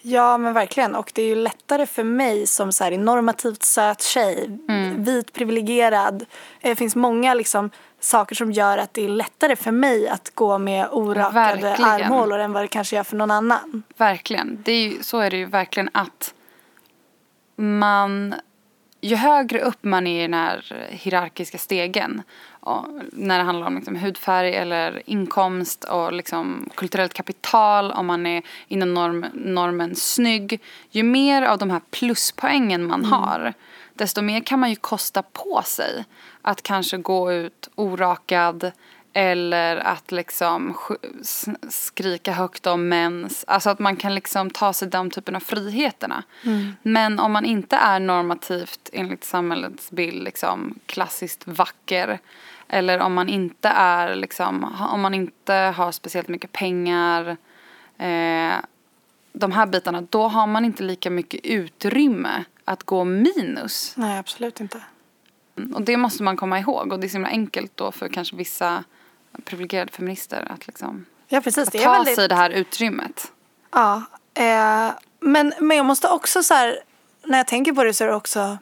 Ja 0.00 0.38
men 0.38 0.52
verkligen 0.54 0.94
och 0.94 1.12
det 1.14 1.22
är 1.22 1.26
ju 1.26 1.34
lättare 1.34 1.86
för 1.86 2.04
mig 2.04 2.46
som 2.46 2.72
så 2.72 2.84
här 2.84 2.98
normativt 2.98 3.62
söt 3.62 4.02
tjej, 4.02 4.58
vit 4.96 5.32
privilegierad. 5.32 6.24
Det 6.60 6.76
finns 6.76 6.96
många 6.96 7.34
liksom 7.34 7.70
saker 8.00 8.34
som 8.34 8.52
gör 8.52 8.78
att 8.78 8.94
det 8.94 9.04
är 9.04 9.08
lättare 9.08 9.56
för 9.56 9.70
mig 9.70 10.08
att 10.08 10.30
gå 10.34 10.58
med 10.58 10.88
orakade 10.92 11.32
Verkligen. 11.62 11.90
armhålor 11.90 12.38
än 12.38 12.52
vad 12.52 12.62
det 12.64 12.68
kanske 12.68 12.96
gör 12.96 13.02
för 13.04 13.16
någon 13.16 13.30
annan. 13.30 13.82
Verkligen. 13.96 14.62
Det 14.64 14.72
är 14.72 14.88
ju, 14.88 15.02
så 15.02 15.18
är 15.18 15.30
det 15.30 15.36
ju 15.36 15.44
verkligen 15.44 15.88
att 15.92 16.34
man, 17.58 18.34
ju 19.00 19.16
högre 19.16 19.60
upp 19.60 19.78
man 19.84 20.06
är 20.06 20.18
i 20.18 20.22
den 20.22 20.34
här 20.34 20.86
hierarkiska 20.90 21.58
stegen 21.58 22.22
när 23.12 23.38
det 23.38 23.44
handlar 23.44 23.66
om 23.66 23.74
liksom 23.74 23.96
hudfärg 23.96 24.54
eller 24.54 25.02
inkomst 25.06 25.84
och 25.84 26.12
liksom 26.12 26.70
kulturellt 26.74 27.14
kapital, 27.14 27.92
om 27.92 28.06
man 28.06 28.26
är 28.26 28.42
inom 28.68 28.94
norm, 28.94 29.26
normen 29.32 29.96
snygg, 29.96 30.60
ju 30.90 31.02
mer 31.02 31.42
av 31.42 31.58
de 31.58 31.70
här 31.70 31.80
pluspoängen 31.90 32.86
man 32.86 33.04
har, 33.04 33.54
desto 33.94 34.22
mer 34.22 34.40
kan 34.40 34.60
man 34.60 34.70
ju 34.70 34.76
kosta 34.76 35.22
på 35.22 35.62
sig 35.64 36.04
att 36.42 36.62
kanske 36.62 36.96
gå 36.96 37.32
ut 37.32 37.68
orakad 37.74 38.72
eller 39.18 39.76
att 39.76 40.12
liksom 40.12 40.76
skrika 41.68 42.32
högt 42.32 42.66
om 42.66 42.88
mens. 42.88 43.44
Alltså 43.46 43.70
att 43.70 43.78
man 43.78 43.96
kan 43.96 44.14
liksom 44.14 44.50
ta 44.50 44.72
sig 44.72 44.88
den 44.88 45.10
typen 45.10 45.36
av 45.36 45.40
friheterna. 45.40 46.22
Men 46.82 47.20
om 47.20 47.32
man 47.32 47.44
inte 47.44 47.76
är 47.76 48.00
normativt 48.00 48.90
enligt 48.92 49.24
samhällets 49.24 49.90
bild 49.90 50.24
liksom 50.24 50.78
klassiskt 50.86 51.46
vacker. 51.46 52.18
Eller 52.68 52.98
om 52.98 53.14
man 53.14 53.28
inte 53.28 53.68
är 53.68 54.14
liksom, 54.14 54.76
om 54.92 55.00
man 55.00 55.14
inte 55.14 55.54
har 55.54 55.92
speciellt 55.92 56.28
mycket 56.28 56.52
pengar. 56.52 57.36
Eh, 57.98 58.54
de 59.32 59.52
här 59.52 59.66
bitarna, 59.66 60.00
då 60.10 60.28
har 60.28 60.46
man 60.46 60.64
inte 60.64 60.82
lika 60.82 61.10
mycket 61.10 61.40
utrymme 61.44 62.44
att 62.64 62.82
gå 62.82 63.04
minus. 63.04 63.94
Nej 63.96 64.18
absolut 64.18 64.60
inte. 64.60 64.82
Och 65.74 65.82
det 65.82 65.96
måste 65.96 66.22
man 66.22 66.36
komma 66.36 66.58
ihåg. 66.58 66.92
Och 66.92 67.00
det 67.00 67.06
är 67.06 67.08
så 67.08 67.16
himla 67.16 67.28
enkelt 67.28 67.76
då 67.76 67.92
för 67.92 68.08
kanske 68.08 68.36
vissa 68.36 68.84
privilegierade 69.44 69.92
feminister 69.92 70.46
att 70.50 70.66
liksom 70.66 71.06
Ja 71.28 71.40
precis, 71.40 71.68
att 71.68 71.82
ta 71.82 71.92
väldigt 71.92 72.14
sig 72.14 72.28
det 72.28 72.34
här 72.34 72.50
utrymmet. 72.50 73.32
Ja, 73.72 74.02
eh, 74.34 74.90
men, 75.20 75.54
men 75.58 75.76
jag 75.76 75.86
måste 75.86 76.08
också 76.08 76.42
så 76.42 76.54
här 76.54 76.80
när 77.24 77.38
jag 77.38 77.46
tänker 77.46 77.72
på 77.72 77.84
det 77.84 77.94
så 77.94 78.04
är 78.04 78.08
det 78.08 78.14
också 78.14 78.58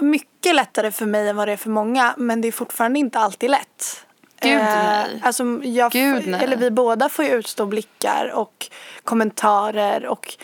mycket 0.00 0.54
lättare 0.54 0.90
för 0.90 1.06
mig 1.06 1.28
än 1.28 1.36
vad 1.36 1.48
det 1.48 1.52
är 1.52 1.56
för 1.56 1.70
många. 1.70 2.14
Men 2.16 2.40
det 2.40 2.48
är 2.48 2.52
fortfarande 2.52 2.98
inte 2.98 3.18
alltid 3.18 3.50
lätt. 3.50 4.06
Gud, 4.40 4.52
Eh, 4.52 4.64
nej. 4.64 5.20
Alltså, 5.22 5.60
jag, 5.62 5.92
Gud, 5.92 6.26
nej. 6.26 6.44
Eller 6.44 6.56
vi 6.56 6.70
båda 6.70 7.08
får 7.08 7.24
ju 7.24 7.30
utstå 7.30 7.66
blickar 7.66 8.32
och 8.34 8.66
kommentarer 9.04 10.06
och 10.06 10.34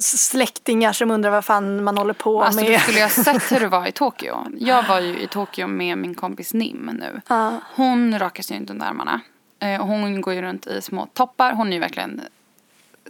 släktingar 0.00 0.92
som 0.92 1.10
undrar 1.10 1.30
vad 1.30 1.44
fan 1.44 1.84
man 1.84 1.98
håller 1.98 2.14
på 2.14 2.42
Alltså 2.42 2.64
du 2.64 2.70
med. 2.70 2.80
skulle 2.80 2.96
ju 2.98 3.02
ha 3.04 3.10
sett 3.10 3.52
hur 3.52 3.60
det 3.60 3.68
var 3.68 3.86
i 3.86 3.92
Tokyo. 4.02 4.46
Jag 4.58 4.82
var 4.88 5.00
ju 5.00 5.20
i 5.20 5.26
Tokyo 5.26 5.66
med 5.66 5.98
min 5.98 6.14
kompis 6.14 6.54
Nim 6.54 6.90
nu. 7.00 7.20
Ja. 7.28 7.54
Hon 7.74 8.18
rakar 8.18 8.42
sig 8.42 8.56
inte 8.56 8.72
under 8.72 8.86
armarna. 8.86 9.20
Eh, 9.58 9.86
hon 9.86 10.20
går 10.20 10.34
ju 10.34 10.42
runt 10.42 10.66
i 10.66 10.82
små 10.82 11.06
toppar. 11.14 11.52
Hon 11.52 11.68
är 11.68 11.72
ju 11.72 11.78
verkligen 11.78 12.20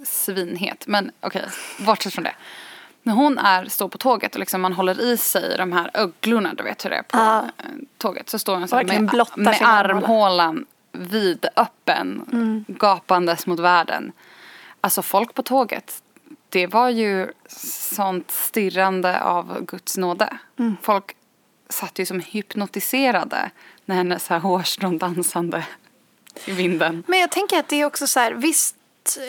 svinhet. 0.05 0.84
Men 0.86 1.11
okej, 1.20 1.45
bortsett 1.78 2.14
från 2.14 2.24
det. 2.24 2.34
När 3.03 3.14
hon 3.14 3.38
är, 3.38 3.64
står 3.64 3.88
på 3.88 3.99
tåget 3.99 4.34
och 4.34 4.41
liksom 4.41 4.61
man 4.61 4.72
håller 4.72 5.01
i 5.01 5.16
sig 5.16 5.55
de 5.59 5.72
här 5.72 5.91
öglorna, 5.95 6.55
du 6.55 6.62
vet 6.64 6.84
hur 6.84 6.91
det 6.91 6.97
är 6.97 7.03
på 7.03 7.18
Ja. 7.18 7.38
eh, 7.59 7.64
tåget. 7.99 8.30
Så 8.30 8.38
står 8.38 8.57
hon 8.57 8.68
så 8.68 8.76
med, 8.76 9.11
med 9.36 9.59
armhålan 9.62 10.66
vidöppen, 10.93 12.22
Mm. 12.32 12.64
gapandes 12.68 13.47
mot 13.47 13.61
världen. 13.61 14.12
Alltså 14.80 15.03
folk 15.03 15.34
på 15.34 15.43
tåget, 15.43 16.03
det 16.51 16.66
var 16.66 16.88
ju 16.88 17.32
sånt 17.94 18.30
stirrande 18.30 19.22
av 19.22 19.64
Guds 19.64 19.96
nåde. 19.96 20.38
Mm. 20.59 20.76
Folk 20.82 21.16
satt 21.68 21.98
ju 21.98 22.07
som 22.07 22.20
hypnotiserade 22.20 23.51
när 23.84 23.96
hennes 23.96 24.28
här 24.28 24.38
hårstrån 24.38 24.98
dansande 24.98 25.66
i 26.44 26.53
vinden. 26.53 27.05
Men 27.07 27.18
jag 27.18 27.30
tänker 27.30 27.59
att 27.59 27.68
det 27.68 27.76
är 27.76 27.84
också 27.84 28.07
så 28.07 28.20
här, 28.20 28.32
visst 28.32 28.76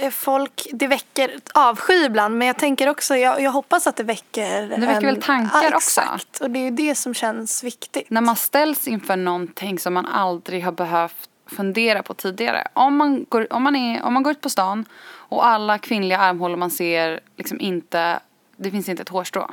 är 0.02 0.12
folk, 0.12 0.68
det 0.74 0.88
väcker 0.88 1.40
avsky 1.54 1.94
ibland 1.94 2.38
men 2.38 2.48
jag 2.48 2.58
tänker 2.58 2.90
också, 2.90 3.16
jag, 3.16 3.42
jag 3.42 3.52
hoppas 3.52 3.88
att 3.88 3.96
det 3.96 4.04
väcker 4.04 4.62
Det 4.62 4.86
väcker 4.86 5.06
väl 5.06 5.22
tankar 5.22 5.64
ja, 5.64 5.76
också? 5.76 6.02
Exakt, 6.02 6.42
och 6.42 6.52
det 6.52 6.60
är 6.60 6.64
ju 6.64 6.72
det 6.72 6.96
som 6.96 7.14
känns 7.14 7.64
viktigt. 7.64 8.10
När 8.10 8.22
man 8.22 8.36
ställs 8.36 8.88
inför 8.88 9.16
någonting 9.16 9.80
som 9.80 9.94
man 9.94 10.06
aldrig 10.06 10.66
har 10.66 10.72
behövt 10.72 11.30
fundera 11.56 12.04
på 12.04 12.14
tidigare. 12.14 12.68
Om 12.74 12.98
man 12.98 13.26
går, 13.30 13.54
om 13.54 13.64
man 13.64 13.76
är, 13.76 14.04
om 14.04 14.14
man 14.14 14.24
går 14.24 14.32
ut 14.32 14.42
på 14.42 14.50
stan 14.50 14.86
och 15.14 15.48
alla 15.48 15.78
kvinnliga 15.78 16.18
armhålor 16.18 16.58
man 16.58 16.72
ser 16.72 17.20
liksom 17.38 17.60
inte, 17.60 18.20
det 18.58 18.72
finns 18.72 18.90
inte 18.90 19.02
ett 19.02 19.10
hårstrå. 19.10 19.52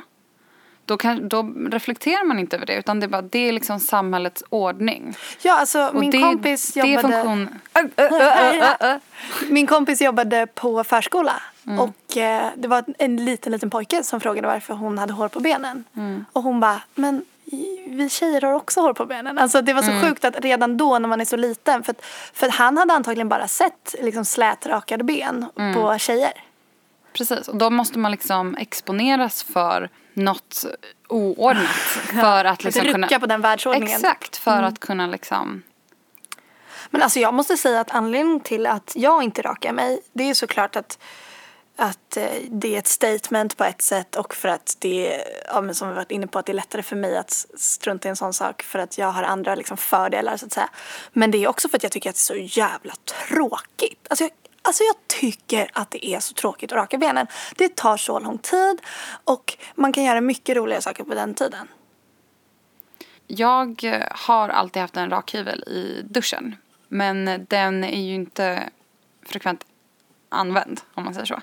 Då, 0.85 0.97
kan, 0.97 1.29
då 1.29 1.41
reflekterar 1.71 2.23
man 2.23 2.39
inte 2.39 2.55
över 2.55 2.65
det 2.65 2.75
utan 2.75 2.99
det 2.99 3.05
är 3.05 3.07
bara, 3.07 3.21
det 3.21 3.39
är 3.39 3.51
liksom 3.51 3.79
samhällets 3.79 4.43
ordning. 4.49 5.15
Ja, 5.41 5.59
alltså 5.59 5.87
Och 5.87 5.99
min 5.99 6.11
det, 6.11 6.21
kompis 6.21 6.73
det 6.73 6.79
jobbade... 6.79 7.01
funktion... 7.01 7.49
Min 9.49 9.67
kompis 9.67 10.01
jobbade 10.01 10.47
på 10.47 10.83
förskola 10.83 11.41
Mm. 11.69 11.79
och 11.79 12.17
eh, 12.17 12.49
det 12.55 12.67
var 12.67 12.83
en 12.97 13.25
liten, 13.25 13.51
liten 13.51 13.69
pojke 13.69 14.03
som 14.03 14.19
frågade 14.19 14.47
varför 14.47 14.73
hon 14.73 14.97
hade 14.97 15.13
hår 15.13 15.27
på 15.27 15.39
benen. 15.39 15.83
Mm. 15.97 16.25
Och 16.33 16.43
hon 16.43 16.59
bara, 16.59 16.81
men 16.95 17.25
vi 17.87 18.09
tjejer 18.09 18.41
har 18.41 18.53
också 18.53 18.81
hår 18.81 18.93
på 18.93 19.05
benen. 19.05 19.37
Alltså 19.37 19.61
det 19.61 19.73
var 19.73 19.81
så 19.81 19.91
Mm. 19.91 20.01
sjukt 20.03 20.25
att 20.25 20.39
redan 20.39 20.77
då 20.77 20.99
när 20.99 21.09
man 21.09 21.21
är 21.21 21.25
så 21.25 21.37
liten, 21.37 21.83
för, 21.83 21.91
att, 21.91 22.05
för 22.33 22.49
han 22.49 22.77
hade 22.77 22.93
antagligen 22.93 23.29
bara 23.29 23.47
sett 23.47 23.95
liksom, 24.01 24.25
slätrakade 24.25 25.03
ben 25.03 25.45
Mm. 25.57 25.73
på 25.73 25.97
tjejer. 25.97 26.31
Precis, 27.13 27.47
och 27.47 27.55
då 27.55 27.69
måste 27.69 27.99
man 27.99 28.11
liksom 28.11 28.55
exponeras 28.55 29.43
för 29.43 29.89
något 30.13 30.65
oordnat. 31.07 31.67
För 32.21 32.45
att 32.45 32.63
liksom 32.63 32.83
rucka 32.83 32.93
kunna... 33.07 33.19
på 33.19 33.25
den 33.25 33.41
världsordningen. 33.41 33.95
Exakt, 33.95 34.37
för 34.37 34.63
att 34.63 34.79
kunna 34.79 35.07
liksom... 35.07 35.63
Men 36.89 37.01
alltså 37.01 37.19
jag 37.19 37.33
måste 37.33 37.57
säga 37.57 37.79
att 37.79 37.91
anledningen 37.91 38.39
till 38.39 38.65
att 38.67 38.91
jag 38.95 39.23
inte 39.23 39.41
rakar 39.41 39.73
mig, 39.73 40.01
det 40.13 40.29
är 40.29 40.33
såklart 40.33 40.75
att 40.75 40.99
att 41.79 42.17
eh, 42.17 42.25
det 42.49 42.75
är 42.75 42.79
ett 42.79 42.87
statement 42.87 43.57
på 43.57 43.63
ett 43.63 43.81
sätt 43.81 44.15
och 44.15 44.35
för 44.35 44.49
att 44.49 44.77
det 44.79 45.15
är, 45.15 45.23
ja, 45.45 45.61
men 45.61 45.75
som 45.75 45.89
vi 45.89 45.95
varit 45.95 46.11
inne 46.11 46.27
på, 46.27 46.39
att 46.39 46.45
det 46.45 46.51
är 46.51 46.53
lättare 46.53 46.83
för 46.83 46.95
mig 46.95 47.17
att 47.17 47.45
strunta 47.57 48.07
i 48.07 48.09
en 48.09 48.15
sån 48.15 48.33
sak 48.33 48.63
för 48.63 48.79
att 48.79 48.97
jag 48.97 49.11
har 49.11 49.23
andra 49.23 49.55
liksom, 49.55 49.77
fördelar 49.77 50.37
så 50.37 50.45
att 50.45 50.51
säga. 50.51 50.69
Men 51.13 51.31
det 51.31 51.43
är 51.43 51.47
också 51.47 51.69
för 51.69 51.77
att 51.77 51.83
jag 51.83 51.91
tycker 51.91 52.09
att 52.09 52.15
det 52.15 52.33
är 52.33 52.47
så 52.47 52.59
jävla 52.59 52.93
tråkigt. 53.27 54.07
Alltså 54.09 54.23
jag, 54.23 54.31
alltså 54.61 54.83
jag 54.83 54.95
tycker 55.07 55.69
att 55.73 55.91
det 55.91 56.05
är 56.05 56.19
så 56.19 56.33
tråkigt 56.33 56.71
att 56.71 56.75
raka 56.77 56.97
benen. 56.97 57.27
Det 57.55 57.75
tar 57.75 57.97
så 57.97 58.19
lång 58.19 58.37
tid 58.37 58.81
och 59.23 59.57
man 59.75 59.93
kan 59.93 60.03
göra 60.03 60.21
mycket 60.21 60.55
roligare 60.57 60.81
saker 60.81 61.03
på 61.03 61.13
den 61.13 61.33
tiden. 61.33 61.67
Jag 63.27 63.83
har 64.11 64.49
alltid 64.49 64.81
haft 64.81 64.97
en 64.97 65.09
rakhyvel 65.09 65.63
i 65.63 66.01
duschen. 66.09 66.55
Men 66.87 67.45
den 67.49 67.83
är 67.83 68.01
ju 68.01 68.15
inte 68.15 68.69
frekvent 69.25 69.65
använd, 70.29 70.81
om 70.93 71.03
man 71.03 71.13
säger 71.13 71.25
så. 71.25 71.41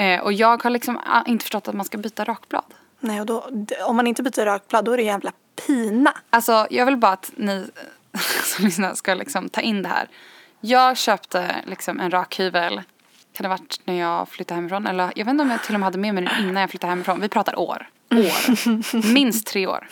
Eh, 0.00 0.20
och 0.20 0.32
jag 0.32 0.62
har 0.62 0.70
liksom 0.70 1.00
ah, 1.06 1.22
inte 1.26 1.42
förstått 1.42 1.68
att 1.68 1.74
man 1.74 1.86
ska 1.86 1.98
byta 1.98 2.24
rakblad. 2.24 2.64
Nej, 3.00 3.20
och 3.20 3.26
då, 3.26 3.48
om 3.86 3.96
man 3.96 4.06
inte 4.06 4.22
byter 4.22 4.44
rakblad 4.44 4.84
då 4.84 4.92
är 4.92 4.96
det 4.96 5.02
jävla 5.02 5.32
pina. 5.66 6.14
Alltså, 6.30 6.66
jag 6.70 6.86
vill 6.86 6.96
bara 6.96 7.12
att 7.12 7.32
ni 7.36 7.70
som 8.44 8.64
lyssnar 8.64 8.94
ska 8.94 9.14
liksom 9.14 9.48
ta 9.48 9.60
in 9.60 9.82
det 9.82 9.88
här. 9.88 10.08
Jag 10.60 10.96
köpte 10.96 11.56
liksom 11.66 12.00
en 12.00 12.10
rakhyvel. 12.10 12.82
Kan 13.32 13.42
det 13.42 13.48
ha 13.48 13.56
varit 13.56 13.80
när 13.84 13.94
jag 13.94 14.28
flyttade 14.28 14.54
hemifrån? 14.54 14.86
Eller 14.86 15.12
jag 15.16 15.24
vet 15.24 15.32
inte 15.32 15.42
om 15.42 15.50
jag 15.50 15.62
till 15.62 15.74
och 15.74 15.80
med 15.80 15.86
hade 15.86 15.98
med 15.98 16.14
mig 16.14 16.24
den 16.24 16.48
innan 16.48 16.60
jag 16.60 16.70
flyttade 16.70 16.90
hemifrån. 16.90 17.20
Vi 17.20 17.28
pratar 17.28 17.58
år. 17.58 17.88
År. 18.10 19.12
Minst 19.12 19.46
tre 19.46 19.66
år. 19.66 19.88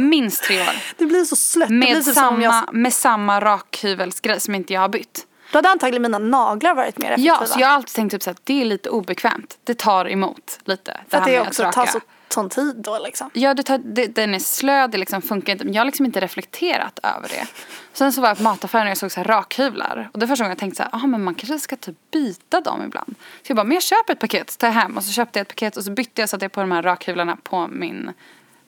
Minst 0.00 0.42
tre 0.42 0.60
år. 0.60 0.76
Det 0.98 1.06
blir 1.06 1.24
så 1.24 1.36
slött. 1.36 1.70
Med 1.70 2.04
typ 2.04 2.14
samma, 2.14 2.42
jag, 2.42 2.74
med 2.74 2.92
samma 2.92 3.40
rakhyvelsgrej 3.40 4.40
som 4.40 4.54
inte 4.54 4.72
jag 4.72 4.80
har 4.80 4.88
bytt. 4.88 5.26
Då 5.54 5.58
hade 5.58 5.68
antagligen 5.68 6.02
mina 6.02 6.18
naglar 6.18 6.74
varit 6.74 6.98
mer 6.98 7.10
effektiva. 7.10 7.36
Ja, 7.40 7.46
så 7.46 7.60
jag 7.60 7.66
har 7.66 7.74
alltid 7.74 7.94
tänkt 7.94 8.12
typ 8.12 8.22
så 8.22 8.30
att 8.30 8.40
det 8.44 8.60
är 8.60 8.64
lite 8.64 8.90
obekvämt. 8.90 9.58
Det 9.64 9.74
tar 9.74 10.10
emot 10.10 10.60
lite. 10.64 11.00
För 11.08 11.18
att 11.18 11.24
det 11.24 11.40
också 11.40 11.62
raka. 11.62 11.72
tar 11.72 11.86
så, 11.86 12.00
sån 12.28 12.48
tid 12.48 12.76
då 12.76 12.98
liksom. 12.98 13.30
Ja, 13.32 13.54
det 13.54 13.62
tar, 13.62 13.78
det, 13.78 14.06
den 14.06 14.34
är 14.34 14.38
slö, 14.38 14.86
det 14.86 14.98
liksom 14.98 15.22
funkar 15.22 15.52
inte. 15.52 15.64
Men 15.64 15.74
jag 15.74 15.80
har 15.80 15.86
liksom 15.86 16.06
inte 16.06 16.20
reflekterat 16.20 16.98
över 17.02 17.28
det. 17.28 17.46
Sen 17.92 18.12
så 18.12 18.20
var 18.20 18.28
jag 18.28 18.36
på 18.36 18.42
mataffären 18.42 18.86
och 18.86 18.90
jag 18.90 18.96
såg 18.96 19.12
så 19.12 19.20
här 19.20 19.24
rakhyvlar. 19.24 20.10
Och 20.12 20.18
det 20.18 20.28
första 20.28 20.44
gången 20.44 20.50
jag 20.50 20.58
tänkte 20.58 20.76
så 20.76 20.82
här, 20.82 21.04
ah, 21.04 21.06
men 21.06 21.24
man 21.24 21.34
kanske 21.34 21.58
ska 21.58 21.76
typ 21.76 21.96
byta 22.10 22.60
dem 22.60 22.82
ibland. 22.82 23.14
Så 23.18 23.50
jag 23.50 23.56
bara, 23.56 23.64
men 23.64 23.74
jag 23.74 23.82
köper 23.82 24.12
ett 24.12 24.20
paket, 24.20 24.58
tar 24.58 24.66
jag 24.66 24.74
hem. 24.74 24.96
Och 24.96 25.04
så 25.04 25.12
köpte 25.12 25.38
jag 25.38 25.42
ett 25.42 25.48
paket 25.48 25.76
och 25.76 25.84
så 25.84 25.90
bytte 25.90 26.22
jag 26.22 26.28
så 26.28 26.36
att 26.36 26.42
jag 26.42 26.52
på 26.52 26.60
de 26.60 26.72
här 26.72 26.82
rakhyvlarna 26.82 27.36
på 27.42 27.68
min 27.68 28.12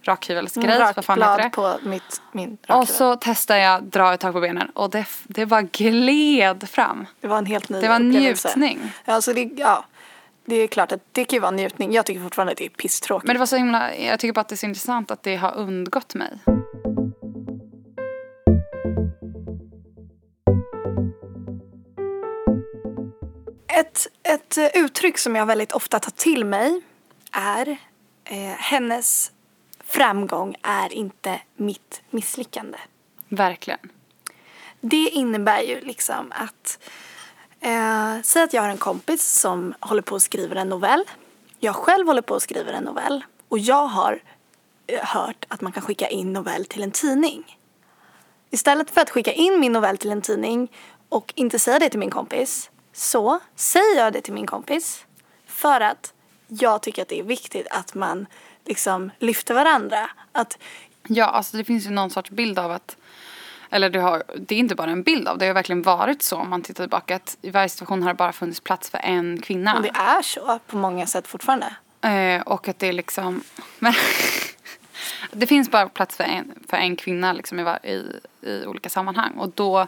rakhyvelsgrej. 0.08 0.78
Vad 0.96 1.04
fan 1.04 1.22
heter 1.22 1.42
det? 1.42 1.50
På 1.50 1.78
mitt, 1.82 2.22
min 2.32 2.58
rakhyvel. 2.62 2.82
Och 2.82 2.88
så 2.88 3.16
testade 3.16 3.60
jag 3.60 3.82
dra 3.82 4.14
ett 4.14 4.20
tag 4.20 4.32
på 4.32 4.40
benen 4.40 4.70
och 4.70 4.90
det, 4.90 5.06
det 5.24 5.46
bara 5.46 5.62
gled 5.62 6.68
fram. 6.68 7.06
Det 7.20 7.26
var 7.26 7.38
en 7.38 7.46
helt 7.46 7.68
ny 7.68 7.80
Det 7.80 7.88
var 7.88 7.96
en 7.96 8.08
njutning. 8.08 8.92
Alltså 9.04 9.32
det, 9.32 9.50
ja, 9.56 9.84
det 10.44 10.56
är 10.56 10.66
klart 10.66 10.92
att 10.92 11.00
det 11.12 11.24
kan 11.24 11.36
ju 11.36 11.40
vara 11.40 11.48
en 11.48 11.56
njutning. 11.56 11.92
Jag 11.92 12.06
tycker 12.06 12.20
fortfarande 12.20 12.52
att 12.52 12.58
det 12.58 12.64
är 12.64 12.68
pisstråkigt. 12.68 13.26
Men 13.26 13.34
det 13.34 13.38
var 13.38 13.46
så 13.46 13.56
himla, 13.56 13.96
jag 13.96 14.20
tycker 14.20 14.32
bara 14.32 14.40
att 14.40 14.48
det 14.48 14.54
är 14.54 14.56
så 14.56 14.66
intressant 14.66 15.10
att 15.10 15.22
det 15.22 15.36
har 15.36 15.56
undgått 15.56 16.14
mig. 16.14 16.38
Ett, 23.78 24.06
ett 24.22 24.58
eh, 24.58 24.84
uttryck 24.84 25.18
som 25.18 25.36
jag 25.36 25.46
väldigt 25.46 25.72
ofta 25.72 25.98
tar 25.98 26.10
till 26.10 26.44
mig 26.44 26.80
är 27.32 27.68
eh, 28.24 28.36
hennes 28.58 29.32
framgång 29.86 30.56
är 30.62 30.92
inte 30.92 31.40
mitt 31.56 32.02
misslyckande. 32.10 32.78
Verkligen. 33.28 33.78
Det 34.80 35.08
innebär 35.08 35.60
ju 35.60 35.80
liksom 35.80 36.32
att 36.32 36.78
eh, 37.60 38.22
säg 38.22 38.42
att 38.42 38.52
jag 38.52 38.62
har 38.62 38.68
en 38.68 38.78
kompis 38.78 39.40
som 39.40 39.74
håller 39.80 40.02
på 40.02 40.14
och 40.14 40.22
skriver 40.22 40.56
en 40.56 40.68
novell. 40.68 41.04
Jag 41.58 41.76
själv 41.76 42.06
håller 42.06 42.22
på 42.22 42.34
och 42.34 42.42
skriver 42.42 42.72
en 42.72 42.84
novell 42.84 43.24
och 43.48 43.58
jag 43.58 43.86
har 43.86 44.22
eh, 44.86 45.04
hört 45.04 45.44
att 45.48 45.60
man 45.60 45.72
kan 45.72 45.82
skicka 45.82 46.08
in 46.08 46.32
novell 46.32 46.64
till 46.64 46.82
en 46.82 46.90
tidning. 46.90 47.58
Istället 48.50 48.90
för 48.90 49.00
att 49.00 49.10
skicka 49.10 49.32
in 49.32 49.60
min 49.60 49.72
novell 49.72 49.98
till 49.98 50.10
en 50.10 50.22
tidning 50.22 50.72
och 51.08 51.32
inte 51.36 51.58
säga 51.58 51.78
det 51.78 51.88
till 51.88 51.98
min 51.98 52.10
kompis 52.10 52.70
så 52.92 53.40
säger 53.56 53.96
jag 53.96 54.12
det 54.12 54.20
till 54.20 54.34
min 54.34 54.46
kompis 54.46 55.06
för 55.46 55.80
att 55.80 56.12
jag 56.48 56.82
tycker 56.82 57.02
att 57.02 57.08
det 57.08 57.18
är 57.18 57.22
viktigt 57.22 57.66
att 57.70 57.94
man 57.94 58.26
liksom 58.68 59.10
lyfter 59.18 59.54
varandra. 59.54 60.10
Att 60.32 60.58
Ja, 61.08 61.24
alltså 61.26 61.56
det 61.56 61.64
finns 61.64 61.86
ju 61.86 61.90
någon 61.90 62.10
sorts 62.10 62.30
bild 62.30 62.58
av 62.58 62.70
att 62.72 62.96
eller 63.70 63.90
det, 63.90 63.98
har, 64.00 64.22
det 64.36 64.54
är 64.54 64.58
inte 64.58 64.74
bara 64.74 64.90
en 64.90 65.02
bild 65.02 65.28
av, 65.28 65.38
det 65.38 65.46
har 65.46 65.54
verkligen 65.54 65.82
varit 65.82 66.22
så 66.22 66.36
om 66.36 66.50
man 66.50 66.62
tittar 66.62 66.84
tillbaka 66.84 67.16
att 67.16 67.36
i 67.42 67.50
varje 67.50 67.68
situation 67.68 68.02
har 68.02 68.08
det 68.10 68.14
bara 68.14 68.32
funnits 68.32 68.60
plats 68.60 68.90
för 68.90 68.98
en 68.98 69.40
kvinna. 69.40 69.76
och 69.76 69.82
det 69.82 69.88
är 69.94 70.22
så 70.22 70.58
på 70.66 70.76
många 70.76 71.06
sätt 71.06 71.26
fortfarande. 71.26 71.74
Eh, 72.00 72.42
och 72.42 72.68
att 72.68 72.78
det 72.78 72.86
är 72.88 72.92
liksom... 72.92 73.42
Men 73.78 73.94
det 75.32 75.46
finns 75.46 75.70
bara 75.70 75.88
plats 75.88 76.16
för 76.16 76.24
en, 76.24 76.52
för 76.68 76.76
en 76.76 76.96
kvinna 76.96 77.32
liksom 77.32 77.60
i, 77.60 77.62
var- 77.62 77.86
i, 77.86 78.20
i 78.42 78.66
olika 78.66 78.88
sammanhang. 78.88 79.32
Och 79.32 79.48
då 79.48 79.86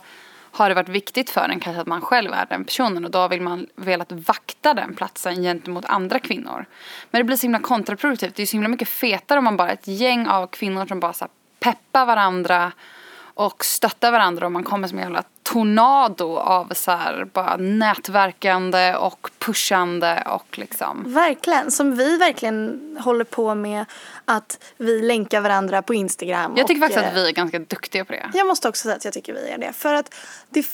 har 0.58 0.68
det 0.68 0.74
varit 0.74 0.88
viktigt 0.88 1.30
för 1.30 1.48
en 1.48 1.60
kanske 1.60 1.80
att 1.80 1.86
man 1.86 2.00
själv 2.00 2.32
är 2.32 2.46
den 2.46 2.64
personen. 2.64 3.04
Och 3.04 3.10
då 3.10 3.18
har 3.18 3.28
vill 3.28 3.42
man 3.42 3.66
velat 3.76 4.12
vakta 4.12 4.74
den 4.74 4.94
platsen 4.94 5.42
gentemot 5.42 5.84
andra 5.84 6.18
kvinnor. 6.18 6.66
Men 7.10 7.20
det 7.20 7.24
blir 7.24 7.36
så 7.36 7.42
himla 7.42 7.60
kontraproduktivt. 7.60 8.34
Det 8.34 8.42
är 8.42 8.46
så 8.46 8.52
himla 8.52 8.68
mycket 8.68 8.88
fetare 8.88 9.38
om 9.38 9.44
man 9.44 9.56
bara 9.56 9.68
är 9.68 9.74
ett 9.74 9.88
gäng 9.88 10.26
av 10.26 10.46
kvinnor 10.46 10.86
som 10.86 11.00
bara 11.00 11.12
så 11.12 11.26
peppar 11.60 12.06
varandra 12.06 12.72
och 13.18 13.64
stöttar 13.64 14.12
varandra 14.12 14.46
och 14.46 14.52
man 14.52 14.64
kommer 14.64 14.88
som 14.88 14.98
en 14.98 15.04
jävla 15.04 15.22
tornado 15.52 16.36
av 16.36 16.72
så 16.74 16.90
här, 16.90 17.24
bara 17.32 17.56
nätverkande 17.56 18.94
och 18.94 19.30
pushande 19.38 20.22
och 20.26 20.58
liksom. 20.58 21.04
Verkligen, 21.06 21.70
som 21.70 21.96
vi 21.96 22.16
verkligen 22.16 22.80
håller 23.00 23.24
på 23.24 23.54
med 23.54 23.84
att 24.24 24.58
vi 24.76 25.02
länkar 25.02 25.40
varandra 25.40 25.82
på 25.82 25.94
Instagram. 25.94 26.54
Jag 26.56 26.66
tycker 26.66 26.80
och, 26.80 26.84
faktiskt 26.84 27.06
att 27.06 27.16
eh, 27.16 27.22
vi 27.22 27.28
är 27.28 27.32
ganska 27.32 27.58
duktiga 27.58 28.04
på 28.04 28.12
det. 28.12 28.30
Jag 28.34 28.46
måste 28.46 28.68
också 28.68 28.82
säga 28.82 28.96
att 28.96 29.04
jag 29.04 29.14
tycker 29.14 29.32
vi 29.32 29.48
är 29.48 29.58
det. 29.58 29.72
För 29.72 29.94
att 29.94 30.14
det 30.50 30.66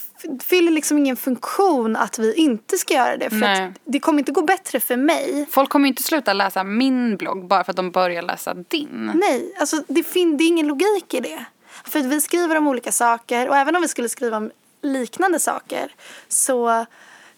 fyller 0.43 0.71
liksom 0.71 0.97
ingen 0.97 1.17
funktion 1.17 1.95
att 1.95 2.19
vi 2.19 2.33
inte 2.33 2.77
ska 2.77 2.93
göra 2.93 3.17
det. 3.17 3.29
För 3.29 3.37
Nej. 3.37 3.63
att 3.63 3.71
det 3.85 3.99
kommer 3.99 4.19
inte 4.19 4.31
gå 4.31 4.41
bättre 4.41 4.79
för 4.79 4.97
mig. 4.97 5.47
Folk 5.51 5.69
kommer 5.69 5.87
inte 5.87 6.03
sluta 6.03 6.33
läsa 6.33 6.63
min 6.63 7.17
blogg 7.17 7.47
bara 7.47 7.63
för 7.63 7.71
att 7.71 7.77
de 7.77 7.91
börjar 7.91 8.21
läsa 8.21 8.53
din. 8.53 9.11
Nej, 9.15 9.53
alltså 9.59 9.83
det, 9.87 10.03
fin- 10.03 10.37
det 10.37 10.43
är 10.43 10.47
ingen 10.47 10.67
logik 10.67 11.13
i 11.13 11.19
det. 11.19 11.45
För 11.83 11.99
att 11.99 12.05
vi 12.05 12.21
skriver 12.21 12.55
om 12.55 12.67
olika 12.67 12.91
saker 12.91 13.49
och 13.49 13.57
även 13.57 13.75
om 13.75 13.81
vi 13.81 13.87
skulle 13.87 14.09
skriva 14.09 14.37
om 14.37 14.51
liknande 14.85 15.39
saker 15.39 15.91
så 16.27 16.85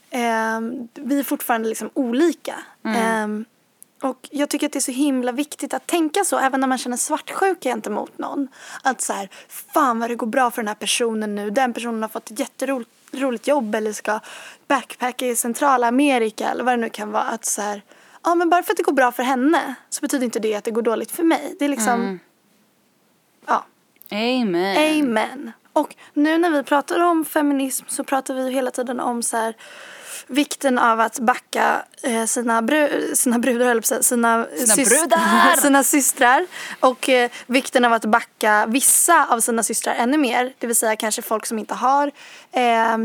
ehm, 0.09 0.87
vi 0.93 1.19
är 1.19 1.23
fortfarande 1.23 1.69
liksom 1.69 1.89
olika. 1.93 2.55
Ehm, 2.85 3.45
och 4.01 4.29
jag 4.31 4.49
tycker 4.49 4.65
att 4.65 4.73
det 4.73 4.79
är 4.79 4.81
så 4.81 4.91
himla 4.91 5.31
viktigt 5.31 5.73
att 5.73 5.87
tänka 5.87 6.23
så 6.23 6.37
även 6.37 6.59
när 6.59 6.67
man 6.67 6.77
känner 6.77 6.97
svartsjuka 6.97 7.69
gentemot 7.69 8.17
någon. 8.17 8.47
Att 8.83 9.01
så 9.01 9.13
här, 9.13 9.29
fan 9.47 9.99
vad 9.99 10.09
det 10.09 10.15
går 10.15 10.27
bra 10.27 10.51
för 10.51 10.61
den 10.61 10.67
här 10.67 10.75
personen 10.75 11.35
nu. 11.35 11.49
Den 11.49 11.73
personen 11.73 12.01
har 12.01 12.09
fått 12.09 12.31
ett 12.31 12.39
jätteroligt 12.39 13.47
jobb 13.47 13.75
eller 13.75 13.93
ska 13.93 14.19
backpacka 14.67 15.27
i 15.27 15.35
Centralamerika 15.35 16.49
eller 16.49 16.63
vad 16.63 16.73
det 16.73 16.81
nu 16.81 16.89
kan 16.89 17.11
vara. 17.11 17.23
Att 17.23 17.45
så 17.45 17.61
här, 17.61 17.81
ja 18.23 18.35
men 18.35 18.49
bara 18.49 18.63
för 18.63 18.73
att 18.73 18.77
det 18.77 18.83
går 18.83 18.93
bra 18.93 19.11
för 19.11 19.23
henne 19.23 19.75
så 19.89 20.01
betyder 20.01 20.25
inte 20.25 20.39
det 20.39 20.55
att 20.55 20.63
det 20.63 20.71
går 20.71 20.81
dåligt 20.81 21.11
för 21.11 21.23
mig. 21.23 21.55
Det 21.59 21.65
är 21.65 21.69
liksom, 21.69 22.19
ja, 23.47 23.65
Amen. 24.11 24.99
Amen. 24.99 25.51
Och 25.77 25.95
nu 26.13 26.37
när 26.37 26.49
vi 26.49 26.63
pratar 26.63 26.99
om 26.99 27.25
feminism 27.25 27.85
så 27.87 28.03
pratar 28.03 28.33
vi 28.33 28.43
ju 28.43 28.51
hela 28.51 28.71
tiden 28.71 28.99
om 28.99 29.23
så 29.23 29.37
här, 29.37 29.55
vikten 30.27 30.79
av 30.79 30.99
att 30.99 31.19
backa 31.19 31.85
eh, 32.03 32.25
sina, 32.25 32.61
bru- 32.61 33.13
sina 33.15 33.39
brudar, 33.39 33.65
höll 33.65 33.83
sina, 33.83 34.03
Sina 34.03 34.45
sys- 34.45 34.89
brudar! 34.89 35.55
sina 35.61 35.83
systrar. 35.83 36.47
Och 36.79 37.09
eh, 37.09 37.31
vikten 37.47 37.85
av 37.85 37.93
att 37.93 38.05
backa 38.05 38.65
vissa 38.67 39.25
av 39.29 39.39
sina 39.39 39.63
systrar 39.63 39.93
ännu 39.95 40.17
mer. 40.17 40.53
Det 40.59 40.67
vill 40.67 40.75
säga 40.75 40.95
kanske 40.95 41.21
folk 41.21 41.45
som 41.45 41.59
inte 41.59 41.73
har 41.73 42.11
eh, 42.51 42.97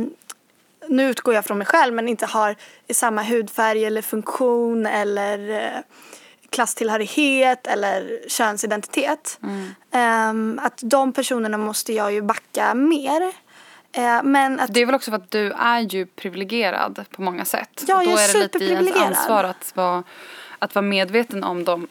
nu 0.88 1.10
utgår 1.10 1.34
jag 1.34 1.44
från 1.44 1.58
mig 1.58 1.66
själv 1.66 1.94
men 1.94 2.08
inte 2.08 2.26
har 2.26 2.56
samma 2.92 3.22
hudfärg 3.22 3.84
eller 3.84 4.02
funktion 4.02 4.86
eller 4.86 5.50
eh, 5.50 5.80
klasstillhörighet 6.52 7.66
eller 7.66 8.20
könsidentitet. 8.28 9.40
Ehm, 9.90 10.60
att 10.62 10.80
de 10.82 11.12
personerna 11.12 11.58
måste 11.58 11.92
jag 11.92 12.12
ju 12.12 12.22
backa 12.22 12.74
mer. 12.74 13.32
Eh, 13.92 14.22
men 14.22 14.60
att 14.60 14.74
Det 14.74 14.80
är 14.80 14.86
väl 14.86 14.94
också 14.94 15.10
för 15.10 15.18
att 15.18 15.30
du 15.30 15.52
är 15.52 15.80
ju 15.80 16.06
privilegierad 16.06 17.04
på 17.10 17.22
många 17.22 17.44
sätt. 17.44 17.84
Ja, 17.86 17.98
och 17.98 18.04
då 18.04 18.10
jag 18.10 18.20
är 18.20 18.28
är 18.28 18.32
det 18.32 18.42
lite 18.42 18.64
i 18.64 18.70
ens 18.70 18.96
ansvar 18.96 19.44
att 19.44 19.76
vara, 19.76 20.04
att 20.58 20.74
vara 20.74 20.82
medveten 20.82 21.44
om 21.44 21.64
de 21.64 21.88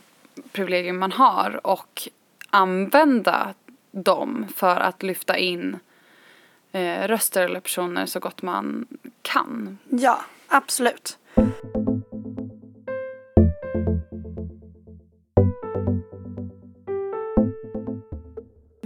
privilegier 0.52 0.94
man 0.94 1.12
har 1.12 1.68
och 1.68 2.08
använda 2.50 3.54
dem 3.92 4.46
för 4.56 4.76
att 4.76 5.04
lyfta 5.04 5.38
in 5.38 5.80
eh, 6.72 7.08
röster 7.08 7.42
eller 7.42 7.60
personer 7.60 8.06
så 8.06 8.20
gott 8.20 8.42
man 8.42 8.88
kan. 9.22 9.78
Ja, 9.90 10.22
absolut. 10.48 11.18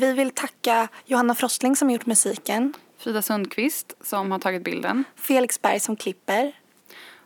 Vi 0.05 0.13
vill 0.13 0.31
tacka 0.31 0.87
Johanna 1.05 1.35
Frostling 1.35 1.75
som 1.75 1.89
gjort 1.89 2.05
musiken, 2.05 2.73
Frida 2.97 3.21
Sundqvist 3.21 3.93
som 4.01 4.31
har 4.31 4.39
tagit 4.39 4.63
bilden. 4.63 5.03
Felix 5.15 5.61
Berg 5.61 5.79
som 5.79 5.95
klipper. 5.95 6.51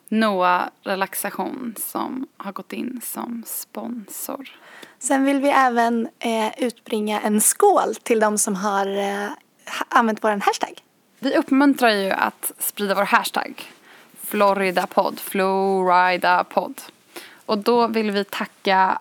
Noah 0.08 0.70
Relaxation 0.84 1.76
som 1.78 2.28
har 2.38 2.52
gått 2.52 2.74
in 2.74 3.02
som 3.04 3.44
sponsor. 3.48 4.50
Sen 5.00 5.26
vill 5.26 5.40
vi 5.40 5.50
även 5.50 6.10
eh, 6.20 6.64
utbringa 6.64 7.22
en 7.22 7.42
skål 7.42 7.96
till 7.96 8.20
de 8.20 8.38
som 8.38 8.56
har 8.56 8.98
eh, 8.98 9.30
använt 9.90 10.24
vår 10.24 10.30
hashtag. 10.30 10.84
Vi 11.20 11.38
uppmuntrar 11.38 11.90
ju 11.90 12.12
att 12.12 12.52
sprida 12.60 12.96
vår 12.96 13.04
hashtag 13.04 13.72
Floridapod, 14.22 15.20
Floridapod. 15.20 16.82
Och 17.46 17.58
då 17.58 17.88
vill 17.88 18.12
vi 18.12 18.24
tacka 18.24 19.00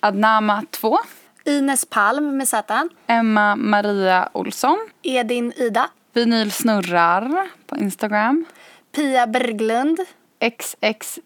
Adnama 0.00 0.64
2, 0.70 0.98
Ines 1.46 1.84
Palm 1.84 2.36
med 2.36 2.48
Z, 2.48 2.88
Emma 3.06 3.56
Maria 3.56 4.28
Olsson, 4.32 4.78
Edin 5.02 5.52
Ida, 5.56 5.90
Vinyl 6.12 6.52
Snurrar 6.52 7.48
på 7.66 7.76
Instagram, 7.76 8.44
Pia 8.92 9.26
Berglund, 9.26 10.00
XX 10.40 11.18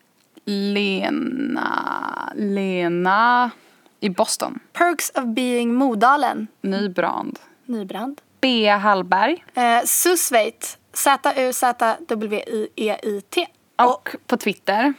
Lena, 0.45 2.33
Lena 2.35 3.51
i 4.01 4.11
Boston, 4.11 4.59
Perks 4.73 5.11
of 5.15 5.25
Being 5.25 5.75
Modalen, 5.75 6.47
Nybrand, 6.61 7.39
Nybrand, 7.67 8.21
Bea 8.41 8.77
Hallberg. 8.77 9.45
Eh, 9.55 9.85
Susveit, 9.85 10.79
Z-U-Z-W-I-E-I-T 10.93 11.97
och 13.77 14.17
på 14.27 14.37
Twitter. 14.37 14.95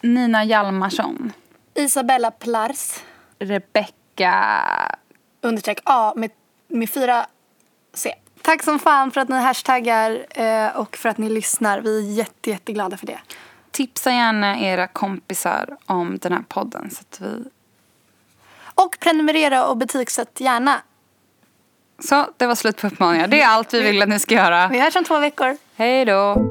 Nina 0.00 0.44
Hjalmarsson, 0.44 1.32
Isabella 1.74 2.30
Plars, 2.30 3.02
Rebecca 3.38 3.99
understreck 5.40 5.78
A 5.84 6.12
med, 6.16 6.30
med 6.68 6.90
fyra 6.90 7.26
C. 7.94 8.14
Tack 8.42 8.62
som 8.62 8.78
fan 8.78 9.10
för 9.10 9.20
att 9.20 9.28
ni 9.28 9.36
hashtaggar 9.36 10.26
eh, 10.30 10.76
och 10.76 10.96
för 10.96 11.08
att 11.08 11.18
ni 11.18 11.30
lyssnar. 11.30 11.80
Vi 11.80 11.98
är 11.98 12.12
jätte, 12.12 12.50
jätteglada 12.50 12.96
för 12.96 13.06
det. 13.06 13.18
Tipsa 13.70 14.10
gärna 14.10 14.60
era 14.60 14.86
kompisar 14.86 15.76
om 15.86 16.18
den 16.18 16.32
här 16.32 16.44
podden 16.48 16.90
så 16.90 17.00
att 17.00 17.20
vi... 17.20 17.44
Och 18.74 18.96
prenumerera 19.00 19.66
och 19.66 19.76
betygsätt 19.76 20.40
gärna. 20.40 20.80
Så, 21.98 22.26
det 22.36 22.46
var 22.46 22.54
slut 22.54 22.76
på 22.76 22.86
uppmaningar. 22.86 23.28
Det 23.28 23.40
är 23.40 23.46
allt 23.46 23.74
vi 23.74 23.82
vill 23.90 24.02
att 24.02 24.08
ni 24.08 24.18
ska 24.18 24.34
göra. 24.34 24.68
Vi 24.68 24.80
hörs 24.80 24.96
om 24.96 25.04
två 25.04 25.18
veckor. 25.18 25.56
Hej 25.76 26.04
då! 26.04 26.50